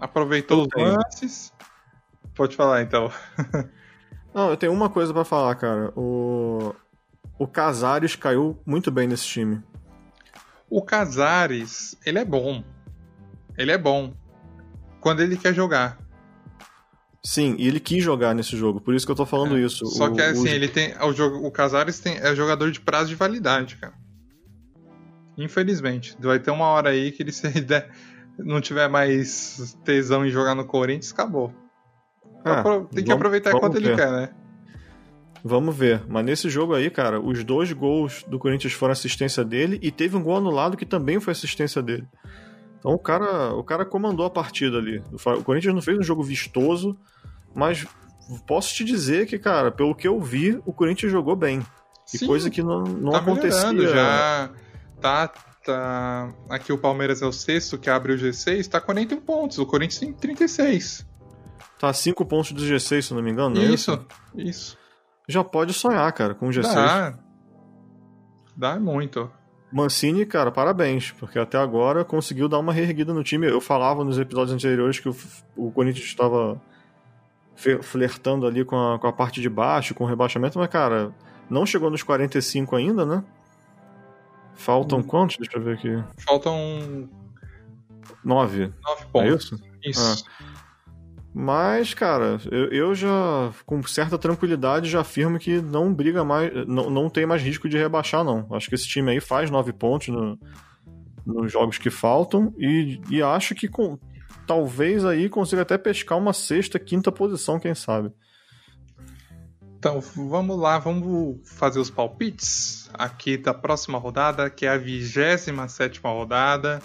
Aproveitou 0.00 0.62
os 0.62 0.68
lances. 0.76 1.52
Pode 2.36 2.54
falar 2.54 2.82
então. 2.82 3.10
Não, 4.32 4.50
eu 4.50 4.56
tenho 4.56 4.72
uma 4.72 4.88
coisa 4.88 5.12
para 5.12 5.24
falar, 5.24 5.56
cara. 5.56 5.92
O, 5.96 6.72
o 7.38 7.46
Casares 7.46 8.16
caiu 8.16 8.60
muito 8.66 8.90
bem 8.90 9.06
nesse 9.06 9.24
time. 9.24 9.62
O 10.68 10.82
Casares, 10.82 11.96
ele 12.04 12.18
é 12.18 12.24
bom. 12.24 12.62
Ele 13.56 13.72
é 13.72 13.78
bom. 13.78 14.14
Quando 15.00 15.20
ele 15.20 15.36
quer 15.36 15.54
jogar. 15.54 15.98
Sim, 17.24 17.56
e 17.58 17.66
ele 17.66 17.80
quis 17.80 18.02
jogar 18.02 18.34
nesse 18.34 18.56
jogo, 18.56 18.80
por 18.80 18.94
isso 18.94 19.04
que 19.04 19.12
eu 19.12 19.16
tô 19.16 19.26
falando 19.26 19.56
é. 19.56 19.60
isso. 19.60 19.86
Só 19.86 20.06
o, 20.06 20.14
que 20.14 20.20
assim, 20.20 20.44
o... 20.44 20.48
ele 20.48 20.68
tem. 20.68 20.94
O, 20.98 21.46
o 21.46 21.50
Casares 21.50 21.98
tem, 21.98 22.16
é 22.16 22.34
jogador 22.34 22.70
de 22.70 22.80
prazo 22.80 23.08
de 23.08 23.14
validade, 23.14 23.76
cara. 23.76 23.94
Infelizmente. 25.36 26.16
Vai 26.20 26.40
ter 26.40 26.50
uma 26.50 26.66
hora 26.66 26.90
aí 26.90 27.12
que 27.12 27.22
ele 27.22 27.30
se 27.32 27.48
der, 27.60 27.90
não 28.38 28.60
tiver 28.60 28.88
mais 28.88 29.76
tesão 29.84 30.26
em 30.26 30.30
jogar 30.30 30.54
no 30.54 30.64
Corinthians, 30.64 31.12
acabou. 31.12 31.52
Ah, 32.44 32.62
tem 32.62 33.02
que 33.02 33.02
vamos, 33.02 33.12
aproveitar 33.12 33.52
enquanto 33.52 33.76
ele 33.76 33.94
quer, 33.94 34.10
né? 34.10 34.30
Vamos 35.48 35.74
ver. 35.74 36.04
Mas 36.06 36.26
nesse 36.26 36.50
jogo 36.50 36.74
aí, 36.74 36.90
cara, 36.90 37.18
os 37.18 37.42
dois 37.42 37.72
gols 37.72 38.22
do 38.28 38.38
Corinthians 38.38 38.74
foram 38.74 38.92
assistência 38.92 39.42
dele 39.42 39.78
e 39.80 39.90
teve 39.90 40.14
um 40.14 40.22
gol 40.22 40.36
anulado 40.36 40.76
que 40.76 40.84
também 40.84 41.18
foi 41.18 41.32
assistência 41.32 41.80
dele. 41.82 42.06
Então 42.78 42.92
o 42.92 42.98
cara, 42.98 43.54
o 43.54 43.64
cara 43.64 43.86
comandou 43.86 44.26
a 44.26 44.30
partida 44.30 44.76
ali. 44.76 45.02
O 45.10 45.42
Corinthians 45.42 45.74
não 45.74 45.80
fez 45.80 45.98
um 45.98 46.02
jogo 46.02 46.22
vistoso, 46.22 46.94
mas 47.54 47.86
posso 48.46 48.74
te 48.74 48.84
dizer 48.84 49.26
que, 49.26 49.38
cara, 49.38 49.70
pelo 49.70 49.94
que 49.94 50.06
eu 50.06 50.20
vi, 50.20 50.60
o 50.66 50.72
Corinthians 50.72 51.10
jogou 51.10 51.34
bem. 51.34 51.64
E 52.12 52.18
Sim, 52.18 52.26
coisa 52.26 52.50
que 52.50 52.62
não, 52.62 52.82
não 52.82 53.12
tá 53.12 53.18
acontecia. 53.18 53.88
Já 53.88 54.50
tá, 55.00 55.32
tá. 55.64 56.34
Aqui 56.50 56.74
o 56.74 56.78
Palmeiras 56.78 57.22
é 57.22 57.26
o 57.26 57.32
sexto 57.32 57.78
que 57.78 57.88
abre 57.88 58.12
o 58.12 58.18
G6, 58.18 58.68
tá 58.68 58.82
41 58.82 59.18
pontos. 59.22 59.58
O 59.58 59.64
Corinthians 59.64 59.98
tem 59.98 60.12
36. 60.12 61.06
Tá 61.78 61.90
5 61.90 62.26
pontos 62.26 62.52
do 62.52 62.62
G6, 62.62 63.02
se 63.02 63.14
não 63.14 63.22
me 63.22 63.30
engano. 63.30 63.56
Isso, 63.62 63.92
é 64.36 64.42
isso, 64.42 64.48
isso. 64.50 64.87
Já 65.28 65.44
pode 65.44 65.74
sonhar, 65.74 66.10
cara, 66.12 66.34
com 66.34 66.48
o 66.48 66.50
G6. 66.50 66.74
Dá. 66.74 67.18
Dá 68.56 68.80
muito. 68.80 69.30
Mancini, 69.70 70.24
cara, 70.24 70.50
parabéns, 70.50 71.12
porque 71.12 71.38
até 71.38 71.58
agora 71.58 72.02
conseguiu 72.04 72.48
dar 72.48 72.58
uma 72.58 72.72
reerguida 72.72 73.12
no 73.12 73.22
time. 73.22 73.46
Eu 73.46 73.60
falava 73.60 74.02
nos 74.02 74.18
episódios 74.18 74.54
anteriores 74.54 74.98
que 74.98 75.08
o, 75.08 75.16
o 75.54 75.70
Corinthians 75.70 76.06
estava 76.06 76.60
flertando 77.82 78.46
ali 78.46 78.64
com 78.64 78.76
a, 78.76 78.98
com 78.98 79.06
a 79.06 79.12
parte 79.12 79.40
de 79.40 79.48
baixo, 79.50 79.94
com 79.94 80.04
o 80.04 80.06
rebaixamento, 80.06 80.58
mas, 80.58 80.68
cara, 80.68 81.12
não 81.50 81.66
chegou 81.66 81.90
nos 81.90 82.02
45 82.02 82.74
ainda, 82.76 83.04
né? 83.04 83.22
Faltam 84.54 85.00
hum. 85.00 85.02
quantos? 85.02 85.36
Deixa 85.36 85.56
eu 85.56 85.62
ver 85.62 85.74
aqui. 85.74 86.04
Faltam. 86.24 87.08
Nove. 88.24 88.72
Nove 88.82 89.04
pontos. 89.12 89.52
É 89.52 89.90
isso? 89.90 90.00
Isso. 90.00 90.24
Ah. 90.40 90.57
Mas, 91.40 91.94
cara, 91.94 92.40
eu, 92.50 92.64
eu, 92.72 92.94
já, 92.96 93.52
com 93.64 93.80
certa 93.84 94.18
tranquilidade, 94.18 94.90
já 94.90 95.02
afirmo 95.02 95.38
que 95.38 95.62
não 95.62 95.94
briga 95.94 96.24
mais, 96.24 96.50
não, 96.66 96.90
não 96.90 97.08
tem 97.08 97.26
mais 97.26 97.40
risco 97.40 97.68
de 97.68 97.78
rebaixar, 97.78 98.24
não. 98.24 98.48
Acho 98.50 98.68
que 98.68 98.74
esse 98.74 98.88
time 98.88 99.12
aí 99.12 99.20
faz 99.20 99.48
nove 99.48 99.72
pontos 99.72 100.08
no, 100.08 100.36
nos 101.24 101.52
jogos 101.52 101.78
que 101.78 101.90
faltam 101.90 102.52
e, 102.58 103.00
e 103.08 103.22
acho 103.22 103.54
que 103.54 103.68
com, 103.68 103.96
talvez 104.48 105.04
aí 105.04 105.28
consiga 105.28 105.62
até 105.62 105.78
pescar 105.78 106.18
uma 106.18 106.32
sexta, 106.32 106.76
quinta 106.76 107.12
posição, 107.12 107.60
quem 107.60 107.72
sabe. 107.72 108.10
Então, 109.78 110.00
vamos 110.00 110.58
lá, 110.58 110.80
vamos 110.80 111.38
fazer 111.44 111.78
os 111.78 111.88
palpites 111.88 112.90
aqui 112.92 113.36
da 113.36 113.54
próxima 113.54 113.96
rodada, 113.96 114.50
que 114.50 114.66
é 114.66 114.70
a 114.70 114.76
27 114.76 116.00
rodada, 116.00 116.82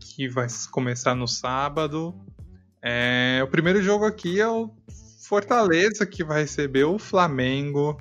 que 0.00 0.26
vai 0.26 0.46
começar 0.70 1.14
no 1.14 1.28
sábado. 1.28 2.14
É, 2.86 3.40
o 3.42 3.46
primeiro 3.46 3.82
jogo 3.82 4.04
aqui 4.04 4.38
é 4.38 4.46
o 4.46 4.70
Fortaleza, 5.22 6.04
que 6.04 6.22
vai 6.22 6.42
receber 6.42 6.84
o 6.84 6.98
Flamengo 6.98 7.98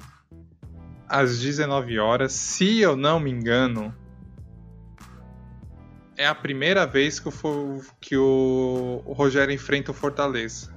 às 1.07 1.39
19 1.39 1.97
horas. 1.99 2.34
Se 2.34 2.81
eu 2.81 2.97
não 2.97 3.17
me 3.17 3.31
engano, 3.31 3.95
é 6.17 6.27
a 6.27 6.36
primeira 6.36 6.86
vez 6.86 7.17
que 7.17 7.29
o, 7.29 7.81
que 8.01 8.17
o, 8.17 9.01
Rogério 9.05 9.53
enfrenta 9.53 9.91
o 9.91 9.93
Fortaleza. 9.93 10.75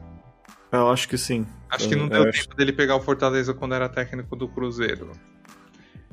Eu 0.70 0.88
acho 0.88 1.08
que 1.08 1.18
sim. 1.18 1.44
Acho 1.68 1.88
que 1.88 1.96
não 1.96 2.06
deu 2.06 2.30
tempo 2.30 2.54
dele 2.54 2.72
pegar 2.72 2.94
o 2.94 3.00
Fortaleza 3.00 3.52
quando 3.52 3.74
era 3.74 3.88
técnico 3.88 4.36
do 4.36 4.46
Cruzeiro. 4.46 5.10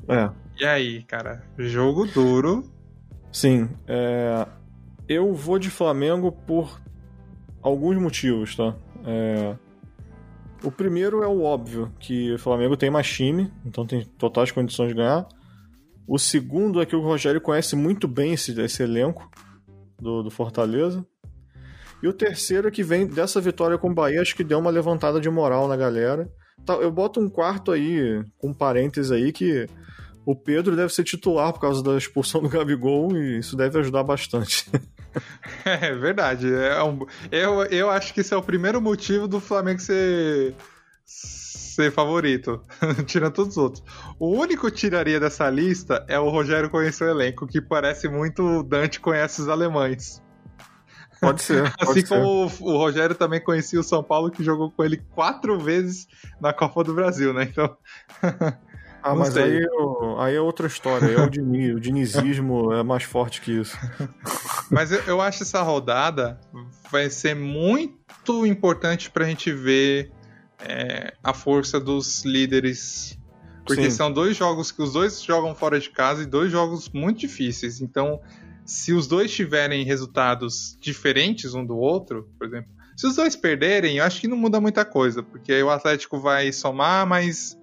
É. 0.08 0.30
E 0.58 0.64
aí, 0.64 1.04
cara? 1.04 1.44
Jogo 1.56 2.06
duro. 2.06 2.68
Sim. 3.30 3.70
É... 3.86 4.48
Eu 5.08 5.32
vou 5.32 5.60
de 5.60 5.70
Flamengo 5.70 6.32
por 6.32 6.80
alguns 7.64 7.96
motivos, 7.96 8.54
tá? 8.54 8.76
É... 9.06 9.56
O 10.62 10.70
primeiro 10.70 11.22
é 11.22 11.26
o 11.26 11.42
óbvio, 11.42 11.92
que 11.98 12.32
o 12.32 12.38
Flamengo 12.38 12.76
tem 12.76 12.90
mais 12.90 13.10
time, 13.10 13.52
então 13.66 13.86
tem 13.86 14.04
totais 14.18 14.50
condições 14.50 14.88
de 14.88 14.94
ganhar. 14.94 15.26
O 16.06 16.18
segundo 16.18 16.80
é 16.80 16.86
que 16.86 16.94
o 16.94 17.00
Rogério 17.00 17.40
conhece 17.40 17.74
muito 17.74 18.06
bem 18.06 18.34
esse, 18.34 18.58
esse 18.60 18.82
elenco 18.82 19.28
do, 20.00 20.22
do 20.22 20.30
Fortaleza. 20.30 21.04
E 22.02 22.08
o 22.08 22.12
terceiro 22.12 22.68
é 22.68 22.70
que 22.70 22.82
vem 22.82 23.06
dessa 23.06 23.40
vitória 23.40 23.76
com 23.76 23.90
o 23.90 23.94
Bahia, 23.94 24.20
acho 24.20 24.36
que 24.36 24.44
deu 24.44 24.58
uma 24.58 24.70
levantada 24.70 25.20
de 25.20 25.28
moral 25.28 25.66
na 25.68 25.76
galera. 25.76 26.30
Eu 26.80 26.90
boto 26.90 27.20
um 27.20 27.28
quarto 27.28 27.72
aí, 27.72 28.22
com 28.38 28.52
parênteses 28.52 29.10
aí, 29.10 29.32
que 29.32 29.66
o 30.24 30.34
Pedro 30.34 30.76
deve 30.76 30.92
ser 30.92 31.04
titular 31.04 31.52
por 31.52 31.60
causa 31.60 31.82
da 31.82 31.96
expulsão 31.96 32.42
do 32.42 32.48
Gabigol 32.48 33.16
e 33.16 33.38
isso 33.38 33.56
deve 33.56 33.78
ajudar 33.78 34.02
bastante. 34.02 34.70
É 35.64 35.94
verdade. 35.94 36.52
É 36.52 36.82
um, 36.82 37.06
eu, 37.30 37.62
eu 37.66 37.88
acho 37.88 38.12
que 38.12 38.20
esse 38.20 38.34
é 38.34 38.36
o 38.36 38.42
primeiro 38.42 38.80
motivo 38.80 39.28
do 39.28 39.38
Flamengo 39.38 39.80
ser, 39.80 40.56
ser 41.04 41.92
favorito, 41.92 42.64
tirando 43.06 43.32
todos 43.32 43.56
os 43.56 43.62
outros. 43.62 43.84
O 44.18 44.28
único 44.30 44.68
que 44.68 44.76
tiraria 44.76 45.20
dessa 45.20 45.48
lista 45.48 46.04
é 46.08 46.18
o 46.18 46.28
Rogério 46.28 46.68
conhecer 46.68 47.04
o 47.04 47.10
elenco, 47.10 47.46
que 47.46 47.60
parece 47.60 48.08
muito 48.08 48.64
Dante 48.64 48.98
conhece 48.98 49.40
os 49.40 49.48
alemães. 49.48 50.20
Pode 51.20 51.42
ser. 51.42 51.62
Pode 51.78 51.90
assim 51.90 52.06
como 52.06 52.50
ser. 52.50 52.64
o 52.64 52.76
Rogério 52.76 53.14
também 53.14 53.40
conhecia 53.40 53.80
o 53.80 53.84
São 53.84 54.02
Paulo, 54.02 54.30
que 54.30 54.42
jogou 54.42 54.70
com 54.70 54.84
ele 54.84 54.98
quatro 55.14 55.58
vezes 55.58 56.06
na 56.40 56.52
Copa 56.52 56.84
do 56.84 56.94
Brasil, 56.94 57.32
né? 57.32 57.44
Então. 57.44 57.76
Ah, 59.04 59.14
mas 59.14 59.36
aí, 59.36 59.62
eu- 59.62 60.18
aí 60.18 60.34
é 60.34 60.40
outra 60.40 60.66
história. 60.66 61.04
É 61.04 61.18
o, 61.18 61.26
o 61.76 61.80
dinizismo 61.80 62.72
é 62.72 62.82
mais 62.82 63.02
forte 63.02 63.42
que 63.42 63.52
isso. 63.52 63.76
Mas 64.70 64.90
eu, 64.90 64.98
eu 65.02 65.20
acho 65.20 65.42
essa 65.42 65.60
rodada 65.60 66.40
vai 66.90 67.10
ser 67.10 67.36
muito 67.36 68.46
importante 68.46 69.10
pra 69.10 69.26
gente 69.26 69.52
ver 69.52 70.10
é, 70.58 71.12
a 71.22 71.34
força 71.34 71.78
dos 71.78 72.24
líderes. 72.24 73.18
Porque 73.66 73.90
Sim. 73.90 73.90
são 73.90 74.12
dois 74.12 74.36
jogos 74.36 74.72
que 74.72 74.82
os 74.82 74.94
dois 74.94 75.22
jogam 75.22 75.54
fora 75.54 75.78
de 75.78 75.90
casa 75.90 76.22
e 76.22 76.26
dois 76.26 76.50
jogos 76.50 76.88
muito 76.88 77.20
difíceis. 77.20 77.82
Então, 77.82 78.20
se 78.64 78.94
os 78.94 79.06
dois 79.06 79.30
tiverem 79.30 79.84
resultados 79.84 80.78
diferentes 80.80 81.54
um 81.54 81.64
do 81.64 81.76
outro, 81.76 82.26
por 82.38 82.46
exemplo, 82.46 82.70
se 82.96 83.06
os 83.06 83.16
dois 83.16 83.36
perderem, 83.36 83.98
eu 83.98 84.04
acho 84.04 84.20
que 84.20 84.28
não 84.28 84.36
muda 84.36 84.60
muita 84.60 84.84
coisa, 84.84 85.22
porque 85.22 85.52
aí 85.52 85.62
o 85.62 85.68
Atlético 85.70 86.18
vai 86.18 86.52
somar, 86.52 87.06
mas 87.06 87.58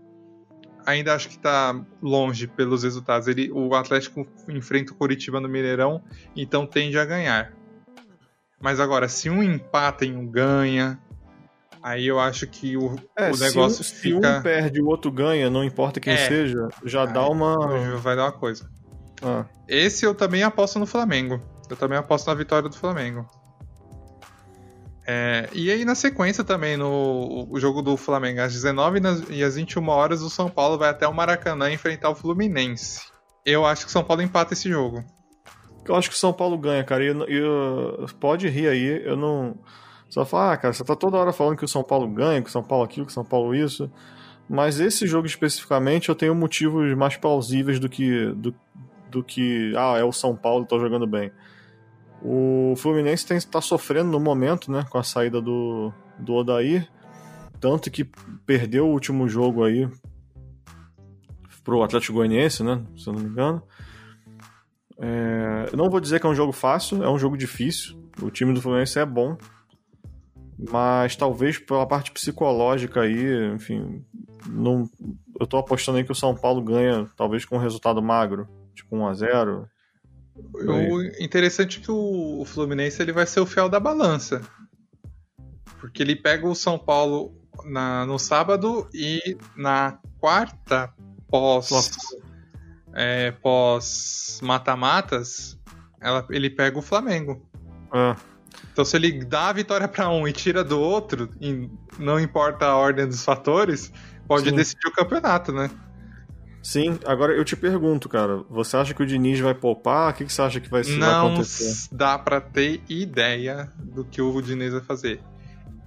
ainda 0.85 1.13
acho 1.13 1.29
que 1.29 1.37
tá 1.39 1.79
longe 2.01 2.47
pelos 2.47 2.83
resultados. 2.83 3.27
Ele, 3.27 3.51
o 3.51 3.73
Atlético 3.75 4.25
enfrenta 4.49 4.93
o 4.93 4.95
Curitiba 4.95 5.39
no 5.39 5.47
Mineirão, 5.49 6.01
então 6.35 6.65
tende 6.65 6.97
a 6.97 7.05
ganhar. 7.05 7.53
Mas 8.61 8.79
agora, 8.79 9.07
se 9.09 9.29
um 9.29 9.41
empata 9.41 10.05
e 10.05 10.11
um 10.11 10.25
ganha, 10.25 10.99
aí 11.81 12.05
eu 12.05 12.19
acho 12.19 12.45
que 12.45 12.77
o, 12.77 12.95
É, 13.17 13.29
o 13.31 13.33
se 13.33 13.43
um- 13.43 13.47
negócio 13.47 13.83
se, 13.83 13.95
fica. 13.95 14.37
um 14.39 14.41
perde 14.41 14.79
e 14.79 14.81
o 14.81 14.87
outro 14.87 15.11
ganha, 15.11 15.49
não 15.49 15.63
importa 15.63 15.99
quem 15.99 16.13
É. 16.13 16.27
seja, 16.27 16.67
já 16.85 17.05
dá 17.05 17.21
Aí, 17.23 17.29
uma. 17.29 17.97
Vai 17.97 18.15
dar 18.15 18.25
uma 18.25 18.31
coisa. 18.31 18.69
Ah, 19.23 19.45
Esse 19.67 20.05
eu 20.05 20.13
também 20.13 20.43
aposto 20.43 20.77
no 20.79 20.85
Flamengo. 20.85 21.41
Eu 21.69 21.75
também 21.77 21.97
aposto 21.97 22.27
na 22.27 22.33
vitória 22.33 22.67
do 22.69 22.75
Flamengo. 22.75 23.25
É, 25.07 25.49
e 25.53 25.71
aí 25.71 25.83
na 25.83 25.95
sequência 25.95 26.43
também, 26.43 26.77
no 26.77 27.47
o 27.49 27.59
jogo 27.59 27.81
do 27.81 27.97
Flamengo, 27.97 28.41
às 28.41 28.53
19 28.53 28.99
e 29.29 29.37
e 29.39 29.43
às 29.43 29.55
21 29.55 29.87
horas, 29.89 30.21
o 30.21 30.29
São 30.29 30.49
Paulo 30.49 30.77
vai 30.77 30.89
até 30.89 31.07
o 31.07 31.13
Maracanã 31.13 31.71
enfrentar 31.71 32.09
o 32.11 32.15
Fluminense. 32.15 33.01
Eu 33.45 33.65
acho 33.65 33.83
que 33.85 33.89
o 33.89 33.91
São 33.91 34.03
Paulo 34.03 34.21
empata 34.21 34.53
esse 34.53 34.69
jogo. 34.69 35.03
eu 35.87 35.95
acho 35.95 36.09
que 36.09 36.15
o 36.15 36.19
São 36.19 36.31
Paulo 36.31 36.55
ganha, 36.59 36.83
cara. 36.83 37.03
E 37.03 37.07
eu- 37.07 37.25
eu- 37.27 38.05
pode 38.19 38.47
rir 38.47 38.67
aí, 38.67 39.01
eu 39.03 39.17
não. 39.17 39.55
Só 40.09 40.23
falar, 40.23 40.53
ah, 40.53 40.57
cara, 40.57 40.73
você 40.73 40.83
tá 40.83 40.95
toda 40.95 41.17
hora 41.17 41.33
falando 41.33 41.57
que 41.57 41.65
o 41.65 41.67
São 41.67 41.83
Paulo 41.83 42.07
ganha, 42.07 42.41
que 42.41 42.49
o 42.49 42.51
São 42.51 42.61
Paulo 42.63 42.83
aquilo, 42.83 43.05
que 43.07 43.11
o 43.11 43.15
São 43.15 43.25
Paulo 43.25 43.55
isso. 43.55 43.91
Mas 44.47 44.79
esse 44.79 45.07
jogo 45.07 45.25
especificamente 45.25 46.09
eu 46.09 46.15
tenho 46.15 46.35
motivos 46.35 46.95
mais 46.95 47.17
plausíveis 47.17 47.79
do 47.79 47.89
que. 47.89 48.27
do, 48.35 48.53
do 49.09 49.23
que. 49.23 49.73
Ah, 49.75 49.97
é 49.97 50.03
o 50.03 50.11
São 50.11 50.35
Paulo, 50.35 50.65
tá 50.65 50.77
jogando 50.77 51.07
bem. 51.07 51.31
O 52.23 52.75
Fluminense 52.77 53.25
tem, 53.25 53.39
tá 53.39 53.59
sofrendo 53.61 54.11
no 54.11 54.19
momento, 54.19 54.71
né? 54.71 54.85
Com 54.89 54.97
a 54.97 55.03
saída 55.03 55.41
do, 55.41 55.91
do 56.19 56.33
Odair. 56.33 56.87
Tanto 57.59 57.89
que 57.89 58.03
perdeu 58.45 58.87
o 58.87 58.91
último 58.91 59.27
jogo 59.27 59.63
aí 59.63 59.89
pro 61.63 61.83
Atlético 61.83 62.13
Goianiense, 62.13 62.63
né? 62.63 62.83
Se 62.97 63.07
eu 63.07 63.13
não 63.13 63.21
me 63.21 63.29
engano. 63.29 63.63
É, 64.97 65.75
não 65.75 65.89
vou 65.89 65.99
dizer 65.99 66.19
que 66.19 66.27
é 66.27 66.29
um 66.29 66.35
jogo 66.35 66.51
fácil, 66.51 67.03
é 67.03 67.09
um 67.09 67.17
jogo 67.17 67.35
difícil. 67.35 67.99
O 68.21 68.29
time 68.29 68.53
do 68.53 68.61
Fluminense 68.61 68.99
é 68.99 69.05
bom. 69.05 69.35
Mas 70.69 71.15
talvez 71.15 71.57
pela 71.57 71.87
parte 71.87 72.11
psicológica 72.11 73.01
aí, 73.01 73.53
enfim. 73.55 74.05
Não, 74.47 74.87
eu 75.39 75.47
tô 75.47 75.57
apostando 75.57 75.97
aí 75.97 76.03
que 76.03 76.11
o 76.11 76.15
São 76.15 76.35
Paulo 76.35 76.61
ganha, 76.61 77.09
talvez 77.17 77.45
com 77.45 77.55
um 77.55 77.59
resultado 77.59 78.01
magro. 78.01 78.47
Tipo 78.75 78.95
1x0. 78.95 79.65
O 80.53 81.01
interessante 81.23 81.79
é 81.79 81.83
que 81.83 81.91
o, 81.91 82.43
Fluminense 82.45 83.01
ele 83.01 83.11
vai 83.11 83.25
ser 83.25 83.39
o 83.39 83.45
fiel 83.45 83.69
da 83.69 83.79
balança. 83.79 84.41
Porque 85.79 86.03
ele 86.03 86.15
pega 86.15 86.47
o 86.47 86.55
São 86.55 86.77
Paulo 86.77 87.33
na- 87.65 88.05
no 88.05 88.19
sábado 88.19 88.87
e 88.93 89.37
na 89.55 89.97
quarta, 90.19 90.93
pós, 91.27 91.69
é, 92.93 93.31
pós 93.31 94.39
mata-matas, 94.43 95.57
ele 96.29 96.49
pega 96.49 96.77
o 96.77 96.81
Flamengo. 96.81 97.45
É, 97.93 98.15
Então 98.71 98.85
se 98.85 98.95
ele 98.95 99.25
dá 99.25 99.49
a 99.49 99.53
vitória 99.53 99.87
para 99.87 100.09
um 100.09 100.27
e 100.27 100.31
tira 100.31 100.63
do 100.63 100.79
outro, 100.79 101.29
não 101.97 102.19
importa 102.19 102.65
a 102.65 102.75
ordem 102.77 103.07
dos 103.07 103.23
fatores, 103.23 103.91
pode 104.27 104.49
Sim. 104.49 104.55
decidir 104.55 104.87
o 104.87 104.93
campeonato, 104.93 105.51
né? 105.51 105.69
Sim, 106.63 106.99
agora 107.05 107.33
eu 107.33 107.43
te 107.43 107.55
pergunto, 107.55 108.07
cara. 108.07 108.37
Você 108.49 108.77
acha 108.77 108.93
que 108.93 109.01
o 109.01 109.05
Diniz 109.05 109.39
vai 109.39 109.53
poupar? 109.53 110.11
O 110.11 110.13
que, 110.15 110.25
que 110.25 110.31
você 110.31 110.41
acha 110.41 110.59
que 110.59 110.69
vai, 110.69 110.83
vai 110.83 110.97
não 110.97 111.27
acontecer? 111.27 111.63
s- 111.65 111.89
dá 111.91 112.19
pra 112.19 112.39
ter 112.39 112.83
ideia 112.87 113.71
do 113.79 114.05
que 114.05 114.21
o 114.21 114.41
Diniz 114.41 114.71
vai 114.71 114.81
fazer. 114.81 115.21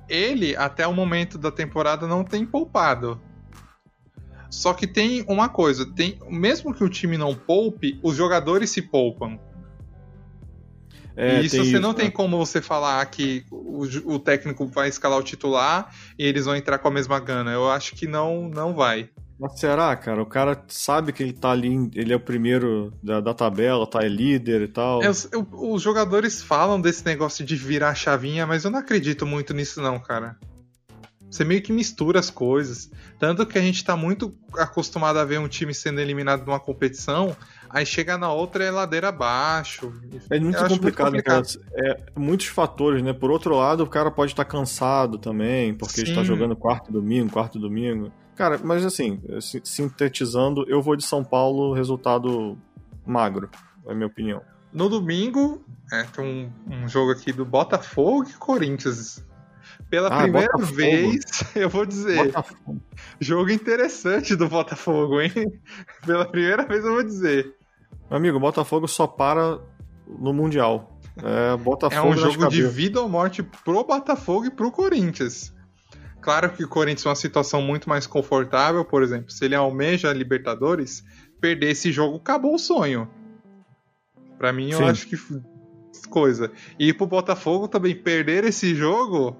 Ele, 0.09 0.55
até 0.57 0.87
o 0.87 0.93
momento 0.93 1.39
da 1.39 1.51
temporada, 1.51 2.07
não 2.07 2.25
tem 2.25 2.45
poupado. 2.45 3.21
Só 4.51 4.73
que 4.75 4.87
tem 4.87 5.25
uma 5.29 5.49
coisa, 5.49 5.85
tem 5.95 6.19
mesmo 6.29 6.73
que 6.75 6.85
o 6.85 6.89
time 6.89 7.17
não 7.17 7.35
poupe, 7.35 7.99
os 8.03 8.17
jogadores 8.17 8.71
se 8.71 8.83
poupam. 8.83 9.39
É, 11.17 11.41
e 11.41 11.47
isso 11.47 11.65
você 11.65 11.79
não 11.81 11.91
né? 11.93 12.01
tem 12.01 12.11
como 12.11 12.37
você 12.37 12.61
falar 12.61 13.05
que 13.07 13.45
o, 13.51 13.83
o 14.15 14.19
técnico 14.19 14.67
vai 14.67 14.89
escalar 14.89 15.19
o 15.19 15.23
titular 15.23 15.93
e 16.19 16.25
eles 16.25 16.45
vão 16.45 16.57
entrar 16.57 16.79
com 16.79 16.89
a 16.89 16.91
mesma 16.91 17.19
gana. 17.21 17.53
Eu 17.53 17.71
acho 17.71 17.95
que 17.95 18.07
não, 18.07 18.49
não 18.49 18.75
vai. 18.75 19.09
Mas 19.39 19.59
será, 19.59 19.95
cara? 19.97 20.23
O 20.23 20.27
cara 20.27 20.63
sabe 20.69 21.13
que 21.13 21.23
ele 21.23 21.33
tá 21.33 21.51
ali, 21.51 21.91
ele 21.95 22.13
é 22.13 22.17
o 22.17 22.21
primeiro 22.21 22.93
da, 23.03 23.21
da 23.21 23.35
tabela, 23.35 23.87
tá 23.87 24.03
é 24.05 24.09
líder 24.09 24.63
e 24.63 24.69
tal. 24.69 25.03
Eu- 25.03 25.13
eu- 25.33 25.49
os 25.73 25.83
jogadores 25.83 26.43
falam 26.43 26.81
desse 26.81 27.05
negócio 27.05 27.45
de 27.45 27.57
virar 27.57 27.91
a 27.91 27.95
chavinha, 27.95 28.47
mas 28.47 28.65
eu 28.65 28.71
não 28.71 28.79
acredito 28.79 29.27
muito 29.27 29.53
nisso, 29.53 29.83
não, 29.83 29.99
cara. 29.99 30.37
Você 31.29 31.43
meio 31.45 31.61
que 31.61 31.73
mistura 31.73 32.21
as 32.21 32.31
coisas. 32.31 32.89
Tanto 33.19 33.45
que 33.45 33.59
a 33.59 33.61
gente 33.61 33.83
tá 33.85 33.97
muito 33.97 34.33
acostumado 34.57 35.19
a 35.19 35.25
ver 35.25 35.41
um 35.41 35.49
time 35.49 35.75
sendo 35.75 36.01
eliminado 36.01 36.47
numa 36.47 36.61
competição, 36.61 37.37
aí 37.69 37.85
chega 37.85 38.17
na 38.17 38.33
outra 38.33 38.63
é 38.63 38.71
ladeira 38.71 39.09
abaixo. 39.09 39.93
É 40.31 40.39
muito 40.39 40.57
Eu 40.57 40.69
complicado, 40.69 41.13
muito 41.13 41.25
cara. 41.25 41.43
É 41.75 42.01
muitos 42.17 42.47
fatores, 42.47 43.03
né? 43.03 43.13
Por 43.13 43.33
outro 43.33 43.57
lado, 43.57 43.83
o 43.83 43.87
cara 43.89 44.13
pode 44.13 44.31
estar 44.31 44.45
cansado 44.45 45.19
também, 45.19 45.75
porque 45.75 46.03
está 46.03 46.21
Sim. 46.21 46.25
jogando 46.29 46.55
quarto 46.55 46.91
e 46.91 46.93
domingo, 46.93 47.33
quarto 47.33 47.59
e 47.59 47.61
domingo. 47.61 48.13
Cara, 48.37 48.59
mas 48.63 48.85
assim, 48.85 49.21
si- 49.41 49.63
sintetizando, 49.65 50.65
eu 50.69 50.83
vou 50.83 50.97
de 50.97 51.05
São 51.05 51.23
Paulo, 51.25 51.73
resultado 51.73 52.59
magro, 53.07 53.49
é 53.87 53.95
minha 53.95 54.07
opinião. 54.07 54.43
No 54.73 54.89
domingo, 54.89 55.65
é, 55.93 56.03
tem 56.03 56.25
um, 56.69 56.75
um 56.85 56.89
jogo 56.89 57.13
aqui 57.13 57.33
do 57.33 57.45
Botafogo 57.45 58.29
e 58.29 58.33
Corinthians. 58.35 59.25
Pela 59.89 60.09
Ah, 60.09 60.23
primeira 60.23 60.49
Botafogo. 60.53 60.75
vez, 60.77 61.25
eu 61.55 61.69
vou 61.69 61.87
dizer, 61.87 62.27
Botafogo. 62.27 62.81
jogo 63.21 63.51
interessante 63.51 64.35
do 64.35 64.49
Botafogo, 64.49 65.21
hein? 65.21 65.31
Pela 66.05 66.25
primeira 66.27 66.65
vez 66.67 66.85
eu 66.85 66.93
vou 66.95 67.05
dizer. 67.05 67.55
Meu 68.11 68.17
amigo, 68.19 68.37
o 68.37 68.41
Botafogo 68.41 68.89
só 68.89 69.07
para 69.07 69.61
no 70.07 70.33
Mundial. 70.33 70.99
É, 71.23 71.57
Botafogo 71.57 72.09
É 72.09 72.11
um 72.11 72.17
jogo 72.17 72.49
de 72.49 72.63
vida 72.67 73.01
ou 73.01 73.09
morte 73.09 73.43
pro 73.45 73.85
Botafogo 73.85 74.47
e 74.47 74.51
pro 74.51 74.73
Corinthians. 74.73 75.54
Claro 76.25 76.51
que 76.51 76.65
o 76.65 76.69
Corinthians 76.69 77.05
é 77.05 77.09
uma 77.11 77.15
situação 77.15 77.61
muito 77.61 77.87
mais 77.87 78.07
confortável, 78.07 78.83
por 78.83 79.03
exemplo, 79.03 79.31
se 79.31 79.45
ele 79.45 79.55
almeja 79.55 80.09
a 80.09 80.13
Libertadores, 80.15 81.05
perder 81.39 81.73
esse 81.73 81.93
jogo 81.93 82.17
acabou 82.17 82.55
o 82.55 82.59
sonho. 82.59 83.07
Pra 84.39 84.51
mim, 84.51 84.71
eu 84.71 84.79
Sim. 84.79 84.85
acho 84.85 85.07
que 85.07 85.17
coisa. 86.09 86.51
E 86.79 86.95
pro 86.95 87.07
Botafogo 87.07 87.69
também 87.69 87.95
perder 87.95 88.43
esse 88.45 88.75
jogo 88.75 89.37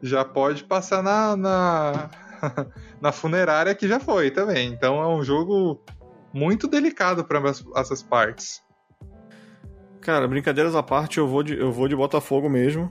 já 0.00 0.24
pode 0.24 0.64
passar 0.64 1.02
na 1.02 1.36
na, 1.36 2.10
na 3.02 3.12
funerária 3.12 3.74
que 3.74 3.86
já 3.86 4.00
foi 4.00 4.30
também. 4.30 4.72
Então 4.72 5.02
é 5.02 5.06
um 5.06 5.22
jogo 5.22 5.78
muito 6.32 6.66
delicado 6.66 7.22
para 7.22 7.42
essas 7.76 8.02
partes. 8.02 8.62
Cara, 10.00 10.26
brincadeiras 10.26 10.74
à 10.74 10.82
parte, 10.82 11.18
eu 11.18 11.28
vou 11.28 11.42
de, 11.42 11.54
eu 11.54 11.70
vou 11.70 11.86
de 11.86 11.94
Botafogo 11.94 12.48
mesmo. 12.48 12.90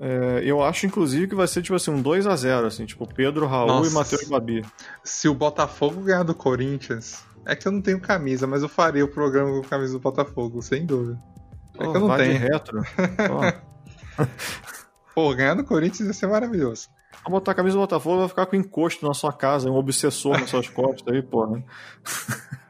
É, 0.00 0.42
eu 0.44 0.62
acho, 0.62 0.86
inclusive, 0.86 1.28
que 1.28 1.34
vai 1.34 1.46
ser 1.46 1.62
tipo 1.62 1.74
assim, 1.74 1.90
um 1.90 2.02
2x0, 2.02 2.66
assim, 2.66 2.84
tipo 2.84 3.06
Pedro, 3.06 3.46
Raul 3.46 3.68
Nossa. 3.68 3.90
e 3.90 3.94
Matheus 3.94 4.28
Babi. 4.28 4.64
se 5.02 5.28
o 5.28 5.34
Botafogo 5.34 6.02
ganhar 6.02 6.24
do 6.24 6.34
Corinthians, 6.34 7.22
é 7.46 7.54
que 7.54 7.68
eu 7.68 7.72
não 7.72 7.80
tenho 7.80 8.00
camisa, 8.00 8.46
mas 8.46 8.62
eu 8.62 8.68
faria 8.68 9.04
o 9.04 9.08
programa 9.08 9.50
com 9.50 9.68
camisa 9.68 9.92
do 9.92 10.00
Botafogo, 10.00 10.60
sem 10.62 10.84
dúvida. 10.84 11.18
É 11.74 11.84
Pô, 11.84 11.90
que 11.90 11.96
eu 11.96 12.08
não 12.08 12.16
tenho. 12.16 12.38
retro. 12.38 12.82
Pô, 15.14 15.34
ganhar 15.34 15.54
do 15.54 15.64
Corinthians 15.64 16.08
ia 16.08 16.12
ser 16.12 16.26
maravilhoso. 16.26 16.88
Vou 17.22 17.32
botar 17.32 17.52
a 17.52 17.54
camisa 17.54 17.76
do 17.76 17.80
Botafogo 17.80 18.18
vai 18.18 18.28
ficar 18.28 18.46
com 18.46 18.56
encosto 18.56 19.06
na 19.06 19.14
sua 19.14 19.32
casa, 19.32 19.70
um 19.70 19.76
obsessor 19.76 20.38
nas 20.38 20.50
suas 20.50 20.68
costas 20.68 21.14
aí, 21.14 21.22
porra. 21.22 21.62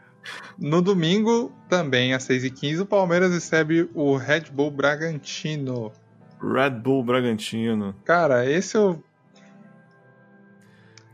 No 0.57 0.81
domingo, 0.81 1.51
também 1.69 2.15
às 2.15 2.29
6h15, 2.29 2.83
o 2.83 2.87
Palmeiras 2.87 3.33
recebe 3.33 3.91
o 3.93 4.17
Red 4.17 4.45
Bull 4.53 4.71
Bragantino. 4.71 5.91
Red 6.53 6.71
Bull 6.71 7.05
Bragantino. 7.05 7.95
Cara, 8.05 8.49
esse 8.51 8.77
eu. 8.77 9.03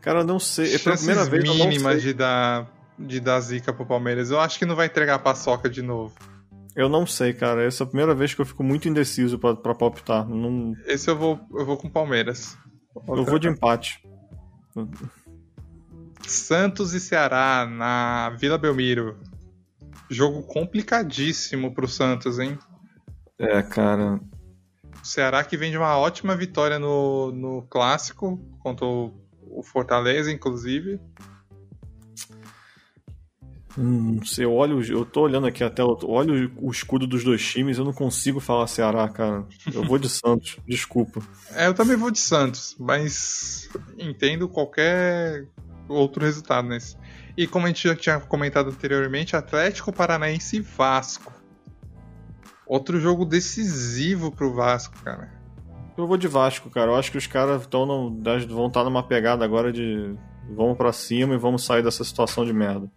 Cara, 0.00 0.20
eu 0.20 0.24
não 0.24 0.38
sei. 0.38 0.74
É 0.74 0.78
pela 0.78 0.96
chances 0.96 1.06
primeira 1.06 1.30
vez 1.30 1.44
eu 1.44 1.54
não 1.54 1.72
sei. 1.72 2.00
de 2.00 2.14
dar, 2.14 2.70
de 2.98 3.20
dar 3.20 3.40
zica 3.40 3.72
pro 3.72 3.86
Palmeiras. 3.86 4.30
Eu 4.30 4.40
acho 4.40 4.58
que 4.58 4.66
não 4.66 4.74
vai 4.74 4.86
entregar 4.86 5.16
a 5.16 5.18
paçoca 5.18 5.68
de 5.68 5.82
novo. 5.82 6.14
Eu 6.74 6.88
não 6.88 7.06
sei, 7.06 7.32
cara. 7.32 7.62
Essa 7.62 7.82
é 7.82 7.84
a 7.84 7.88
primeira 7.88 8.14
vez 8.14 8.32
que 8.32 8.40
eu 8.40 8.46
fico 8.46 8.62
muito 8.62 8.88
indeciso 8.88 9.38
pra, 9.38 9.54
pra 9.54 9.74
palpitar. 9.74 10.26
Não, 10.26 10.74
Esse 10.86 11.10
eu 11.10 11.16
vou, 11.16 11.38
eu 11.52 11.66
vou 11.66 11.76
com 11.76 11.88
o 11.88 11.90
Palmeiras. 11.90 12.56
eu 13.08 13.24
vou 13.24 13.38
de 13.38 13.48
empate. 13.48 14.02
Santos 16.26 16.94
e 16.94 17.00
Ceará 17.00 17.66
na 17.66 18.30
Vila 18.38 18.56
Belmiro. 18.56 19.18
Jogo 20.08 20.42
complicadíssimo 20.42 21.74
pro 21.74 21.86
Santos, 21.86 22.38
hein? 22.38 22.58
É, 23.38 23.62
cara. 23.62 24.20
Ceará 25.02 25.42
que 25.44 25.56
vem 25.56 25.70
de 25.70 25.78
uma 25.78 25.96
ótima 25.98 26.36
vitória 26.36 26.78
no, 26.78 27.32
no 27.32 27.62
clássico 27.62 28.38
contra 28.60 28.84
o, 28.84 29.14
o 29.42 29.62
Fortaleza, 29.62 30.30
inclusive. 30.30 31.00
Hum, 33.78 34.22
se 34.24 34.42
eu 34.42 34.52
olho, 34.52 34.82
eu 34.84 35.04
tô 35.04 35.22
olhando 35.22 35.46
aqui 35.46 35.62
até, 35.62 35.82
olho 35.82 36.52
o 36.60 36.70
escudo 36.70 37.06
dos 37.06 37.22
dois 37.22 37.42
times, 37.42 37.78
eu 37.78 37.84
não 37.84 37.92
consigo 37.92 38.40
falar 38.40 38.66
Ceará, 38.66 39.08
cara. 39.08 39.46
Eu 39.72 39.84
vou 39.84 39.98
de 39.98 40.08
Santos, 40.10 40.58
desculpa. 40.66 41.22
É, 41.52 41.66
eu 41.66 41.74
também 41.74 41.96
vou 41.96 42.10
de 42.10 42.18
Santos, 42.18 42.76
mas 42.78 43.70
entendo 43.98 44.48
qualquer 44.48 45.46
outro 45.88 46.24
resultado 46.24 46.68
nesse. 46.68 46.96
E 47.36 47.46
como 47.46 47.66
a 47.66 47.68
gente 47.68 47.86
já 47.86 47.94
tinha 47.94 48.20
comentado 48.20 48.70
anteriormente, 48.70 49.36
Atlético 49.36 49.92
Paranaense 49.92 50.56
e 50.56 50.60
Vasco. 50.60 51.39
Outro 52.70 53.00
jogo 53.00 53.24
decisivo 53.24 54.30
pro 54.30 54.54
Vasco, 54.54 54.94
cara. 55.02 55.28
Eu 55.98 56.06
vou 56.06 56.16
de 56.16 56.28
Vasco, 56.28 56.70
cara. 56.70 56.92
Eu 56.92 56.94
acho 56.94 57.10
que 57.10 57.18
os 57.18 57.26
caras 57.26 57.68
no, 57.72 58.16
vão 58.48 58.68
estar 58.68 58.84
numa 58.84 59.02
pegada 59.02 59.44
agora 59.44 59.72
de 59.72 60.14
vamos 60.48 60.76
para 60.76 60.92
cima 60.92 61.34
e 61.34 61.36
vamos 61.36 61.64
sair 61.64 61.82
dessa 61.82 62.04
situação 62.04 62.44
de 62.44 62.52
merda. 62.52 62.88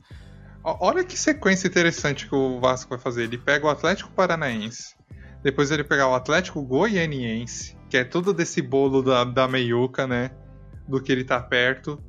Olha 0.63 1.03
que 1.03 1.17
sequência 1.17 1.67
interessante 1.67 2.29
que 2.29 2.35
o 2.35 2.59
Vasco 2.59 2.91
vai 2.91 2.99
fazer. 2.99 3.23
Ele 3.23 3.35
pega 3.39 3.65
o 3.65 3.69
Atlético 3.69 4.11
Paranaense, 4.11 4.95
depois 5.41 5.71
ele 5.71 5.83
pega 5.83 6.07
o 6.07 6.13
Atlético 6.13 6.61
Goianiense, 6.61 7.75
que 7.89 7.97
é 7.97 8.03
tudo 8.03 8.31
desse 8.31 8.61
bolo 8.61 9.01
da, 9.01 9.23
da 9.23 9.47
meiuca, 9.47 10.05
né? 10.05 10.29
Do 10.87 11.01
que 11.01 11.11
ele 11.11 11.23
tá 11.23 11.41
perto. 11.41 11.99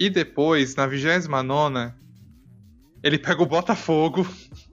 E 0.00 0.08
depois, 0.08 0.76
na 0.76 0.86
29, 0.86 1.92
ele 3.02 3.18
pega 3.18 3.42
o 3.42 3.46
Botafogo. 3.46 4.26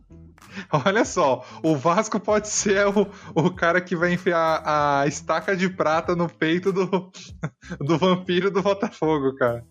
Olha 0.85 1.05
só, 1.05 1.45
o 1.63 1.75
Vasco 1.75 2.19
pode 2.19 2.47
ser 2.47 2.87
o, 2.87 3.07
o 3.35 3.51
cara 3.51 3.81
que 3.81 3.95
vai 3.95 4.13
enfiar 4.13 4.61
a 4.65 5.07
estaca 5.07 5.55
de 5.55 5.69
prata 5.69 6.15
no 6.15 6.29
peito 6.29 6.71
do, 6.71 7.11
do 7.79 7.97
vampiro 7.97 8.51
do 8.51 8.61
Botafogo, 8.61 9.35
cara. 9.35 9.63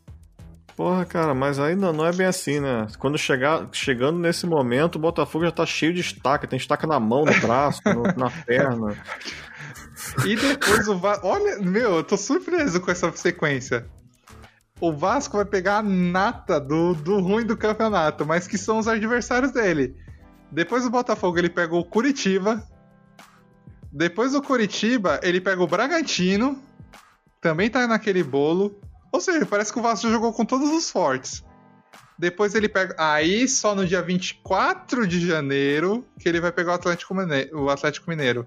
Porra, 0.76 1.05
cara, 1.05 1.34
mas 1.34 1.59
ainda 1.59 1.93
não 1.93 2.07
é 2.07 2.12
bem 2.12 2.26
assim, 2.26 2.59
né? 2.59 2.86
Quando 2.99 3.18
chegar, 3.18 3.68
chegando 3.70 4.18
nesse 4.18 4.47
momento, 4.47 4.97
o 4.97 4.99
Botafogo 4.99 5.45
já 5.45 5.51
tá 5.51 5.66
cheio 5.66 5.93
de 5.93 6.01
estaca, 6.01 6.47
tem 6.47 6.57
estaca 6.57 6.86
na 6.86 6.99
mão, 6.99 7.24
no 7.24 7.41
braço, 7.41 7.82
no, 7.84 8.03
na 8.03 8.30
perna. 8.47 8.97
E 10.24 10.36
depois 10.36 10.88
o 10.88 10.97
Vasco. 10.97 11.26
Olha, 11.26 11.59
meu, 11.59 11.97
eu 11.97 12.05
tô 12.05 12.16
surpreso 12.16 12.80
com 12.80 12.91
essa 12.91 13.12
sequência. 13.12 13.86
O 14.80 14.93
Vasco 14.93 15.36
vai 15.36 15.45
pegar 15.45 15.78
a 15.78 15.82
nata 15.82 16.59
do, 16.59 16.95
do 16.95 17.20
ruim 17.20 17.45
do 17.45 17.57
campeonato, 17.57 18.24
mas 18.24 18.47
que 18.47 18.57
são 18.57 18.78
os 18.78 18.88
adversários 18.88 19.53
dele. 19.53 19.95
Depois 20.51 20.85
o 20.85 20.91
Botafogo 20.91 21.39
ele 21.39 21.49
pega 21.49 21.75
o 21.75 21.85
Curitiba. 21.85 22.67
Depois 23.93 24.33
do 24.33 24.43
Curitiba, 24.43 25.21
ele 25.23 25.41
pega 25.41 25.63
o 25.63 25.67
Bragantino. 25.67 26.61
Também 27.41 27.71
tá 27.71 27.87
naquele 27.87 28.23
bolo. 28.23 28.79
Ou 29.13 29.21
seja, 29.21 29.45
parece 29.47 29.73
que 29.73 29.79
o 29.79 29.83
Vasco 29.83 30.09
jogou 30.09 30.33
com 30.33 30.45
todos 30.45 30.71
os 30.71 30.91
fortes. 30.91 31.45
Depois 32.19 32.55
ele 32.55 32.69
pega. 32.69 32.95
Aí, 32.99 33.49
só 33.49 33.75
no 33.75 33.87
dia 33.87 34.03
24 34.03 35.07
de 35.07 35.27
janeiro, 35.27 36.05
que 36.19 36.29
ele 36.29 36.41
vai 36.41 36.53
pegar 36.53 36.73
o 36.73 36.75
Atlético 36.75 37.15
Mineiro. 37.15 37.63
O 37.63 37.71
Atlético 37.71 38.11
Mineiro. 38.11 38.47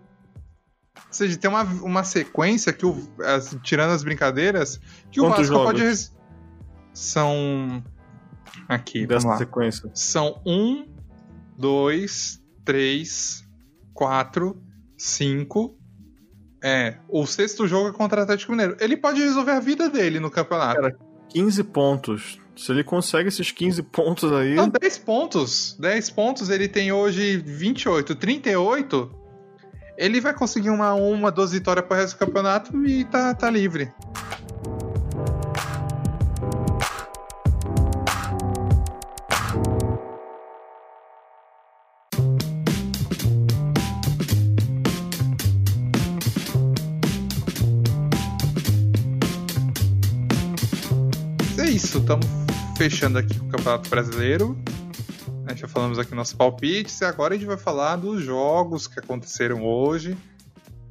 Ou 0.95 1.01
seja, 1.13 1.37
tem 1.37 1.49
uma, 1.49 1.63
uma 1.63 2.03
sequência 2.03 2.71
que, 2.71 2.85
o, 2.85 2.95
as, 3.19 3.57
tirando 3.63 3.91
as 3.91 4.03
brincadeiras, 4.03 4.79
que 5.11 5.19
Quantos 5.19 5.49
o 5.49 5.53
Vasco 5.53 5.77
jogos? 5.77 5.81
pode. 5.81 6.11
São. 6.93 7.83
Aqui, 8.69 9.07
Dessa 9.07 9.37
sequência. 9.37 9.89
São 9.93 10.39
um, 10.45 10.85
dois, 11.57 12.41
três, 12.63 13.43
quatro, 13.93 14.61
cinco. 14.97 15.77
É, 16.63 16.97
o 17.09 17.25
sexto 17.25 17.67
jogo 17.67 17.89
é 17.89 17.91
contra 17.91 18.21
o 18.21 18.23
Atlético 18.23 18.51
Mineiro. 18.51 18.77
Ele 18.79 18.95
pode 18.95 19.21
resolver 19.21 19.51
a 19.51 19.59
vida 19.59 19.89
dele 19.89 20.19
no 20.19 20.31
campeonato. 20.31 20.81
Cara, 20.81 20.97
15 21.29 21.63
pontos. 21.65 22.39
Se 22.55 22.71
ele 22.71 22.83
consegue 22.83 23.27
esses 23.27 23.51
15 23.51 23.83
pontos 23.83 24.31
aí. 24.31 24.53
Não, 24.53 24.69
10 24.69 24.97
pontos. 24.99 25.75
10 25.79 26.09
pontos, 26.11 26.49
ele 26.49 26.67
tem 26.67 26.91
hoje 26.91 27.37
28, 27.37 28.15
38. 28.15 29.11
Ele 29.97 30.21
vai 30.21 30.33
conseguir 30.33 30.69
uma, 30.69 30.93
uma, 30.93 31.31
duas 31.31 31.51
vitórias 31.51 31.85
pro 31.85 31.97
resto 31.97 32.15
do 32.15 32.25
campeonato 32.25 32.85
e 32.85 33.03
tá, 33.05 33.33
tá 33.33 33.49
livre. 33.49 33.91
Estamos 52.03 52.27
fechando 52.77 53.17
aqui 53.17 53.39
o 53.39 53.47
Campeonato 53.47 53.89
Brasileiro. 53.89 54.57
Né, 55.45 55.55
Já 55.55 55.69
falamos 55.69 55.97
aqui 55.97 56.13
nossos 56.13 56.33
palpites 56.33 56.99
e 56.99 57.05
agora 57.05 57.33
a 57.33 57.37
gente 57.37 57.47
vai 57.47 57.55
falar 57.55 57.95
dos 57.95 58.21
jogos 58.21 58.87
que 58.87 58.99
aconteceram 58.99 59.63
hoje. 59.63 60.17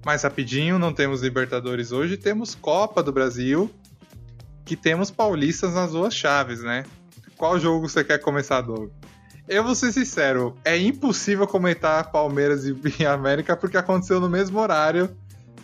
Mais 0.07 0.23
rapidinho, 0.23 0.79
não 0.79 0.91
temos 0.91 1.21
Libertadores 1.21 1.93
hoje, 1.93 2.17
temos 2.17 2.55
Copa 2.55 3.03
do 3.03 3.13
Brasil, 3.13 3.71
que 4.65 4.75
temos 4.75 5.11
paulistas 5.11 5.75
nas 5.75 5.93
duas 5.93 6.15
chaves, 6.15 6.63
né? 6.63 6.85
Qual 7.37 7.61
jogo 7.61 7.87
você 7.87 8.03
quer 8.03 8.19
começar, 8.19 8.63
Doug? 8.63 8.91
Eu 9.47 9.63
vou 9.63 9.75
ser 9.75 9.93
sincero, 9.93 10.57
é 10.65 10.79
impossível 10.79 11.47
comentar 11.47 12.11
Palmeiras 12.11 12.65
e 12.65 12.75
América 13.05 13.55
porque 13.55 13.77
aconteceu 13.77 14.19
no 14.19 14.31
mesmo 14.31 14.59
horário 14.59 15.15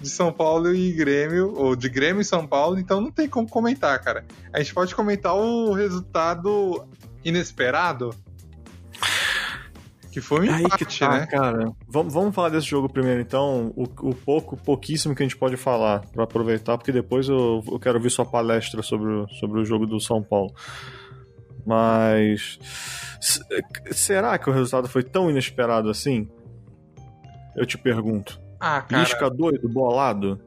de 0.00 0.08
São 0.08 0.32
Paulo 0.32 0.74
e 0.74 0.92
Grêmio, 0.92 1.52
ou 1.56 1.74
de 1.74 1.88
Grêmio 1.88 2.20
e 2.20 2.24
São 2.24 2.46
Paulo, 2.46 2.78
então 2.78 3.00
não 3.00 3.10
tem 3.10 3.28
como 3.28 3.48
comentar, 3.48 3.98
cara. 4.00 4.24
A 4.52 4.58
gente 4.60 4.72
pode 4.74 4.94
comentar 4.94 5.34
o 5.36 5.72
resultado 5.72 6.84
inesperado, 7.24 8.14
que 10.10 10.20
foi 10.20 10.48
um 10.48 10.52
Aí 10.54 10.62
empate, 10.64 10.84
que 10.86 10.98
tá, 10.98 11.18
né? 11.20 11.26
cara. 11.26 11.72
Vamos, 11.86 12.12
vamos 12.14 12.34
falar 12.34 12.48
desse 12.48 12.66
jogo 12.66 12.88
primeiro, 12.88 13.20
então. 13.20 13.72
O, 13.76 13.82
o 14.08 14.14
pouco, 14.14 14.56
pouquíssimo 14.56 15.14
que 15.14 15.22
a 15.22 15.26
gente 15.26 15.36
pode 15.36 15.56
falar, 15.56 16.00
pra 16.12 16.24
aproveitar, 16.24 16.78
porque 16.78 16.90
depois 16.92 17.28
eu, 17.28 17.62
eu 17.70 17.78
quero 17.78 17.98
ouvir 17.98 18.10
sua 18.10 18.24
palestra 18.24 18.82
sobre, 18.82 19.10
o- 19.10 19.28
sobre 19.28 19.60
o 19.60 19.64
jogo 19.64 19.86
do 19.86 20.00
São 20.00 20.22
Paulo. 20.22 20.52
Mas. 21.66 22.58
Será 23.90 24.38
que 24.38 24.48
o 24.48 24.52
resultado 24.52 24.88
foi 24.88 25.02
tão 25.02 25.28
inesperado 25.30 25.90
assim? 25.90 26.28
Eu 27.56 27.66
te 27.66 27.76
pergunto. 27.76 28.40
Ah, 28.60 28.80
cara, 28.82 29.02
Lisca 29.02 29.30
doido, 29.30 29.68
bolado, 29.68 30.40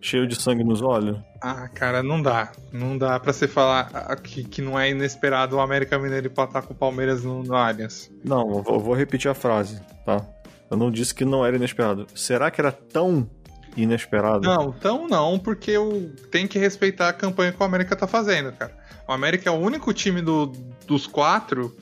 cheio 0.00 0.26
de 0.26 0.36
sangue 0.40 0.62
nos 0.64 0.82
olhos? 0.82 1.18
ah, 1.40 1.68
cara, 1.68 2.02
não 2.02 2.20
dá. 2.22 2.52
Não 2.72 2.96
dá 2.96 3.18
pra 3.20 3.32
você 3.32 3.46
falar 3.46 3.90
ah, 3.92 4.16
que, 4.16 4.44
que 4.44 4.62
não 4.62 4.78
é 4.78 4.90
inesperado 4.90 5.56
o 5.56 5.60
América 5.60 5.98
Mineiro 5.98 6.26
empatar 6.28 6.62
com 6.62 6.72
o 6.72 6.76
Palmeiras 6.76 7.22
no, 7.24 7.42
no 7.42 7.54
Allianz. 7.54 8.10
Não, 8.24 8.40
eu 8.56 8.62
vou, 8.62 8.74
eu 8.74 8.80
vou 8.80 8.94
repetir 8.94 9.30
a 9.30 9.34
frase, 9.34 9.80
tá? 10.06 10.26
Eu 10.70 10.76
não 10.78 10.90
disse 10.90 11.14
que 11.14 11.24
não 11.24 11.44
era 11.44 11.56
inesperado. 11.56 12.06
Será 12.14 12.50
que 12.50 12.60
era 12.60 12.72
tão 12.72 13.28
inesperado? 13.76 14.40
Não, 14.46 14.74
então 14.76 15.06
não, 15.08 15.38
porque 15.38 15.70
eu 15.70 16.12
tenho 16.30 16.48
que 16.48 16.58
respeitar 16.58 17.08
a 17.08 17.12
campanha 17.12 17.52
que 17.52 17.60
o 17.62 17.64
América 17.66 17.94
tá 17.94 18.06
fazendo, 18.06 18.52
cara. 18.52 18.74
O 19.06 19.12
América 19.12 19.48
é 19.50 19.52
o 19.52 19.56
único 19.56 19.92
time 19.92 20.22
do- 20.22 20.46
dos 20.86 21.06
quatro 21.06 21.76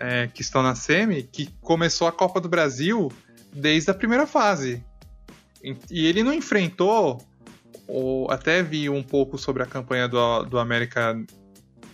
é, 0.00 0.26
que 0.26 0.42
estão 0.42 0.62
na 0.62 0.74
semi 0.74 1.22
que 1.22 1.48
começou 1.60 2.08
a 2.08 2.12
Copa 2.12 2.40
do 2.40 2.48
Brasil 2.48 3.12
desde 3.52 3.90
a 3.90 3.94
primeira 3.94 4.26
fase. 4.26 4.84
E- 5.62 6.06
ele 6.06 6.22
não 6.22 6.32
enfrentou, 6.32 7.24
ou 7.86 8.30
até 8.30 8.62
vi 8.62 8.88
um 8.88 9.02
pouco 9.02 9.36
sobre 9.38 9.62
a 9.62 9.66
campanha 9.66 10.08
do, 10.08 10.42
do 10.44 10.58
América 10.58 11.16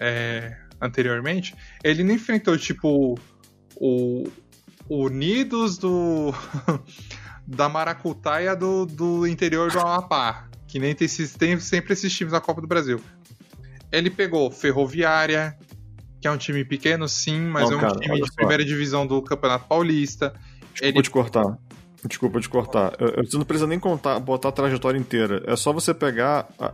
é, 0.01 0.57
anteriormente, 0.81 1.55
ele 1.83 2.03
não 2.05 2.14
enfrentou, 2.14 2.57
tipo, 2.57 3.19
o 3.77 4.25
o 4.91 5.05
Unidos 5.05 5.77
do 5.77 6.33
da 7.47 7.69
Maracutaia 7.69 8.57
do, 8.57 8.87
do 8.87 9.27
interior 9.27 9.71
do 9.71 9.79
Amapá, 9.79 10.49
que 10.66 10.79
nem 10.79 10.95
tem, 10.95 11.05
esses- 11.05 11.35
tem 11.35 11.59
sempre 11.61 11.93
esses 11.93 12.11
times 12.14 12.33
na 12.33 12.41
Copa 12.41 12.61
do 12.62 12.66
Brasil. 12.66 12.99
Ele 13.93 14.09
pegou 14.11 14.51
Ferroviária, 14.51 15.59
que 16.21 16.27
é 16.27 16.31
um 16.31 16.39
time 16.39 16.64
pequeno, 16.64 17.07
sim, 17.09 17.39
mas 17.41 17.64
Não, 17.69 17.75
é 17.75 17.77
um 17.77 17.81
cara, 17.81 18.01
time 18.01 18.21
de 18.21 18.29
só. 18.29 18.35
primeira 18.37 18.64
divisão 18.64 19.07
do 19.07 19.21
Campeonato 19.23 19.66
Paulista. 19.66 20.33
Desculpa 20.73 20.87
Ele 20.87 21.03
te 21.03 21.11
cortar. 21.11 21.59
Desculpa 22.05 22.41
te 22.41 22.49
cortar. 22.49 22.95
Eu- 23.01 23.25
Você 23.25 23.37
não 23.37 23.45
precisa 23.45 23.67
nem 23.67 23.79
contar, 23.79 24.21
botar 24.21 24.51
a 24.51 24.53
trajetória 24.53 24.97
inteira. 24.99 25.43
É 25.47 25.57
só 25.57 25.73
você 25.73 25.93
pegar 25.93 26.49
a- 26.59 26.67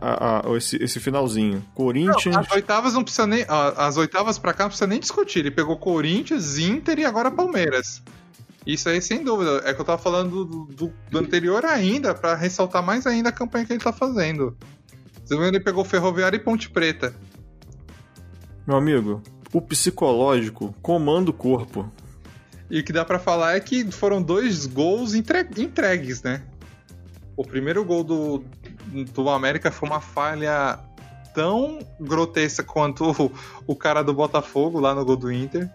a- 0.45 0.51
a- 0.53 0.57
esse, 0.57 0.75
esse 0.81 0.99
finalzinho. 0.99 1.65
Corinthians. 1.73 2.35
As 2.37 2.51
oitavas 2.51 2.93
não 2.93 3.03
precisa 3.03 3.25
nem. 3.25 3.43
As 3.49 3.97
oitavas 3.97 4.37
pra 4.37 4.53
cá 4.53 4.65
não 4.65 4.69
precisa 4.69 4.85
nem 4.87 4.99
discutir. 4.99 5.39
Ele 5.39 5.51
pegou 5.51 5.77
Corinthians, 5.77 6.59
Inter 6.59 6.99
e 6.99 7.05
agora 7.05 7.31
Palmeiras. 7.31 8.03
Isso 8.67 8.87
aí, 8.87 9.01
sem 9.01 9.23
dúvida. 9.23 9.61
É 9.65 9.73
que 9.73 9.81
eu 9.81 9.85
tava 9.85 10.01
falando 10.01 10.45
do, 10.45 10.65
do- 10.65 10.93
do 11.11 11.17
anterior 11.19 11.65
ainda, 11.65 12.13
pra 12.13 12.35
ressaltar 12.35 12.83
mais 12.83 13.05
ainda 13.07 13.29
a 13.29 13.31
campanha 13.31 13.65
que 13.65 13.73
ele 13.73 13.79
tá 13.83 13.91
fazendo. 13.93 14.55
Você 15.23 15.35
viu, 15.35 15.45
Ele 15.45 15.59
pegou 15.59 15.83
Ferroviária 15.83 16.37
e 16.37 16.39
Ponte 16.39 16.69
Preta. 16.69 17.15
Meu 18.67 18.77
amigo, 18.77 19.21
o 19.51 19.59
psicológico 19.61 20.73
comanda 20.81 21.29
o 21.29 21.33
corpo. 21.33 21.91
E 22.69 22.79
o 22.79 22.83
que 22.83 22.91
dá 22.91 23.05
para 23.05 23.19
falar 23.19 23.55
é 23.55 23.59
que 23.59 23.91
foram 23.91 24.21
dois 24.21 24.65
gols 24.65 25.13
entregues, 25.13 26.23
né? 26.23 26.41
O 27.37 27.43
primeiro 27.43 27.83
gol 27.83 28.03
do, 28.03 28.43
do 29.13 29.29
América 29.29 29.71
foi 29.71 29.89
uma 29.89 30.01
falha 30.01 30.79
tão 31.33 31.79
grotesca 31.99 32.63
quanto 32.63 33.11
o, 33.11 33.31
o 33.67 33.75
cara 33.75 34.01
do 34.01 34.13
Botafogo 34.13 34.79
lá 34.79 34.95
no 34.95 35.03
gol 35.05 35.17
do 35.17 35.31
Inter. 35.31 35.69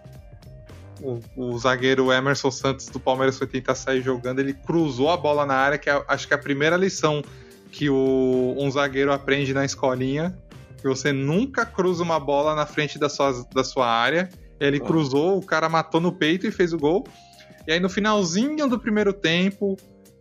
O, 0.99 1.19
o, 1.35 1.57
zagueiro 1.57 2.11
Emerson 2.11 2.51
Santos 2.51 2.87
do 2.87 2.99
Palmeiras 2.99 3.37
foi 3.37 3.47
tentar 3.47 3.75
sair 3.75 4.01
jogando, 4.01 4.39
ele 4.39 4.53
cruzou 4.53 5.09
a 5.09 5.17
bola 5.17 5.45
na 5.45 5.55
área, 5.55 5.77
que 5.77 5.89
é, 5.89 6.03
acho 6.07 6.27
que 6.27 6.33
é 6.33 6.35
a 6.35 6.39
primeira 6.39 6.77
lição 6.77 7.23
que 7.71 7.89
o, 7.89 8.55
um 8.57 8.69
zagueiro 8.69 9.11
aprende 9.11 9.53
na 9.53 9.65
escolinha, 9.65 10.37
que 10.77 10.87
você 10.87 11.11
nunca 11.11 11.65
cruza 11.65 12.03
uma 12.03 12.19
bola 12.19 12.53
na 12.55 12.65
frente 12.65 12.99
da 12.99 13.07
sua, 13.07 13.45
da 13.53 13.63
sua 13.63 13.87
área. 13.87 14.29
Ele 14.61 14.77
ah. 14.77 14.85
cruzou, 14.85 15.37
o 15.37 15.45
cara 15.45 15.67
matou 15.67 15.99
no 15.99 16.11
peito 16.11 16.45
e 16.45 16.51
fez 16.51 16.71
o 16.71 16.77
gol. 16.77 17.05
E 17.67 17.71
aí 17.71 17.79
no 17.79 17.89
finalzinho 17.89 18.67
do 18.67 18.79
primeiro 18.79 19.11
tempo, 19.11 19.75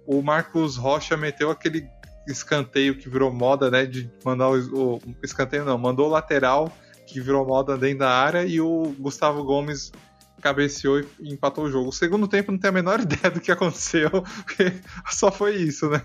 o 0.07 0.23
Marcos 0.23 0.77
Rocha 0.77 1.17
meteu 1.17 1.51
aquele 1.51 1.87
escanteio 2.27 2.97
que 2.97 3.09
virou 3.09 3.33
moda, 3.33 3.71
né? 3.71 3.85
De 3.85 4.11
mandar 4.25 4.51
o, 4.51 4.97
o 4.97 5.01
escanteio 5.23 5.65
não, 5.65 5.77
mandou 5.77 6.07
o 6.07 6.11
lateral 6.11 6.73
que 7.07 7.21
virou 7.21 7.47
moda 7.47 7.77
dentro 7.77 8.01
da 8.01 8.11
área 8.11 8.45
e 8.45 8.61
o 8.61 8.95
Gustavo 8.99 9.43
Gomes 9.45 9.93
cabeceou 10.41 11.01
e 11.01 11.33
empatou 11.33 11.65
o 11.65 11.71
jogo. 11.71 11.89
O 11.89 11.93
segundo 11.93 12.27
tempo 12.27 12.51
não 12.51 12.59
tem 12.59 12.71
a 12.71 12.73
menor 12.73 13.01
ideia 13.01 13.31
do 13.31 13.41
que 13.41 13.53
aconteceu, 13.53 14.11
porque 14.11 14.73
só 15.11 15.31
foi 15.31 15.57
isso, 15.57 15.91
né? 15.91 16.03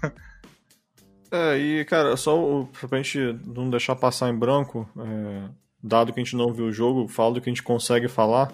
É, 1.31 1.57
e 1.57 1.85
cara, 1.85 2.17
só 2.17 2.67
pra 2.87 3.01
gente 3.01 3.39
não 3.45 3.69
deixar 3.69 3.95
passar 3.95 4.29
em 4.29 4.37
branco, 4.37 4.89
é, 4.97 5.49
dado 5.85 6.11
que 6.11 6.19
a 6.19 6.23
gente 6.23 6.35
não 6.35 6.51
viu 6.51 6.65
o 6.65 6.73
jogo, 6.73 7.07
falo 7.07 7.35
do 7.35 7.41
que 7.41 7.49
a 7.49 7.53
gente 7.53 7.63
consegue 7.63 8.07
falar. 8.07 8.51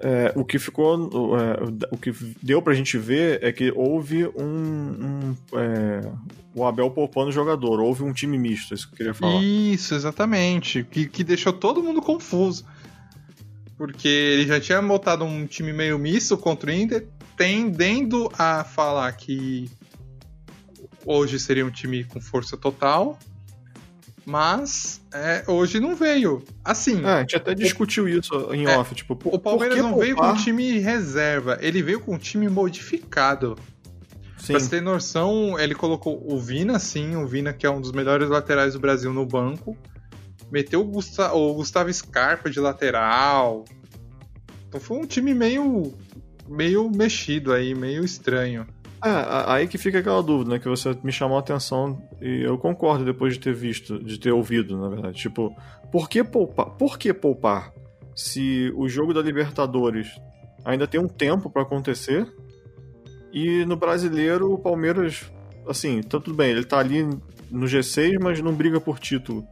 É, 0.00 0.32
o 0.34 0.44
que 0.44 0.58
ficou. 0.58 1.08
É, 1.38 1.86
o 1.92 1.96
que 1.96 2.12
deu 2.42 2.60
pra 2.60 2.74
gente 2.74 2.98
ver 2.98 3.38
é 3.42 3.52
que 3.52 3.72
houve 3.74 4.26
um. 4.26 4.42
um 4.42 5.36
é, 5.54 6.12
o 6.54 6.66
Abel 6.66 6.90
poupando 6.90 7.28
o 7.28 7.32
jogador, 7.32 7.80
houve 7.80 8.02
um 8.02 8.12
time 8.12 8.36
misto, 8.36 8.74
é 8.74 8.76
isso 8.76 8.88
que 8.88 8.94
eu 8.94 8.96
queria 8.98 9.14
falar. 9.14 9.42
Isso, 9.42 9.94
exatamente. 9.94 10.82
Que, 10.84 11.06
que 11.06 11.22
deixou 11.22 11.52
todo 11.52 11.82
mundo 11.82 12.02
confuso. 12.02 12.66
Porque 13.78 14.08
ele 14.08 14.46
já 14.46 14.60
tinha 14.60 14.82
montado 14.82 15.24
um 15.24 15.46
time 15.46 15.72
meio 15.72 15.98
misto 15.98 16.36
contra 16.36 16.70
o 16.70 16.74
Inter, 16.74 17.06
tendendo 17.36 18.30
a 18.36 18.64
falar 18.64 19.10
que 19.12 19.70
hoje 21.06 21.38
seria 21.38 21.64
um 21.64 21.70
time 21.70 22.04
com 22.04 22.20
força 22.20 22.56
total, 22.56 23.18
mas 24.24 25.00
é, 25.12 25.44
hoje 25.46 25.80
não 25.80 25.94
veio. 25.94 26.42
Assim. 26.64 27.04
É, 27.04 27.08
a 27.08 27.20
gente 27.20 27.36
até 27.36 27.54
discutiu 27.54 28.08
isso 28.08 28.52
em 28.52 28.66
é, 28.66 28.76
off. 28.76 28.94
Tipo, 28.94 29.18
o 29.24 29.38
Palmeiras 29.38 29.78
não 29.78 29.90
poupar? 29.90 30.04
veio 30.04 30.16
com 30.16 30.34
time 30.34 30.78
reserva, 30.78 31.58
ele 31.60 31.82
veio 31.82 32.00
com 32.00 32.18
time 32.18 32.48
modificado. 32.48 33.56
Sim. 34.38 34.54
Pra 34.54 34.60
você 34.60 34.70
ter 34.70 34.80
noção, 34.80 35.58
ele 35.58 35.74
colocou 35.74 36.20
o 36.28 36.38
Vina, 36.38 36.78
sim, 36.78 37.14
o 37.14 37.26
Vina, 37.26 37.52
que 37.52 37.64
é 37.64 37.70
um 37.70 37.80
dos 37.80 37.92
melhores 37.92 38.28
laterais 38.28 38.74
do 38.74 38.80
Brasil, 38.80 39.12
no 39.12 39.24
banco. 39.24 39.76
Meteu 40.50 40.80
o, 40.80 40.84
Gusta 40.84 41.32
o 41.32 41.54
Gustavo 41.54 41.92
Scarpa 41.92 42.50
de 42.50 42.58
lateral. 42.58 43.64
Então 44.68 44.80
foi 44.80 44.98
um 44.98 45.06
time 45.06 45.32
meio. 45.32 45.94
meio 46.48 46.90
mexido 46.90 47.52
aí, 47.52 47.74
meio 47.74 48.04
estranho. 48.04 48.66
É, 49.04 49.50
aí 49.52 49.66
que 49.66 49.76
fica 49.76 49.98
aquela 49.98 50.22
dúvida, 50.22 50.50
né? 50.50 50.58
Que 50.60 50.68
você 50.68 50.96
me 51.02 51.10
chamou 51.10 51.36
a 51.36 51.40
atenção 51.40 52.00
e 52.20 52.42
eu 52.42 52.56
concordo 52.56 53.04
depois 53.04 53.34
de 53.34 53.40
ter 53.40 53.52
visto, 53.52 53.98
de 53.98 54.18
ter 54.18 54.30
ouvido, 54.30 54.80
na 54.80 54.88
verdade. 54.88 55.18
Tipo, 55.18 55.54
por 55.90 56.08
que 56.08 56.22
poupar? 56.22 56.66
Por 56.70 56.96
que 56.96 57.12
poupar? 57.12 57.72
Se 58.14 58.72
o 58.76 58.88
jogo 58.88 59.12
da 59.12 59.20
Libertadores 59.20 60.08
ainda 60.64 60.86
tem 60.86 61.00
um 61.00 61.08
tempo 61.08 61.50
para 61.50 61.62
acontecer 61.62 62.32
e 63.32 63.64
no 63.64 63.76
brasileiro 63.76 64.52
o 64.52 64.58
Palmeiras, 64.58 65.32
assim, 65.66 66.00
tá 66.02 66.20
tudo 66.20 66.34
bem, 66.34 66.50
ele 66.50 66.64
tá 66.64 66.78
ali 66.78 67.02
no 67.50 67.66
G6, 67.66 68.18
mas 68.20 68.40
não 68.40 68.54
briga 68.54 68.80
por 68.80 69.00
título. 69.00 69.44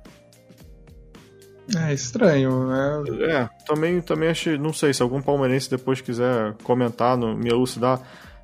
É 1.76 1.92
estranho, 1.92 2.66
né? 2.66 3.02
É, 3.22 3.48
também, 3.64 4.00
também 4.00 4.28
achei, 4.28 4.58
não 4.58 4.72
sei, 4.72 4.92
se 4.92 5.02
algum 5.02 5.22
palmeirense 5.22 5.70
depois 5.70 6.00
quiser 6.00 6.54
comentar, 6.62 7.16
no, 7.16 7.36
me 7.36 7.48
elucidar 7.48 8.00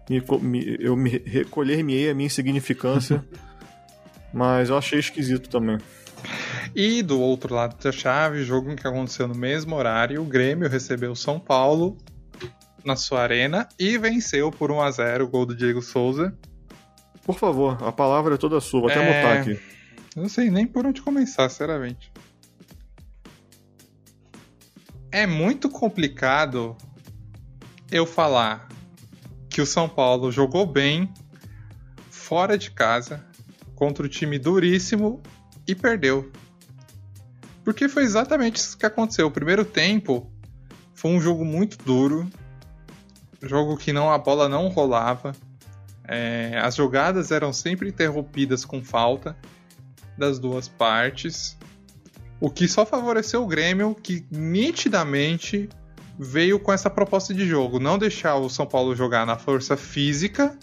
me, 0.08 0.22
me, 0.40 0.76
eu 0.80 0.96
me 0.96 1.10
recolher-me 1.10 2.08
a 2.08 2.14
minha 2.14 2.26
insignificância, 2.26 3.24
mas 4.32 4.68
eu 4.68 4.76
achei 4.76 4.98
esquisito 4.98 5.48
também. 5.48 5.78
E 6.74 7.02
do 7.02 7.20
outro 7.20 7.54
lado 7.54 7.76
da 7.82 7.92
chave, 7.92 8.44
jogo 8.44 8.74
que 8.76 8.86
aconteceu 8.86 9.26
no 9.26 9.34
mesmo 9.34 9.74
horário, 9.76 10.20
o 10.22 10.24
Grêmio 10.24 10.68
recebeu 10.68 11.12
o 11.12 11.16
São 11.16 11.38
Paulo 11.38 11.96
na 12.84 12.96
sua 12.96 13.22
arena 13.22 13.68
e 13.78 13.98
venceu 13.98 14.50
por 14.50 14.70
1 14.70 14.80
a 14.80 14.90
0 14.90 15.24
o 15.24 15.28
gol 15.28 15.46
do 15.46 15.56
Diego 15.56 15.82
Souza. 15.82 16.36
Por 17.24 17.36
favor, 17.36 17.82
a 17.82 17.90
palavra 17.90 18.34
é 18.34 18.38
toda 18.38 18.60
sua, 18.60 18.82
vou 18.82 18.90
até 18.90 19.00
é... 19.00 19.02
anotar 19.02 19.40
aqui. 19.40 19.60
Eu 20.14 20.22
não 20.22 20.28
sei 20.28 20.50
nem 20.50 20.66
por 20.66 20.86
onde 20.86 21.02
começar, 21.02 21.48
sinceramente. 21.48 22.12
É 25.10 25.26
muito 25.26 25.68
complicado 25.68 26.76
eu 27.90 28.06
falar 28.06 28.68
que 29.56 29.62
o 29.62 29.64
São 29.64 29.88
Paulo 29.88 30.30
jogou 30.30 30.66
bem 30.66 31.10
fora 32.10 32.58
de 32.58 32.70
casa 32.70 33.24
contra 33.74 34.04
o 34.04 34.08
time 34.08 34.38
duríssimo 34.38 35.22
e 35.66 35.74
perdeu. 35.74 36.30
Porque 37.64 37.88
foi 37.88 38.02
exatamente 38.02 38.56
isso 38.56 38.76
que 38.76 38.84
aconteceu. 38.84 39.26
O 39.26 39.30
primeiro 39.30 39.64
tempo 39.64 40.30
foi 40.94 41.10
um 41.10 41.18
jogo 41.18 41.42
muito 41.42 41.78
duro, 41.82 42.28
jogo 43.40 43.78
que 43.78 43.94
não 43.94 44.12
a 44.12 44.18
bola 44.18 44.46
não 44.46 44.68
rolava, 44.68 45.32
é, 46.04 46.60
as 46.62 46.74
jogadas 46.74 47.30
eram 47.30 47.50
sempre 47.50 47.88
interrompidas 47.88 48.62
com 48.62 48.84
falta 48.84 49.34
das 50.18 50.38
duas 50.38 50.68
partes, 50.68 51.56
o 52.38 52.50
que 52.50 52.68
só 52.68 52.84
favoreceu 52.84 53.42
o 53.42 53.46
Grêmio, 53.46 53.94
que 53.94 54.22
nitidamente 54.30 55.66
veio 56.18 56.58
com 56.58 56.72
essa 56.72 56.90
proposta 56.90 57.32
de 57.32 57.46
jogo: 57.46 57.78
não 57.78 57.98
deixar 57.98 58.36
o 58.36 58.48
São 58.48 58.66
Paulo 58.66 58.94
jogar 58.94 59.26
na 59.26 59.36
força 59.36 59.76
física 59.76 60.56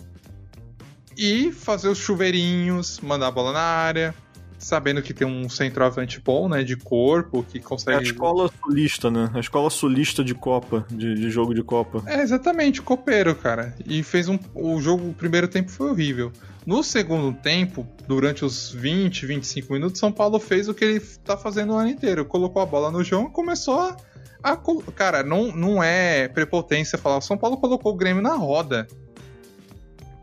e 1.18 1.52
fazer 1.52 1.90
os 1.90 1.98
chuveirinhos, 1.98 3.00
mandar 3.00 3.28
a 3.28 3.32
bola 3.32 3.54
na 3.54 3.62
área, 3.62 4.16
sabendo 4.58 5.02
que 5.02 5.14
tem 5.14 5.28
um 5.28 5.50
centroavante 5.50 6.20
bom, 6.20 6.48
né, 6.48 6.64
de 6.64 6.76
corpo, 6.76 7.44
que 7.44 7.60
consegue... 7.60 7.98
É 7.98 8.00
a 8.00 8.04
escola 8.04 8.50
sulista, 8.64 9.12
né? 9.12 9.30
A 9.34 9.40
escola 9.40 9.70
sulista 9.70 10.24
de 10.24 10.34
Copa, 10.34 10.86
de, 10.90 11.14
de 11.16 11.30
jogo 11.30 11.54
de 11.54 11.62
Copa. 11.62 12.02
É, 12.08 12.22
exatamente, 12.22 12.82
copeiro, 12.82 13.36
cara. 13.36 13.76
E 13.86 14.02
fez 14.02 14.28
um... 14.28 14.40
O 14.56 14.80
jogo, 14.82 15.10
o 15.10 15.14
primeiro 15.14 15.48
tempo 15.48 15.70
foi 15.70 15.92
horrível. 15.92 16.32
No 16.66 16.82
segundo 16.82 17.38
tempo, 17.38 17.86
durante 18.08 18.46
os 18.46 18.72
20, 18.72 19.26
25 19.26 19.74
minutos, 19.74 20.00
São 20.00 20.12
Paulo 20.12 20.40
fez 20.40 20.70
o 20.70 20.74
que 20.74 20.86
ele 20.86 21.00
tá 21.00 21.38
fazendo 21.38 21.74
o 21.74 21.78
ano 21.78 21.90
inteiro. 21.90 22.26
Colocou 22.26 22.62
a 22.62 22.66
bola 22.66 22.90
no 22.90 23.04
chão 23.04 23.28
e 23.28 23.32
começou 23.32 23.80
a 23.80 23.98
a, 24.44 24.58
cara, 24.94 25.24
não, 25.24 25.56
não 25.56 25.82
é 25.82 26.28
prepotência 26.28 26.98
falar. 26.98 27.18
O 27.18 27.22
São 27.22 27.38
Paulo 27.38 27.58
colocou 27.58 27.94
o 27.94 27.96
Grêmio 27.96 28.22
na 28.22 28.36
roda. 28.36 28.86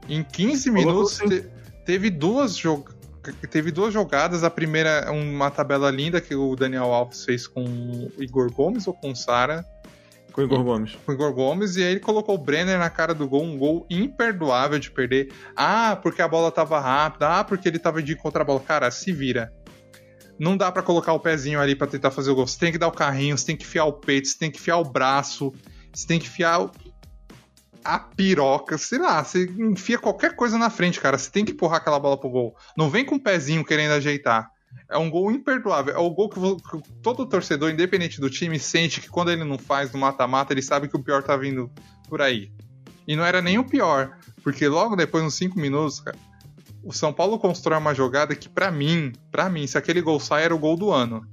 Em 0.08 0.22
15 0.22 0.70
minutos 0.70 1.18
te, 1.18 1.46
teve 1.86 2.10
duas 2.10 2.54
jogadas. 2.56 3.00
Teve 3.50 3.70
duas 3.70 3.92
jogadas, 3.92 4.42
a 4.42 4.50
primeira 4.50 5.12
uma 5.12 5.50
tabela 5.50 5.90
linda 5.90 6.22
que 6.22 6.34
o 6.34 6.56
Daniel 6.56 6.90
Alves 6.92 7.22
fez 7.22 7.46
com 7.46 7.64
o 7.64 8.10
Igor 8.18 8.50
Gomes 8.50 8.86
ou 8.86 8.94
com 8.94 9.10
o 9.10 9.16
Sara. 9.16 9.62
Com 10.32 10.40
o 10.40 10.44
Igor 10.44 10.64
Gomes. 10.64 10.96
Com 11.04 11.12
o 11.12 11.14
Igor 11.14 11.32
Gomes, 11.34 11.76
e 11.76 11.82
aí 11.82 11.90
ele 11.90 12.00
colocou 12.00 12.34
o 12.34 12.38
Brenner 12.38 12.78
na 12.78 12.88
cara 12.88 13.12
do 13.12 13.28
gol, 13.28 13.44
um 13.44 13.58
gol 13.58 13.86
imperdoável 13.90 14.78
de 14.78 14.90
perder. 14.90 15.30
Ah, 15.54 15.98
porque 16.02 16.22
a 16.22 16.28
bola 16.28 16.50
tava 16.50 16.80
rápida, 16.80 17.40
ah, 17.40 17.44
porque 17.44 17.68
ele 17.68 17.78
tava 17.78 18.02
de 18.02 18.16
contra 18.16 18.40
a 18.40 18.44
bola. 18.44 18.60
Cara, 18.60 18.90
se 18.90 19.12
vira 19.12 19.52
não 20.40 20.56
dá 20.56 20.72
para 20.72 20.82
colocar 20.82 21.12
o 21.12 21.20
pezinho 21.20 21.60
ali 21.60 21.76
para 21.76 21.86
tentar 21.86 22.10
fazer 22.10 22.30
o 22.30 22.34
gol. 22.34 22.46
Você 22.46 22.58
tem 22.58 22.72
que 22.72 22.78
dar 22.78 22.88
o 22.88 22.92
carrinho, 22.92 23.36
você 23.36 23.44
tem 23.44 23.56
que 23.56 23.62
enfiar 23.62 23.84
o 23.84 23.92
peito, 23.92 24.26
você 24.26 24.38
tem 24.38 24.50
que 24.50 24.58
enfiar 24.58 24.78
o 24.78 24.84
braço, 24.84 25.52
você 25.92 26.06
tem 26.06 26.18
que 26.18 26.26
enfiar 26.26 26.70
a 27.84 27.98
piroca, 27.98 28.78
sei 28.78 28.98
lá, 28.98 29.22
você 29.22 29.44
enfia 29.58 29.98
qualquer 29.98 30.34
coisa 30.34 30.56
na 30.56 30.70
frente, 30.70 30.98
cara. 30.98 31.18
Você 31.18 31.30
tem 31.30 31.44
que 31.44 31.52
empurrar 31.52 31.76
aquela 31.76 32.00
bola 32.00 32.18
pro 32.18 32.30
gol. 32.30 32.56
Não 32.74 32.88
vem 32.88 33.04
com 33.04 33.16
o 33.16 33.20
pezinho 33.20 33.62
querendo 33.62 33.92
ajeitar. 33.92 34.50
É 34.88 34.96
um 34.96 35.10
gol 35.10 35.30
imperdoável. 35.30 35.94
É 35.94 35.98
o 35.98 36.08
gol 36.08 36.30
que, 36.30 36.40
todo 37.02 37.26
torcedor, 37.26 37.70
independente 37.70 38.18
do 38.18 38.30
time, 38.30 38.58
sente 38.58 39.02
que 39.02 39.10
quando 39.10 39.30
ele 39.30 39.44
não 39.44 39.58
faz 39.58 39.92
no 39.92 39.98
mata-mata, 39.98 40.54
ele 40.54 40.62
sabe 40.62 40.88
que 40.88 40.96
o 40.96 41.02
pior 41.02 41.22
tá 41.22 41.36
vindo 41.36 41.70
por 42.08 42.22
aí. 42.22 42.50
E 43.06 43.14
não 43.14 43.26
era 43.26 43.42
nem 43.42 43.58
o 43.58 43.64
pior, 43.64 44.16
porque 44.42 44.66
logo 44.68 44.96
depois, 44.96 45.22
nos 45.22 45.34
5 45.34 45.58
minutos, 45.58 46.00
cara, 46.00 46.16
o 46.82 46.92
São 46.92 47.12
Paulo 47.12 47.38
constrói 47.38 47.78
uma 47.78 47.94
jogada 47.94 48.34
que, 48.34 48.48
para 48.48 48.70
mim, 48.70 49.12
para 49.30 49.48
mim, 49.48 49.66
se 49.66 49.76
aquele 49.76 50.00
gol 50.00 50.18
sai, 50.18 50.44
era 50.44 50.54
o 50.54 50.58
gol 50.58 50.76
do 50.76 50.90
ano. 50.90 51.26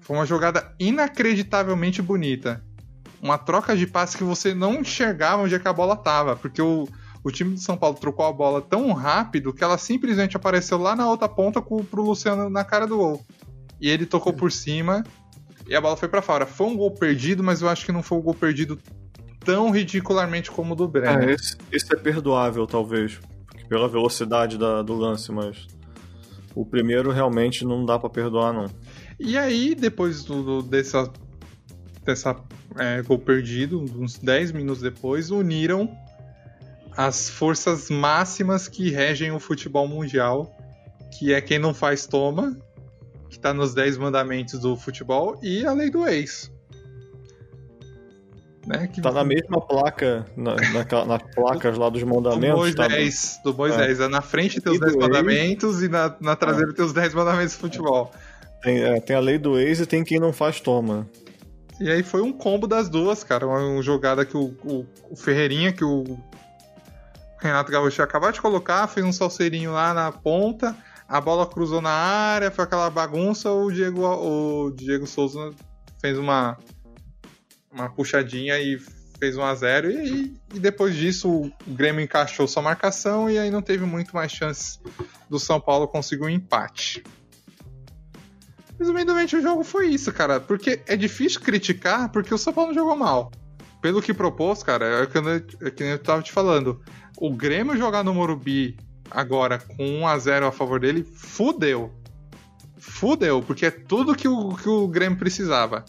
Foi 0.00 0.16
uma 0.16 0.26
jogada 0.26 0.74
inacreditavelmente 0.78 2.00
bonita. 2.00 2.64
Uma 3.22 3.36
troca 3.36 3.76
de 3.76 3.86
passe 3.86 4.16
que 4.16 4.24
você 4.24 4.54
não 4.54 4.80
enxergava 4.80 5.42
onde 5.42 5.54
é 5.54 5.60
a 5.62 5.72
bola 5.72 5.96
tava, 5.96 6.36
porque 6.36 6.62
o, 6.62 6.88
o 7.22 7.30
time 7.30 7.54
do 7.54 7.60
São 7.60 7.76
Paulo 7.76 7.96
trocou 7.96 8.24
a 8.24 8.32
bola 8.32 8.62
tão 8.62 8.92
rápido 8.92 9.52
que 9.52 9.62
ela 9.62 9.76
simplesmente 9.76 10.36
apareceu 10.36 10.78
lá 10.78 10.96
na 10.96 11.08
outra 11.08 11.28
ponta 11.28 11.60
com, 11.60 11.84
pro 11.84 12.02
Luciano 12.02 12.48
na 12.48 12.64
cara 12.64 12.86
do 12.86 12.96
gol. 12.96 13.24
e 13.80 13.88
ele 13.88 14.06
tocou 14.06 14.32
por 14.32 14.50
cima 14.50 15.04
e 15.68 15.74
a 15.74 15.80
bola 15.80 15.96
foi 15.96 16.08
para 16.08 16.22
fora. 16.22 16.46
Foi 16.46 16.66
um 16.66 16.76
gol 16.76 16.90
perdido, 16.92 17.42
mas 17.42 17.62
eu 17.62 17.68
acho 17.68 17.84
que 17.84 17.92
não 17.92 18.02
foi 18.02 18.18
um 18.18 18.22
gol 18.22 18.34
perdido 18.34 18.78
tão 19.40 19.70
ridicularmente 19.70 20.50
como 20.50 20.72
o 20.72 20.76
do 20.76 20.88
Brenner. 20.88 21.30
É, 21.30 21.32
esse, 21.32 21.56
esse, 21.70 21.94
é 21.94 21.96
perdoável, 21.96 22.66
talvez, 22.66 23.20
pela 23.70 23.88
velocidade 23.88 24.58
da, 24.58 24.82
do 24.82 24.94
lance, 24.94 25.30
mas 25.30 25.68
o 26.56 26.66
primeiro 26.66 27.12
realmente 27.12 27.64
não 27.64 27.86
dá 27.86 27.96
para 27.96 28.10
perdoar, 28.10 28.52
não. 28.52 28.66
E 29.18 29.38
aí, 29.38 29.76
depois 29.76 30.24
do, 30.24 30.42
do 30.42 30.62
dessa, 30.62 31.08
dessa 32.04 32.36
é, 32.76 33.00
gol 33.00 33.20
perdido, 33.20 33.80
uns 33.96 34.18
10 34.18 34.50
minutos 34.50 34.82
depois, 34.82 35.30
uniram 35.30 35.88
as 36.96 37.30
forças 37.30 37.88
máximas 37.88 38.66
que 38.66 38.90
regem 38.90 39.30
o 39.30 39.38
futebol 39.38 39.86
mundial, 39.86 40.52
que 41.16 41.32
é 41.32 41.40
quem 41.40 41.60
não 41.60 41.72
faz 41.72 42.06
toma, 42.06 42.56
que 43.28 43.36
está 43.36 43.54
nos 43.54 43.72
10 43.72 43.98
mandamentos 43.98 44.58
do 44.58 44.76
futebol, 44.76 45.38
e 45.40 45.64
a 45.64 45.72
lei 45.72 45.90
do 45.90 46.04
ex. 46.08 46.52
Né, 48.70 48.86
que... 48.86 49.02
Tá 49.02 49.10
na 49.10 49.24
mesma 49.24 49.60
placa, 49.60 50.24
na, 50.36 50.54
na, 50.54 51.04
nas 51.04 51.22
placas 51.34 51.76
lá 51.76 51.88
dos 51.88 52.04
mandamentos. 52.04 52.72
Do 52.72 52.82
Moisés, 52.82 53.36
tá... 53.36 53.42
do 53.50 53.56
Moisés. 53.56 53.98
É. 53.98 54.04
é. 54.04 54.08
na 54.08 54.22
frente 54.22 54.60
tem 54.60 54.72
os 54.72 54.78
10 54.78 54.94
mandamentos 54.94 55.82
e 55.82 55.88
na, 55.88 56.14
na 56.20 56.36
traseira 56.36 56.70
é. 56.70 56.74
tem 56.74 56.84
os 56.84 56.92
10 56.92 57.12
mandamentos 57.12 57.54
do 57.54 57.58
futebol. 57.58 58.12
Tem, 58.62 58.80
é, 58.80 59.00
tem 59.00 59.16
a 59.16 59.20
lei 59.20 59.38
do 59.38 59.58
ex 59.58 59.80
e 59.80 59.86
tem 59.86 60.04
quem 60.04 60.20
não 60.20 60.32
faz 60.32 60.60
toma. 60.60 61.08
E 61.80 61.90
aí 61.90 62.04
foi 62.04 62.22
um 62.22 62.32
combo 62.32 62.68
das 62.68 62.88
duas, 62.88 63.24
cara. 63.24 63.44
Uma, 63.44 63.58
uma 63.58 63.82
jogada 63.82 64.24
que 64.24 64.36
o, 64.36 64.54
o, 64.62 64.86
o, 65.10 65.16
Ferreirinha, 65.16 65.72
que 65.72 65.84
o 65.84 66.04
Renato 67.40 67.72
Gaúcho 67.72 68.02
acabou 68.02 68.30
de 68.30 68.40
colocar, 68.40 68.86
fez 68.86 69.04
um 69.04 69.12
salseirinho 69.12 69.72
lá 69.72 69.92
na 69.92 70.12
ponta, 70.12 70.76
a 71.08 71.20
bola 71.20 71.44
cruzou 71.44 71.80
na 71.80 71.90
área, 71.90 72.52
foi 72.52 72.62
aquela 72.62 72.88
bagunça, 72.88 73.50
o 73.50 73.68
Diego, 73.72 74.06
o 74.06 74.70
Diego 74.70 75.08
Souza 75.08 75.50
fez 76.00 76.16
uma, 76.16 76.56
uma 77.72 77.88
puxadinha 77.88 78.58
e 78.58 78.78
fez 79.18 79.36
1 79.36 79.42
a 79.42 79.54
0 79.54 79.90
e, 79.90 80.34
e 80.54 80.58
depois 80.58 80.94
disso 80.94 81.30
o 81.30 81.52
Grêmio 81.68 82.02
encaixou 82.02 82.48
sua 82.48 82.62
marcação 82.62 83.30
e 83.30 83.38
aí 83.38 83.50
não 83.50 83.62
teve 83.62 83.84
muito 83.84 84.14
mais 84.14 84.32
chances 84.32 84.80
do 85.28 85.38
São 85.38 85.60
Paulo 85.60 85.86
conseguir 85.86 86.24
um 86.24 86.28
empate. 86.28 87.04
Resumidamente, 88.78 89.36
o 89.36 89.42
jogo 89.42 89.62
foi 89.62 89.88
isso, 89.88 90.10
cara. 90.10 90.40
Porque 90.40 90.80
é 90.86 90.96
difícil 90.96 91.42
criticar 91.42 92.10
porque 92.10 92.32
o 92.32 92.38
São 92.38 92.50
Paulo 92.50 92.72
jogou 92.72 92.96
mal. 92.96 93.30
Pelo 93.82 94.00
que 94.00 94.14
propôs, 94.14 94.62
cara, 94.62 95.02
é 95.02 95.06
que 95.06 95.18
eu, 95.18 95.28
é 95.28 95.70
que 95.70 95.82
eu 95.84 95.98
tava 95.98 96.22
te 96.22 96.32
falando. 96.32 96.82
O 97.18 97.30
Grêmio 97.30 97.76
jogar 97.76 98.02
no 98.02 98.14
Morumbi 98.14 98.78
agora 99.10 99.58
com 99.58 100.00
1 100.00 100.06
a 100.06 100.18
0 100.18 100.46
a 100.46 100.52
favor 100.52 100.80
dele, 100.80 101.04
fudeu. 101.14 101.92
Fudeu, 102.78 103.42
porque 103.42 103.66
é 103.66 103.70
tudo 103.70 104.14
que 104.14 104.26
o, 104.26 104.56
que 104.56 104.68
o 104.68 104.88
Grêmio 104.88 105.18
precisava. 105.18 105.84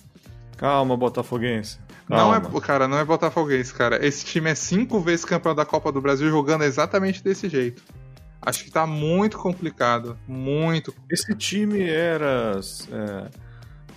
Calma, 0.62 0.95
Botafoguense. 0.95 1.80
Calma. 2.07 2.39
Não 2.39 2.57
é, 2.57 2.62
cara, 2.62 2.88
não 2.88 2.99
é 2.99 3.03
Botafoguense, 3.03 3.74
cara. 3.74 4.05
Esse 4.05 4.24
time 4.24 4.51
é 4.51 4.53
cinco 4.53 4.99
vezes 4.99 5.26
campeão 5.26 5.55
da 5.55 5.66
Copa 5.66 5.91
do 5.91 5.99
Brasil 5.99 6.30
jogando 6.30 6.64
exatamente 6.64 7.24
desse 7.24 7.49
jeito. 7.49 7.82
Acho 8.39 8.64
que 8.64 8.70
tá 8.70 8.86
muito 8.86 9.39
complicado. 9.39 10.16
Muito. 10.28 10.93
Esse 11.09 11.34
time 11.34 11.82
era 11.82 12.59
é, 12.91 13.30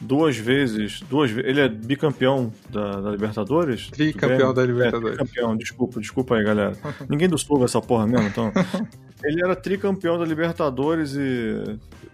duas 0.00 0.38
vezes. 0.38 1.00
Duas 1.02 1.30
Ele 1.32 1.60
é 1.60 1.68
bicampeão 1.68 2.50
da, 2.70 2.98
da 2.98 3.10
Libertadores? 3.10 3.90
Tricampeão 3.90 4.54
da 4.54 4.64
Libertadores. 4.64 5.18
É, 5.18 5.22
tricampeão, 5.22 5.56
desculpa, 5.58 6.00
desculpa 6.00 6.36
aí, 6.36 6.44
galera. 6.44 6.74
Ninguém 7.10 7.28
do 7.28 7.36
Sul 7.36 7.62
essa 7.62 7.82
porra 7.82 8.06
mesmo, 8.06 8.26
então. 8.26 8.50
ele 9.22 9.44
era 9.44 9.54
tricampeão 9.54 10.18
da 10.18 10.24
Libertadores 10.24 11.14
e, 11.14 11.78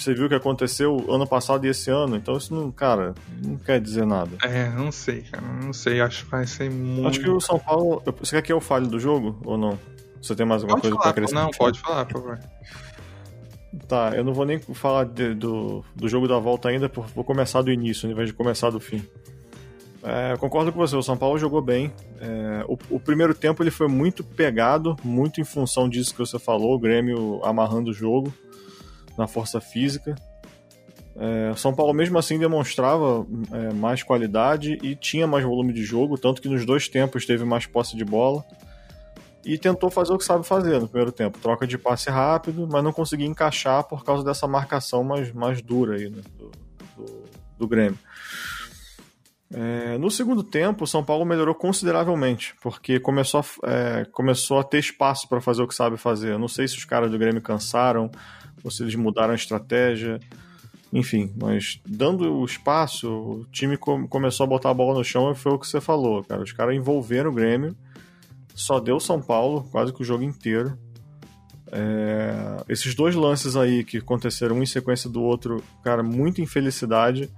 você 0.00 0.14
viu 0.14 0.26
o 0.26 0.28
que 0.28 0.34
aconteceu 0.34 1.04
ano 1.10 1.26
passado 1.26 1.66
e 1.66 1.68
esse 1.68 1.90
ano, 1.90 2.16
então 2.16 2.36
isso 2.36 2.54
não, 2.54 2.70
cara, 2.70 3.14
não 3.44 3.56
quer 3.56 3.80
dizer 3.80 4.06
nada. 4.06 4.30
É, 4.42 4.68
não 4.70 4.92
sei, 4.92 5.22
cara, 5.22 5.46
não 5.62 5.72
sei, 5.72 6.00
acho 6.00 6.24
que 6.24 6.30
vai 6.30 6.46
ser 6.46 6.70
muito. 6.70 7.08
Acho 7.08 7.20
que 7.20 7.28
o 7.28 7.40
São 7.40 7.58
Paulo. 7.58 8.02
Você 8.20 8.36
quer 8.36 8.42
que 8.42 8.52
eu 8.52 8.60
fale 8.60 8.86
do 8.86 9.00
jogo 9.00 9.38
ou 9.44 9.58
não? 9.58 9.78
Você 10.20 10.36
tem 10.36 10.46
mais 10.46 10.62
alguma 10.62 10.80
pode 10.80 10.82
coisa 10.82 11.02
para 11.02 11.10
acrescentar? 11.10 11.44
Não, 11.44 11.50
pode 11.50 11.80
falar, 11.80 12.04
por 12.06 12.22
favor. 12.22 12.38
Tá, 13.88 14.12
eu 14.14 14.22
não 14.22 14.34
vou 14.34 14.44
nem 14.44 14.58
falar 14.58 15.04
de, 15.04 15.34
do, 15.34 15.82
do 15.96 16.08
jogo 16.08 16.28
da 16.28 16.38
volta 16.38 16.68
ainda, 16.68 16.90
vou 17.14 17.24
começar 17.24 17.62
do 17.62 17.72
início, 17.72 18.06
ao 18.06 18.12
invés 18.12 18.28
de 18.28 18.34
começar 18.34 18.70
do 18.70 18.78
fim. 18.78 19.02
É, 20.02 20.36
concordo 20.36 20.72
com 20.72 20.78
você, 20.78 20.96
o 20.96 21.02
São 21.02 21.16
Paulo 21.16 21.38
jogou 21.38 21.62
bem. 21.62 21.92
É, 22.20 22.64
o, 22.68 22.76
o, 22.90 23.00
primeiro 23.00 23.34
tempo 23.34 23.62
ele 23.62 23.70
foi 23.70 23.88
muito 23.88 24.22
pegado, 24.24 24.96
muito 25.02 25.40
em 25.40 25.44
função 25.44 25.88
disso 25.88 26.12
que 26.12 26.18
você 26.18 26.38
falou, 26.38 26.74
o 26.74 26.78
Grêmio 26.78 27.40
amarrando 27.44 27.90
o 27.90 27.94
jogo 27.94 28.32
na 29.16 29.26
força 29.26 29.60
física. 29.60 30.14
É, 31.14 31.52
São 31.56 31.74
Paulo 31.74 31.92
mesmo 31.92 32.18
assim 32.18 32.38
demonstrava 32.38 33.26
é, 33.52 33.72
mais 33.74 34.02
qualidade 34.02 34.78
e 34.82 34.96
tinha 34.96 35.26
mais 35.26 35.44
volume 35.44 35.72
de 35.72 35.84
jogo, 35.84 36.16
tanto 36.16 36.40
que 36.40 36.48
nos 36.48 36.64
dois 36.64 36.88
tempos 36.88 37.26
teve 37.26 37.44
mais 37.44 37.66
posse 37.66 37.96
de 37.96 38.04
bola 38.04 38.44
e 39.44 39.58
tentou 39.58 39.90
fazer 39.90 40.12
o 40.12 40.18
que 40.18 40.24
sabe 40.24 40.46
fazer 40.46 40.80
no 40.80 40.88
primeiro 40.88 41.12
tempo, 41.12 41.38
troca 41.38 41.66
de 41.66 41.76
passe 41.76 42.08
rápido, 42.08 42.66
mas 42.70 42.82
não 42.82 42.92
conseguia 42.92 43.26
encaixar 43.26 43.84
por 43.84 44.04
causa 44.04 44.24
dessa 44.24 44.46
marcação 44.46 45.02
mais, 45.02 45.32
mais 45.32 45.60
dura 45.60 45.96
aí 45.96 46.08
né, 46.08 46.22
do, 46.38 46.50
do, 46.96 47.24
do, 47.58 47.68
Grêmio. 47.68 47.98
É, 49.52 49.98
no 49.98 50.10
segundo 50.10 50.42
tempo, 50.42 50.84
o 50.84 50.86
São 50.86 51.04
Paulo 51.04 51.26
melhorou 51.26 51.54
consideravelmente, 51.54 52.54
porque 52.62 52.98
começou 53.00 53.40
a, 53.40 53.70
é, 53.70 54.04
começou 54.06 54.58
a 54.58 54.64
ter 54.64 54.78
espaço 54.78 55.28
para 55.28 55.40
fazer 55.40 55.62
o 55.62 55.68
que 55.68 55.74
sabe 55.74 55.96
fazer. 55.96 56.32
Eu 56.32 56.38
não 56.38 56.48
sei 56.48 56.66
se 56.68 56.78
os 56.78 56.84
caras 56.84 57.10
do 57.10 57.18
Grêmio 57.18 57.42
cansaram 57.42 58.10
ou 58.64 58.70
se 58.70 58.82
eles 58.82 58.94
mudaram 58.94 59.32
a 59.32 59.36
estratégia, 59.36 60.20
enfim, 60.92 61.32
mas 61.40 61.80
dando 61.86 62.32
o 62.32 62.44
espaço, 62.44 63.10
o 63.10 63.46
time 63.50 63.76
começou 63.76 64.44
a 64.44 64.46
botar 64.46 64.70
a 64.70 64.74
bola 64.74 64.98
no 64.98 65.04
chão 65.04 65.32
e 65.32 65.34
foi 65.34 65.52
o 65.52 65.58
que 65.58 65.66
você 65.66 65.80
falou, 65.80 66.22
cara. 66.22 66.42
Os 66.42 66.52
caras 66.52 66.74
envolveram 66.76 67.30
o 67.30 67.34
Grêmio 67.34 67.76
só 68.54 68.78
deu 68.80 69.00
São 69.00 69.20
Paulo 69.20 69.66
quase 69.70 69.92
que 69.92 70.02
o 70.02 70.04
jogo 70.04 70.22
inteiro. 70.22 70.76
É, 71.70 72.62
esses 72.68 72.94
dois 72.94 73.14
lances 73.14 73.56
aí 73.56 73.82
que 73.82 73.98
aconteceram 73.98 74.56
um 74.56 74.62
em 74.62 74.66
sequência 74.66 75.08
do 75.08 75.22
outro, 75.22 75.62
cara, 75.82 76.02
muita 76.02 76.42
infelicidade 76.42 77.30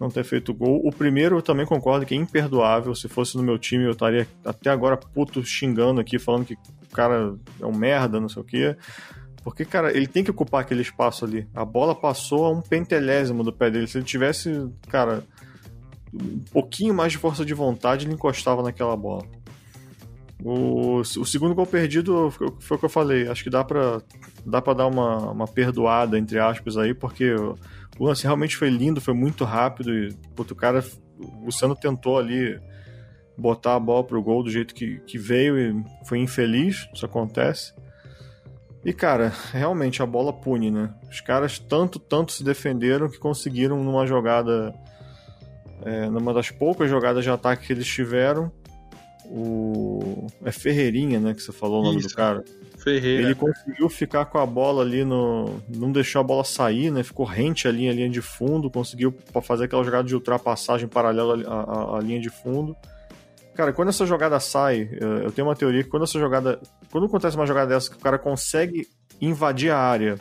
não 0.00 0.10
ter 0.10 0.24
feito 0.24 0.54
gol. 0.54 0.80
O 0.84 0.92
primeiro 0.92 1.36
eu 1.36 1.42
também 1.42 1.66
concordo 1.66 2.06
que 2.06 2.14
é 2.14 2.16
imperdoável. 2.16 2.94
Se 2.94 3.08
fosse 3.08 3.36
no 3.36 3.42
meu 3.42 3.58
time, 3.58 3.84
eu 3.84 3.92
estaria 3.92 4.26
até 4.44 4.70
agora 4.70 4.96
puto 4.96 5.44
xingando 5.44 6.00
aqui, 6.00 6.18
falando 6.18 6.46
que 6.46 6.54
o 6.54 6.92
cara 6.92 7.36
é 7.60 7.66
um 7.66 7.76
merda, 7.76 8.20
não 8.20 8.28
sei 8.28 8.42
o 8.42 8.44
quê. 8.44 8.76
Porque, 9.42 9.64
cara, 9.64 9.96
ele 9.96 10.06
tem 10.06 10.24
que 10.24 10.30
ocupar 10.30 10.62
aquele 10.62 10.82
espaço 10.82 11.24
ali. 11.24 11.48
A 11.54 11.64
bola 11.64 11.94
passou 11.94 12.44
a 12.44 12.50
um 12.50 12.60
pentelésimo 12.60 13.42
do 13.42 13.52
pé 13.52 13.70
dele. 13.70 13.86
Se 13.86 13.98
ele 13.98 14.04
tivesse, 14.04 14.68
cara, 14.88 15.22
um 16.12 16.40
pouquinho 16.52 16.94
mais 16.94 17.12
de 17.12 17.18
força 17.18 17.44
de 17.44 17.54
vontade, 17.54 18.06
ele 18.06 18.14
encostava 18.14 18.62
naquela 18.62 18.96
bola. 18.96 19.24
O, 20.42 21.00
o 21.00 21.24
segundo 21.24 21.54
gol 21.54 21.66
perdido 21.66 22.30
foi 22.60 22.76
o 22.76 22.78
que 22.78 22.84
eu 22.84 22.90
falei. 22.90 23.28
Acho 23.28 23.42
que 23.42 23.50
dá 23.50 23.64
pra, 23.64 24.00
dá 24.46 24.62
pra 24.62 24.72
dar 24.72 24.86
uma, 24.86 25.30
uma 25.30 25.48
perdoada, 25.48 26.18
entre 26.18 26.38
aspas, 26.38 26.76
aí, 26.76 26.94
porque 26.94 27.34
o 27.34 28.04
lance 28.04 28.22
realmente 28.22 28.56
foi 28.56 28.70
lindo, 28.70 29.00
foi 29.00 29.14
muito 29.14 29.44
rápido. 29.44 29.92
E 29.92 30.12
puto, 30.34 30.54
o 30.54 30.56
cara, 30.56 30.84
o 31.18 31.46
Luciano 31.46 31.74
tentou 31.74 32.18
ali 32.18 32.60
botar 33.36 33.74
a 33.74 33.80
bola 33.80 34.04
pro 34.04 34.22
gol 34.22 34.42
do 34.42 34.50
jeito 34.50 34.74
que, 34.74 34.98
que 35.00 35.18
veio 35.18 35.58
e 35.58 35.84
foi 36.06 36.18
infeliz. 36.18 36.88
Isso 36.94 37.04
acontece. 37.04 37.72
E, 38.84 38.92
cara, 38.92 39.32
realmente 39.52 40.02
a 40.02 40.06
bola 40.06 40.32
pune, 40.32 40.70
né? 40.70 40.90
Os 41.10 41.20
caras 41.20 41.58
tanto, 41.58 41.98
tanto 41.98 42.32
se 42.32 42.44
defenderam 42.44 43.08
que 43.08 43.18
conseguiram 43.18 43.82
numa 43.82 44.06
jogada. 44.06 44.74
É, 45.84 46.08
numa 46.08 46.34
das 46.34 46.50
poucas 46.50 46.90
jogadas 46.90 47.22
de 47.22 47.30
ataque 47.30 47.66
que 47.66 47.72
eles 47.72 47.86
tiveram, 47.86 48.50
o. 49.24 50.26
É 50.44 50.50
Ferreirinha, 50.50 51.20
né? 51.20 51.34
Que 51.34 51.42
você 51.42 51.52
falou 51.52 51.80
o 51.80 51.84
nome 51.84 51.98
Isso. 51.98 52.08
do 52.08 52.14
cara. 52.14 52.44
Ferreira. 52.78 53.24
Ele 53.24 53.34
conseguiu 53.34 53.88
ficar 53.88 54.24
com 54.26 54.38
a 54.38 54.46
bola 54.46 54.82
ali 54.82 55.04
no. 55.04 55.60
Não 55.68 55.92
deixou 55.92 56.20
a 56.20 56.24
bola 56.24 56.44
sair, 56.44 56.90
né? 56.90 57.02
Ficou 57.02 57.26
rente 57.26 57.68
ali 57.68 57.88
a 57.88 57.92
linha 57.92 58.08
de 58.08 58.22
fundo, 58.22 58.70
conseguiu 58.70 59.14
fazer 59.42 59.64
aquela 59.64 59.84
jogada 59.84 60.04
de 60.04 60.14
ultrapassagem 60.14 60.88
paralela 60.88 61.42
à, 61.46 61.60
à, 61.60 61.98
à 61.98 62.00
linha 62.00 62.20
de 62.20 62.30
fundo. 62.30 62.76
Cara, 63.58 63.72
quando 63.72 63.88
essa 63.88 64.06
jogada 64.06 64.38
sai, 64.38 64.88
eu 65.00 65.32
tenho 65.32 65.48
uma 65.48 65.56
teoria 65.56 65.82
que 65.82 65.90
quando 65.90 66.04
essa 66.04 66.16
jogada. 66.16 66.60
Quando 66.92 67.08
acontece 67.08 67.34
uma 67.34 67.44
jogada 67.44 67.74
dessa 67.74 67.90
que 67.90 67.96
o 67.96 67.98
cara 67.98 68.16
consegue 68.16 68.86
invadir 69.20 69.72
a 69.72 69.76
área 69.76 70.16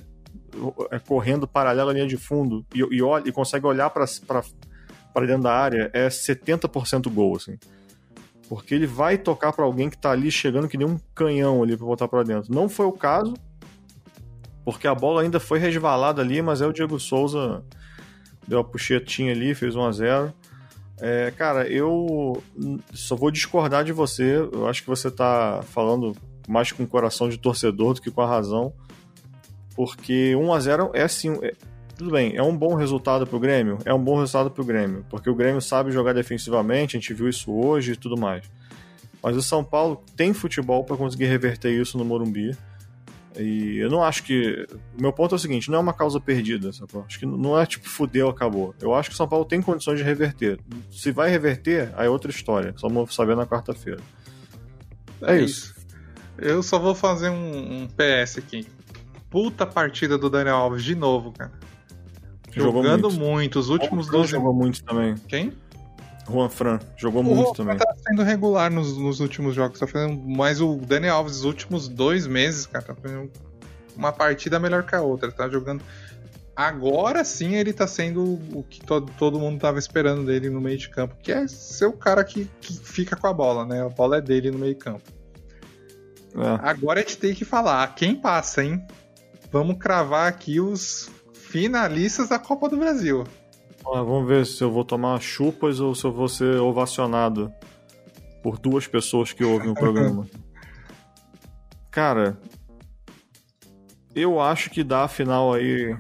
é, 0.89 0.97
correndo 0.97 1.47
paralela 1.47 1.91
à 1.91 1.93
linha 1.93 2.07
de 2.07 2.17
fundo 2.17 2.65
e, 2.73 2.79
e, 2.79 2.99
olha, 2.99 3.29
e 3.29 3.31
consegue 3.31 3.67
olhar 3.67 3.91
para 3.91 4.07
dentro 5.27 5.43
da 5.43 5.53
área, 5.53 5.91
é 5.93 6.07
70% 6.07 7.13
gol, 7.13 7.35
assim. 7.35 7.59
Porque 8.49 8.73
ele 8.73 8.88
vai 8.88 9.19
tocar 9.19 9.53
para 9.53 9.65
alguém 9.65 9.88
que 9.88 9.99
tá 9.99 10.09
ali 10.09 10.31
chegando 10.31 10.67
que 10.67 10.75
nem 10.75 10.88
um 10.88 10.97
canhão 11.13 11.61
ali 11.61 11.77
para 11.77 11.85
botar 11.85 12.07
para 12.07 12.23
dentro. 12.23 12.51
Não 12.51 12.67
foi 12.67 12.88
o 12.88 12.91
caso, 12.91 13.35
porque 14.65 14.88
a 14.88 14.95
bola 14.95 15.21
ainda 15.21 15.39
foi 15.39 15.59
resvalada 15.59 16.23
ali, 16.23 16.41
mas 16.41 16.59
é 16.59 16.65
o 16.65 16.73
Diego 16.73 16.99
Souza 16.99 17.63
deu 18.47 18.57
a 18.57 18.63
puxetinha 18.63 19.31
ali, 19.31 19.53
fez 19.53 19.75
1 19.75 19.85
a 19.85 19.91
0 19.91 20.33
é, 20.99 21.31
cara, 21.31 21.67
eu 21.67 22.41
só 22.93 23.15
vou 23.15 23.29
discordar 23.29 23.83
de 23.83 23.91
você. 23.91 24.47
Eu 24.51 24.67
acho 24.67 24.81
que 24.81 24.89
você 24.89 25.11
tá 25.11 25.61
falando 25.63 26.15
mais 26.47 26.71
com 26.71 26.83
o 26.83 26.87
coração 26.87 27.29
de 27.29 27.37
torcedor 27.37 27.93
do 27.93 28.01
que 28.01 28.09
com 28.09 28.21
a 28.21 28.27
razão. 28.27 28.73
Porque 29.75 30.35
1 30.35 30.53
a 30.53 30.59
0 30.59 30.91
é 30.93 31.03
assim. 31.03 31.37
É, 31.43 31.53
Tudo 31.95 32.11
bem, 32.11 32.35
é 32.35 32.41
um 32.41 32.55
bom 32.55 32.73
resultado 32.73 33.27
pro 33.27 33.39
Grêmio? 33.39 33.77
É 33.85 33.93
um 33.93 34.03
bom 34.03 34.19
resultado 34.19 34.49
pro 34.49 34.65
Grêmio, 34.65 35.05
porque 35.09 35.29
o 35.29 35.35
Grêmio 35.35 35.61
sabe 35.61 35.91
jogar 35.91 36.13
defensivamente, 36.13 36.95
a 36.95 36.99
gente 36.99 37.13
viu 37.13 37.29
isso 37.29 37.51
hoje 37.51 37.91
e 37.91 37.95
tudo 37.95 38.17
mais. 38.17 38.43
Mas 39.21 39.35
o 39.35 39.41
São 39.41 39.63
Paulo 39.63 40.03
tem 40.15 40.33
futebol 40.33 40.83
para 40.83 40.95
conseguir 40.95 41.25
reverter 41.25 41.71
isso 41.71 41.97
no 41.97 42.05
Morumbi. 42.05 42.55
E 43.38 43.77
eu 43.77 43.89
não 43.89 44.03
acho 44.03 44.23
que. 44.23 44.67
O 44.97 45.01
meu 45.01 45.13
ponto 45.13 45.35
é 45.35 45.38
o 45.38 45.39
seguinte: 45.39 45.69
não 45.69 45.77
é 45.77 45.81
uma 45.81 45.93
causa 45.93 46.19
perdida, 46.19 46.71
sacou? 46.73 47.03
Acho 47.07 47.19
que 47.19 47.25
não 47.25 47.59
é 47.59 47.65
tipo 47.65 47.88
fudeu, 47.88 48.29
acabou. 48.29 48.73
Eu 48.81 48.93
acho 48.93 49.09
que 49.09 49.13
o 49.13 49.17
São 49.17 49.27
Paulo 49.27 49.45
tem 49.45 49.61
condições 49.61 49.97
de 49.97 50.03
reverter. 50.03 50.59
Se 50.91 51.11
vai 51.11 51.29
reverter, 51.29 51.93
aí 51.95 52.07
é 52.07 52.09
outra 52.09 52.31
história. 52.31 52.73
Só 52.77 52.88
vamos 52.88 53.13
saber 53.13 53.35
na 53.35 53.45
quarta-feira. 53.45 54.01
É, 55.21 55.35
é 55.35 55.41
isso. 55.41 55.73
isso. 55.77 55.88
Eu 56.38 56.61
só 56.61 56.77
vou 56.79 56.93
fazer 56.93 57.29
um, 57.29 57.83
um 57.83 57.88
PS 57.88 58.38
aqui. 58.38 58.67
Puta 59.29 59.65
partida 59.65 60.17
do 60.17 60.29
Daniel 60.29 60.55
Alves 60.55 60.83
de 60.83 60.95
novo, 60.95 61.31
cara. 61.31 61.51
Jogou 62.51 62.83
Jogando 62.83 63.09
muito. 63.09 63.19
muito. 63.19 63.59
Os 63.59 63.69
últimos 63.69 64.07
dois. 64.07 64.29
Jogou 64.29 64.53
muito 64.53 64.83
também. 64.83 65.15
Quem? 65.27 65.53
Juan 66.30 66.49
Fran. 66.49 66.80
Jogou 66.97 67.21
o 67.21 67.23
muito 67.23 67.43
Juan 67.43 67.53
também. 67.53 67.78
tá 67.78 67.93
sendo 68.07 68.23
regular 68.23 68.69
nos, 68.69 68.97
nos 68.97 69.19
últimos 69.19 69.55
jogos. 69.55 69.80
Tá 69.80 69.88
fazendo, 69.88 70.21
mas 70.25 70.61
o 70.61 70.75
Daniel 70.75 71.15
Alves, 71.15 71.38
os 71.38 71.45
últimos 71.45 71.88
dois 71.88 72.28
meses, 72.28 72.65
cara, 72.65 72.86
tá 72.86 72.95
fazendo 72.95 73.32
uma 73.95 74.11
partida 74.11 74.59
melhor 74.59 74.86
que 74.86 74.95
a 74.95 75.01
outra. 75.01 75.32
Tá 75.32 75.47
jogando. 75.49 75.84
Agora 76.55 77.23
sim 77.23 77.53
ele 77.53 77.71
tá 77.71 77.86
sendo 77.86 78.23
o 78.51 78.65
que 78.67 78.84
todo, 78.84 79.11
todo 79.17 79.39
mundo 79.39 79.59
tava 79.59 79.78
esperando 79.78 80.25
dele 80.25 80.49
no 80.49 80.59
meio 80.59 80.78
de 80.78 80.89
campo, 80.89 81.15
que 81.21 81.32
é 81.32 81.47
ser 81.47 81.86
o 81.86 81.93
cara 81.93 82.23
que, 82.23 82.49
que 82.59 82.73
fica 82.73 83.15
com 83.15 83.28
a 83.28 83.34
bola, 83.34 83.63
né? 83.63 83.86
A 83.86 83.89
bola 83.89 84.17
é 84.17 84.21
dele 84.21 84.49
no 84.49 84.57
meio 84.57 84.73
de 84.73 84.80
campo. 84.80 85.03
É. 86.36 86.67
Agora 86.67 86.99
a 86.99 87.03
gente 87.03 87.17
tem 87.17 87.34
que 87.36 87.45
falar 87.45 87.93
quem 87.93 88.15
passa, 88.15 88.63
hein? 88.63 88.84
Vamos 89.51 89.78
cravar 89.78 90.28
aqui 90.28 90.59
os 90.59 91.11
finalistas 91.32 92.30
da 92.30 92.39
Copa 92.39 92.67
do 92.67 92.78
Brasil. 92.78 93.23
Ah, 93.93 94.03
vamos 94.03 94.27
ver 94.27 94.45
se 94.45 94.63
eu 94.63 94.71
vou 94.71 94.83
tomar 94.83 95.19
chupas 95.21 95.79
ou 95.79 95.95
se 95.95 96.05
eu 96.05 96.11
vou 96.11 96.27
ser 96.27 96.59
ovacionado 96.59 97.51
por 98.43 98.59
duas 98.59 98.85
pessoas 98.85 99.31
que 99.31 99.43
ouvem 99.43 99.69
o 99.69 99.75
programa. 99.75 100.27
Cara, 101.89 102.38
eu 104.13 104.39
acho 104.39 104.69
que 104.69 104.83
dá 104.83 105.03
a 105.03 105.07
final 105.07 105.53
aí 105.53 105.95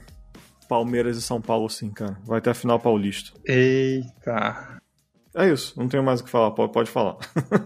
Palmeiras 0.67 1.17
e 1.17 1.21
São 1.21 1.41
Paulo 1.41 1.69
sim, 1.69 1.89
cara. 1.89 2.17
Vai 2.25 2.41
ter 2.41 2.49
a 2.49 2.53
final 2.53 2.79
paulista. 2.79 3.31
Eita. 3.45 4.79
É 5.35 5.49
isso, 5.49 5.73
não 5.77 5.87
tenho 5.87 6.03
mais 6.03 6.19
o 6.19 6.23
que 6.23 6.29
falar, 6.29 6.51
pode, 6.51 6.89
falar. 6.89 7.17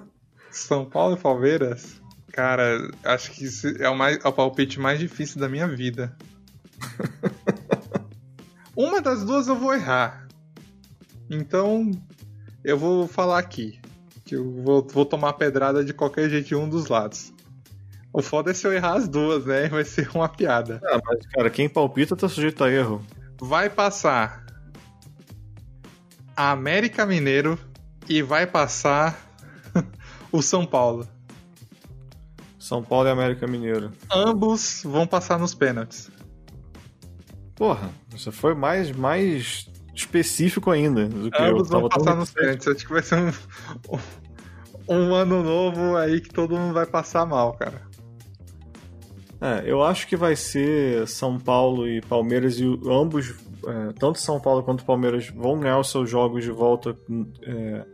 São 0.51 0.85
Paulo 0.85 1.15
e 1.15 1.19
Palmeiras? 1.19 2.01
Cara, 2.31 2.91
acho 3.03 3.31
que 3.31 3.45
é 3.79 3.89
o, 3.89 3.95
mais, 3.95 4.23
é 4.23 4.27
o 4.27 4.33
palpite 4.33 4.79
mais 4.79 4.99
difícil 4.99 5.39
da 5.39 5.49
minha 5.49 5.67
vida. 5.67 6.15
Uma 8.75 9.01
das 9.01 9.23
duas 9.23 9.47
eu 9.47 9.55
vou 9.55 9.73
errar. 9.73 10.27
Então, 11.29 11.91
eu 12.63 12.77
vou 12.77 13.07
falar 13.07 13.39
aqui. 13.39 13.79
Que 14.25 14.35
eu 14.35 14.51
vou, 14.63 14.87
vou 14.87 15.05
tomar 15.05 15.33
pedrada 15.33 15.83
de 15.83 15.93
qualquer 15.93 16.29
jeito 16.29 16.47
de 16.47 16.55
um 16.55 16.69
dos 16.69 16.87
lados. 16.87 17.33
O 18.13 18.21
foda 18.21 18.51
é 18.51 18.53
se 18.53 18.67
eu 18.67 18.73
errar 18.73 18.95
as 18.95 19.07
duas, 19.07 19.45
né? 19.45 19.67
Vai 19.69 19.85
ser 19.85 20.09
uma 20.13 20.27
piada. 20.27 20.81
Ah, 20.85 20.99
mas, 21.05 21.25
cara, 21.27 21.49
quem 21.49 21.69
palpita 21.69 22.15
tá 22.15 22.27
sujeito 22.27 22.63
a 22.63 22.71
erro. 22.71 23.01
Vai 23.39 23.69
passar 23.69 24.45
a 26.35 26.51
América 26.51 27.05
Mineiro 27.05 27.57
e 28.07 28.21
vai 28.21 28.45
passar 28.45 29.19
o 30.31 30.41
São 30.41 30.65
Paulo. 30.65 31.07
São 32.59 32.83
Paulo 32.83 33.07
e 33.07 33.11
América 33.11 33.47
Mineiro. 33.47 33.91
Ambos 34.11 34.81
vão 34.85 35.07
passar 35.07 35.39
nos 35.39 35.53
pênaltis. 35.53 36.09
Porra, 37.61 37.91
você 38.09 38.31
foi 38.31 38.55
mais, 38.55 38.91
mais 38.91 39.69
específico 39.93 40.71
ainda 40.71 41.07
do 41.07 41.29
que 41.29 41.39
Ambos 41.39 41.69
eu. 41.69 41.79
vão 41.79 41.89
passar 41.89 42.15
nos 42.15 42.31
pênaltis. 42.31 42.67
Acho 42.67 42.87
que 42.87 42.91
vai 42.91 43.03
ser 43.03 43.19
um, 43.19 43.31
um 44.89 45.13
ano 45.13 45.43
novo 45.43 45.95
aí 45.95 46.19
que 46.21 46.29
todo 46.29 46.57
mundo 46.57 46.73
vai 46.73 46.87
passar 46.87 47.23
mal, 47.23 47.53
cara. 47.53 47.83
É, 49.39 49.61
eu 49.63 49.83
acho 49.83 50.07
que 50.07 50.15
vai 50.15 50.35
ser 50.35 51.07
São 51.07 51.37
Paulo 51.37 51.87
e 51.87 52.01
Palmeiras 52.01 52.59
e 52.59 52.65
ambos, 52.87 53.35
é, 53.67 53.93
tanto 53.93 54.17
São 54.17 54.39
Paulo 54.39 54.63
quanto 54.63 54.83
Palmeiras, 54.83 55.27
vão 55.27 55.59
ganhar 55.59 55.77
os 55.77 55.91
seus 55.91 56.09
jogos 56.09 56.43
de 56.43 56.49
volta 56.49 56.97
é, 57.43 57.85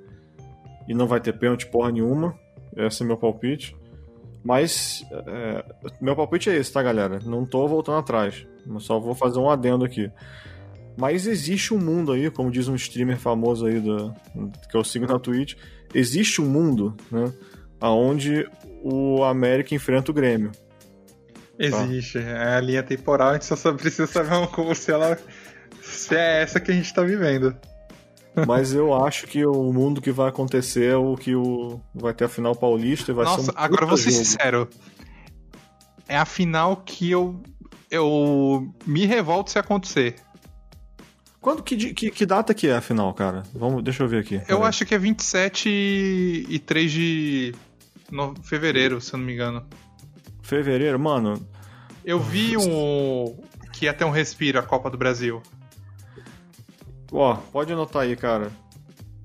e 0.88 0.94
não 0.94 1.08
vai 1.08 1.20
ter 1.20 1.38
pênalti 1.38 1.68
porra 1.68 1.92
nenhuma. 1.92 2.40
Esse 2.74 3.04
é 3.04 3.06
meu 3.06 3.18
palpite. 3.18 3.76
Mas 4.48 5.06
é, 5.12 5.66
meu 6.00 6.16
palpite 6.16 6.50
é 6.50 6.56
esse, 6.56 6.72
tá, 6.72 6.82
galera? 6.82 7.20
Não 7.26 7.46
tô 7.46 7.68
voltando 7.68 7.98
atrás. 7.98 8.48
Só 8.80 8.98
vou 8.98 9.14
fazer 9.14 9.40
um 9.40 9.50
adendo 9.50 9.84
aqui. 9.84 10.10
Mas 10.98 11.28
existe 11.28 11.74
um 11.74 11.78
mundo 11.78 12.14
aí, 12.14 12.32
como 12.32 12.50
diz 12.50 12.70
um 12.70 12.76
streamer 12.76 13.18
famoso 13.18 13.66
aí 13.66 13.82
do, 13.82 14.14
que 14.72 14.78
eu 14.78 14.86
sigo 14.86 15.06
na 15.06 15.20
Twitch, 15.20 15.56
existe 15.94 16.42
um 16.42 16.46
mundo, 16.46 16.96
né? 17.12 17.32
Onde 17.82 18.50
o 18.82 19.22
América 19.26 19.76
enfrenta 19.76 20.12
o 20.12 20.14
Grêmio. 20.14 20.54
Existe. 21.60 22.18
Tá? 22.18 22.30
É 22.30 22.56
a 22.56 22.62
linha 22.62 22.82
temporal, 22.82 23.32
a 23.32 23.34
gente 23.34 23.46
só 23.46 23.74
precisa 23.74 24.08
saber 24.08 24.48
como 24.48 24.74
se 24.74 24.94
ela. 24.94 25.20
se 25.82 26.16
é 26.16 26.42
essa 26.42 26.58
que 26.62 26.72
a 26.72 26.74
gente 26.74 26.94
tá 26.94 27.04
vivendo. 27.04 27.54
Mas 28.46 28.74
eu 28.74 28.94
acho 28.94 29.26
que 29.28 29.46
o 29.46 29.72
mundo 29.74 30.02
que 30.02 30.12
vai 30.12 30.30
acontecer 30.30 30.92
é 30.92 30.96
o 30.96 31.16
que 31.16 31.36
o 31.36 31.80
vai 31.94 32.14
ter 32.14 32.26
a 32.26 32.30
final 32.30 32.56
paulista 32.56 33.12
e 33.12 33.14
vai 33.14 33.26
Nossa, 33.26 33.44
ser 33.44 33.52
um 33.52 33.54
agora 33.56 33.86
vou 33.86 33.98
ser 33.98 34.12
sincero. 34.12 34.70
É 36.08 36.18
a 36.18 36.26
final 36.26 36.78
que 36.78 37.10
eu 37.10 37.42
eu 37.90 38.74
me 38.86 39.06
revolto 39.06 39.52
se 39.52 39.60
acontecer. 39.60 40.16
Quando 41.40 41.64
que, 41.64 41.94
que, 41.94 42.12
que, 42.12 42.26
data 42.26 42.54
que 42.54 42.68
é 42.68 42.76
a 42.76 42.82
final, 42.82 43.14
cara? 43.14 43.44
Vamos, 43.54 43.82
deixa 43.84 44.04
eu 44.04 44.08
ver 44.08 44.20
aqui. 44.20 44.42
Eu 44.48 44.66
acho 44.66 44.86
que 44.86 44.94
é 44.94 44.98
27 44.98 45.70
e 45.70 46.60
3 46.60 46.92
de 46.92 47.56
no, 48.12 48.36
fevereiro, 48.44 49.00
se 49.00 49.14
eu 49.14 49.20
não 49.20 49.26
me 49.26 49.34
engano. 49.34 49.66
Fevereiro, 50.42 51.00
mano. 51.00 51.48
Eu 52.04 52.20
vi 52.20 52.58
um 52.58 53.38
que 53.72 53.86
ia 53.86 53.94
ter 53.94 54.06
um 54.06 54.10
respiro 54.10 54.60
a 54.60 54.64
Copa 54.64 54.90
do 54.90 54.98
Brasil. 54.98 55.42
Ó, 57.12 57.36
pode 57.36 57.72
anotar 57.72 58.04
aí, 58.04 58.16
cara. 58.16 58.52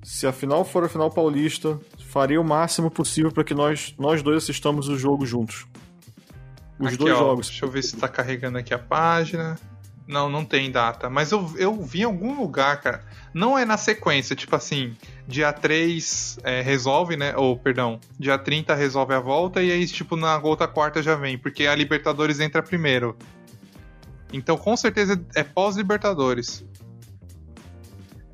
Se 0.03 0.27
a 0.27 0.33
final 0.33 0.65
for 0.65 0.83
a 0.83 0.89
final 0.89 1.09
paulista, 1.09 1.79
faria 2.09 2.39
o 2.39 2.43
máximo 2.43 2.91
possível 2.91 3.31
para 3.31 3.43
que 3.43 3.53
nós, 3.53 3.95
nós 3.97 4.21
dois 4.21 4.43
assistamos 4.43 4.87
o 4.87 4.97
jogo 4.97 5.25
juntos. 5.25 5.65
Os 6.79 6.87
aqui, 6.87 6.97
dois 6.97 7.13
ó, 7.13 7.17
jogos. 7.17 7.47
Deixa 7.47 7.65
eu 7.65 7.69
ver 7.69 7.83
se 7.83 7.95
tá 7.95 8.07
carregando 8.07 8.57
aqui 8.57 8.73
a 8.73 8.79
página. 8.79 9.57
Não, 10.05 10.29
não 10.29 10.43
tem 10.43 10.69
data. 10.69 11.09
Mas 11.09 11.31
eu, 11.31 11.49
eu 11.57 11.81
vi 11.81 12.01
em 12.01 12.03
algum 12.03 12.37
lugar, 12.39 12.81
cara. 12.81 13.01
Não 13.33 13.57
é 13.57 13.63
na 13.63 13.77
sequência, 13.77 14.35
tipo 14.35 14.55
assim, 14.55 14.95
dia 15.27 15.53
3 15.53 16.39
é, 16.43 16.61
resolve, 16.61 17.15
né? 17.15 17.35
Ou, 17.37 17.57
perdão, 17.57 17.99
dia 18.19 18.37
30 18.37 18.75
resolve 18.75 19.13
a 19.13 19.19
volta 19.19 19.63
e 19.63 19.71
aí, 19.71 19.87
tipo, 19.87 20.15
na 20.15 20.37
outra 20.37 20.67
quarta 20.67 21.01
já 21.01 21.15
vem, 21.15 21.37
porque 21.37 21.65
a 21.65 21.73
Libertadores 21.73 22.39
entra 22.39 22.61
primeiro. 22.61 23.15
Então, 24.31 24.57
com 24.57 24.75
certeza 24.75 25.23
é 25.35 25.43
pós-Libertadores. 25.43 26.65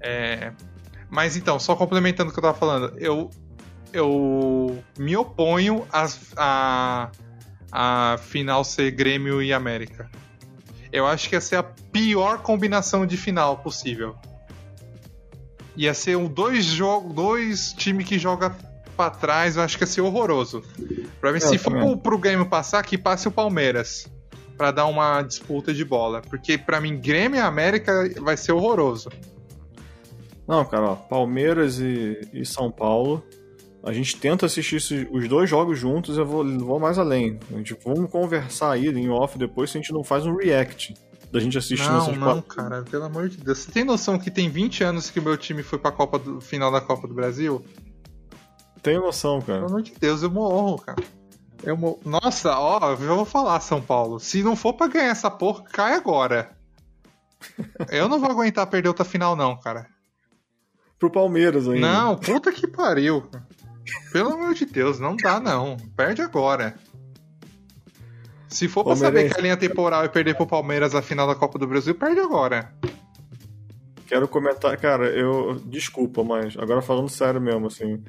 É... 0.02 0.52
Mas 1.10 1.36
então, 1.36 1.60
só 1.60 1.76
complementando 1.76 2.30
o 2.30 2.34
que 2.34 2.40
eu 2.40 2.44
tava 2.44 2.58
falando, 2.58 2.94
eu, 3.00 3.30
eu 3.92 4.84
me 4.98 5.18
oponho 5.18 5.86
a, 5.92 6.08
a, 6.38 7.12
a 7.72 8.18
final 8.20 8.64
ser 8.64 8.92
Grêmio 8.92 9.42
e 9.42 9.52
América. 9.52 10.10
Eu 10.92 11.08
acho 11.08 11.28
que 11.28 11.36
ia 11.36 11.42
ser 11.42 11.56
a 11.56 11.64
pior 11.64 12.40
combinação 12.40 13.06
de 13.06 13.18
final 13.18 13.58
possível. 13.58 14.16
Ia 15.76 15.94
ser 15.94 16.16
um 16.16 16.28
dois 16.28 16.66
jogos, 16.66 17.14
dois 17.14 17.74
times 17.74 18.08
que 18.08 18.20
joga 18.20 18.56
para 18.96 19.10
trás, 19.10 19.56
eu 19.56 19.64
acho 19.64 19.78
que 19.78 19.84
ia 19.84 19.88
ser 19.88 20.02
horroroso. 20.02 20.64
Pra 21.22 21.32
mim, 21.32 21.40
se 21.40 21.58
for 21.58 21.72
pro, 21.72 21.98
pro 21.98 22.18
Grêmio 22.18 22.46
passar, 22.46 22.84
que 22.84 22.98
passe 22.98 23.28
o 23.28 23.32
Palmeiras. 23.32 24.08
para 24.60 24.72
dar 24.72 24.88
uma 24.88 25.22
disputa 25.22 25.74
de 25.74 25.86
bola. 25.86 26.22
Porque 26.22 26.58
para 26.58 26.82
mim, 26.82 27.00
Grêmio 27.00 27.38
e 27.38 27.42
América 27.42 28.12
vai 28.20 28.36
ser 28.36 28.52
horroroso. 28.52 29.10
Não, 30.50 30.66
cara, 30.66 30.94
ó, 30.94 30.96
Palmeiras 30.96 31.80
e, 31.80 32.28
e, 32.34 32.44
São 32.44 32.72
Paulo. 32.72 33.24
A 33.84 33.94
gente 33.94 34.18
tenta 34.18 34.48
assistir 34.48 35.08
os 35.12 35.30
dois 35.30 35.48
jogos 35.48 35.78
juntos 35.78 36.18
eu 36.18 36.26
vou, 36.26 36.44
vou 36.58 36.80
mais 36.80 36.98
além. 36.98 37.40
A 37.54 37.58
gente, 37.58 37.78
vamos 37.86 38.10
conversar 38.10 38.72
aí 38.72 38.88
em 38.88 39.10
off 39.10 39.38
depois 39.38 39.70
se 39.70 39.78
a 39.78 39.82
gente 39.82 39.94
não 39.94 40.04
faz 40.04 40.26
um 40.26 40.36
react 40.36 40.96
da 41.32 41.40
gente 41.40 41.56
assistindo 41.56 41.92
não, 41.92 42.02
essas 42.02 42.18
Não, 42.18 42.42
cara, 42.42 42.82
pelo 42.82 43.04
amor 43.04 43.30
de 43.30 43.38
Deus. 43.38 43.60
Você 43.60 43.72
tem 43.72 43.84
noção 43.84 44.18
que 44.18 44.32
tem 44.32 44.50
20 44.50 44.84
anos 44.84 45.12
que 45.12 45.20
o 45.20 45.22
meu 45.22 45.38
time 45.38 45.62
foi 45.62 45.78
pra 45.78 45.92
Copa 45.92 46.18
do 46.18 46.42
final 46.42 46.72
da 46.72 46.82
Copa 46.82 47.08
do 47.08 47.14
Brasil? 47.14 47.64
Tenho 48.82 49.02
noção, 49.02 49.40
cara. 49.42 49.60
Pelo 49.60 49.70
amor 49.70 49.84
de 49.84 49.94
Deus, 50.00 50.24
eu 50.24 50.32
morro, 50.32 50.80
cara. 50.80 51.04
Eu 51.62 51.78
morro. 51.78 52.00
Nossa, 52.04 52.58
ó, 52.58 52.94
eu 52.94 53.16
vou 53.16 53.24
falar, 53.24 53.60
São 53.60 53.80
Paulo. 53.80 54.20
Se 54.20 54.42
não 54.42 54.56
for 54.56 54.74
pra 54.74 54.88
ganhar 54.88 55.12
essa 55.12 55.30
porra, 55.30 55.64
cai 55.66 55.94
agora. 55.94 56.58
eu 57.92 58.10
não 58.10 58.20
vou 58.20 58.32
aguentar 58.32 58.66
perder 58.66 58.88
outra 58.88 59.06
final, 59.06 59.36
não, 59.36 59.56
cara 59.56 59.99
pro 61.00 61.10
Palmeiras 61.10 61.68
ainda. 61.68 61.80
Não, 61.80 62.18
puta 62.18 62.52
que 62.52 62.68
pariu. 62.68 63.24
Pelo 64.12 64.34
amor 64.34 64.54
de 64.54 64.66
Deus, 64.66 65.00
não 65.00 65.16
dá 65.16 65.40
não. 65.40 65.78
Perde 65.96 66.22
agora. 66.22 66.76
Se 68.48 68.68
for 68.68 68.84
pra 68.84 68.96
saber 68.96 69.32
que 69.32 69.40
a 69.40 69.42
linha 69.42 69.58
temporal 69.58 70.04
e 70.04 70.10
perder 70.10 70.36
pro 70.36 70.46
Palmeiras 70.46 70.94
a 70.94 71.02
final 71.02 71.28
da 71.28 71.36
Copa 71.36 71.58
do 71.58 71.68
Brasil, 71.68 71.96
perde 71.96 72.20
agora. 72.20 72.74
Quero 74.08 74.28
comentar, 74.28 74.76
cara, 74.78 75.08
eu. 75.08 75.62
Desculpa, 75.66 76.24
mas 76.24 76.58
agora 76.58 76.82
falando 76.82 77.10
sério 77.10 77.40
mesmo, 77.40 77.68
assim. 77.68 78.04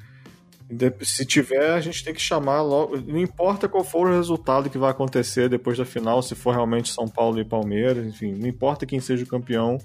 Se 1.01 1.25
tiver, 1.25 1.73
a 1.73 1.81
gente 1.81 2.03
tem 2.03 2.13
que 2.13 2.21
chamar 2.21 2.61
logo. 2.61 2.97
Não 2.97 3.19
importa 3.19 3.67
qual 3.67 3.83
for 3.83 4.07
o 4.07 4.15
resultado 4.15 4.69
que 4.69 4.79
vai 4.79 4.89
acontecer 4.89 5.47
depois 5.47 5.77
da 5.77 5.85
final, 5.85 6.23
se 6.23 6.33
for 6.33 6.55
realmente 6.55 6.89
São 6.89 7.07
Paulo 7.07 7.39
e 7.39 7.45
Palmeiras, 7.45 8.05
enfim, 8.05 8.31
não 8.31 8.47
importa 8.47 8.85
quem 8.85 8.99
seja 8.99 9.23
o 9.23 9.27
campeão, 9.27 9.77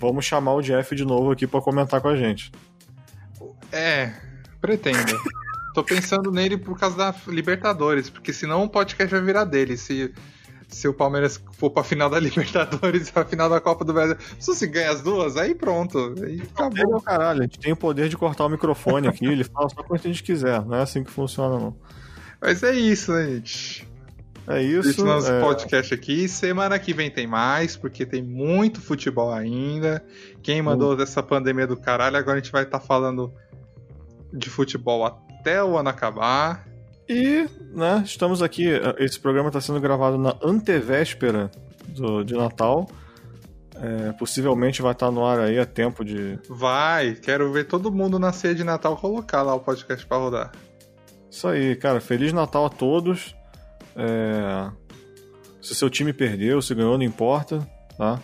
vamos 0.00 0.24
chamar 0.24 0.54
o 0.54 0.62
Jeff 0.62 0.96
de 0.96 1.04
novo 1.04 1.30
aqui 1.30 1.46
para 1.46 1.60
comentar 1.60 2.00
com 2.00 2.08
a 2.08 2.16
gente. 2.16 2.50
É, 3.70 4.12
pretendo. 4.60 5.20
Tô 5.74 5.84
pensando 5.84 6.32
nele 6.32 6.56
por 6.56 6.78
causa 6.78 6.96
da 6.96 7.14
Libertadores, 7.28 8.10
porque 8.10 8.32
senão 8.32 8.64
o 8.64 8.68
podcast 8.68 9.12
vai 9.14 9.22
virar 9.22 9.44
dele. 9.44 9.76
Se, 9.76 10.12
se 10.66 10.88
o 10.88 10.94
Palmeiras 10.94 11.40
for 11.52 11.70
pra 11.70 11.84
final 11.84 12.08
da 12.08 12.18
Libertadores 12.20 13.12
e 13.14 13.18
a 13.18 13.24
final 13.24 13.48
da 13.48 13.60
Copa 13.60 13.84
do 13.84 13.92
Brasil. 13.92 14.16
Se 14.38 14.48
você 14.48 14.66
ganha 14.66 14.90
as 14.90 15.02
duas, 15.02 15.36
aí 15.36 15.54
pronto. 15.54 16.14
Aí 16.24 16.42
acabou. 16.42 16.98
É 16.98 17.00
caralho, 17.02 17.40
a 17.40 17.42
gente 17.42 17.58
tem 17.58 17.72
o 17.72 17.76
poder 17.76 18.08
de 18.08 18.16
cortar 18.16 18.46
o 18.46 18.48
microfone 18.48 19.06
aqui, 19.06 19.26
ele 19.26 19.44
fala 19.44 19.68
só 19.68 19.82
quando 19.82 20.00
a 20.00 20.08
gente 20.08 20.22
quiser. 20.22 20.64
Não 20.64 20.76
é 20.76 20.82
assim 20.82 21.04
que 21.04 21.10
funciona, 21.10 21.58
não. 21.58 21.76
Mas 22.40 22.62
é 22.62 22.72
isso, 22.72 23.12
né, 23.12 23.26
gente? 23.26 23.89
É 24.46 24.62
isso. 24.62 24.90
Esse 24.90 25.02
nosso 25.02 25.30
é... 25.30 25.40
podcast 25.40 25.94
aqui. 25.94 26.28
Semana 26.28 26.78
que 26.78 26.92
vem 26.92 27.10
tem 27.10 27.26
mais, 27.26 27.76
porque 27.76 28.04
tem 28.04 28.22
muito 28.22 28.80
futebol 28.80 29.32
ainda. 29.32 30.04
Quem 30.42 30.60
mandou 30.62 30.96
dessa 30.96 31.22
pandemia 31.22 31.66
do 31.66 31.76
caralho, 31.76 32.16
agora 32.16 32.38
a 32.38 32.40
gente 32.40 32.52
vai 32.52 32.64
estar 32.64 32.78
tá 32.78 32.84
falando 32.84 33.32
de 34.32 34.48
futebol 34.48 35.04
até 35.04 35.62
o 35.62 35.76
ano 35.76 35.88
acabar. 35.88 36.66
E, 37.08 37.48
né, 37.74 38.02
estamos 38.04 38.42
aqui. 38.42 38.68
Esse 38.98 39.18
programa 39.18 39.48
está 39.48 39.60
sendo 39.60 39.80
gravado 39.80 40.16
na 40.16 40.36
antevéspera 40.42 41.50
do, 41.88 42.22
de 42.22 42.34
Natal. 42.34 42.88
É, 43.82 44.12
possivelmente 44.12 44.82
vai 44.82 44.92
estar 44.92 45.06
tá 45.06 45.12
no 45.12 45.24
ar 45.24 45.40
aí 45.40 45.58
a 45.58 45.64
tempo 45.64 46.04
de. 46.04 46.38
Vai, 46.48 47.14
quero 47.14 47.50
ver 47.50 47.64
todo 47.64 47.90
mundo 47.90 48.18
na 48.18 48.32
ceia 48.32 48.54
de 48.54 48.62
Natal 48.62 48.96
colocar 48.96 49.42
lá 49.42 49.54
o 49.54 49.60
podcast 49.60 50.06
para 50.06 50.18
rodar. 50.18 50.52
Isso 51.30 51.48
aí, 51.48 51.74
cara. 51.76 52.00
Feliz 52.00 52.32
Natal 52.32 52.66
a 52.66 52.68
todos. 52.68 53.34
É... 54.00 54.70
Se 55.60 55.74
seu 55.74 55.90
time 55.90 56.12
perdeu, 56.12 56.62
se 56.62 56.74
ganhou, 56.74 56.96
não 56.96 57.04
importa, 57.04 57.58
tá? 57.98 58.18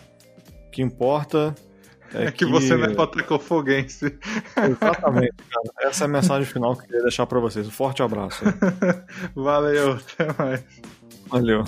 O 0.67 0.71
que 0.71 0.81
importa 0.81 1.55
é, 2.15 2.25
é 2.27 2.31
que, 2.31 2.45
que, 2.45 2.51
você 2.51 2.77
não 2.77 2.87
é 2.87 2.95
botafoguense. 2.95 4.19
Exatamente, 4.57 5.35
cara. 5.51 5.89
Essa 5.89 6.05
é 6.05 6.07
a 6.07 6.09
mensagem 6.09 6.47
final 6.47 6.75
que 6.75 6.83
eu 6.83 6.87
queria 6.87 7.03
deixar 7.03 7.27
para 7.27 7.39
vocês. 7.39 7.67
Um 7.67 7.71
forte 7.71 8.03
abraço. 8.03 8.43
Valeu, 9.37 9.93
até 9.93 10.43
mais. 10.43 10.65
Valeu. 11.29 11.65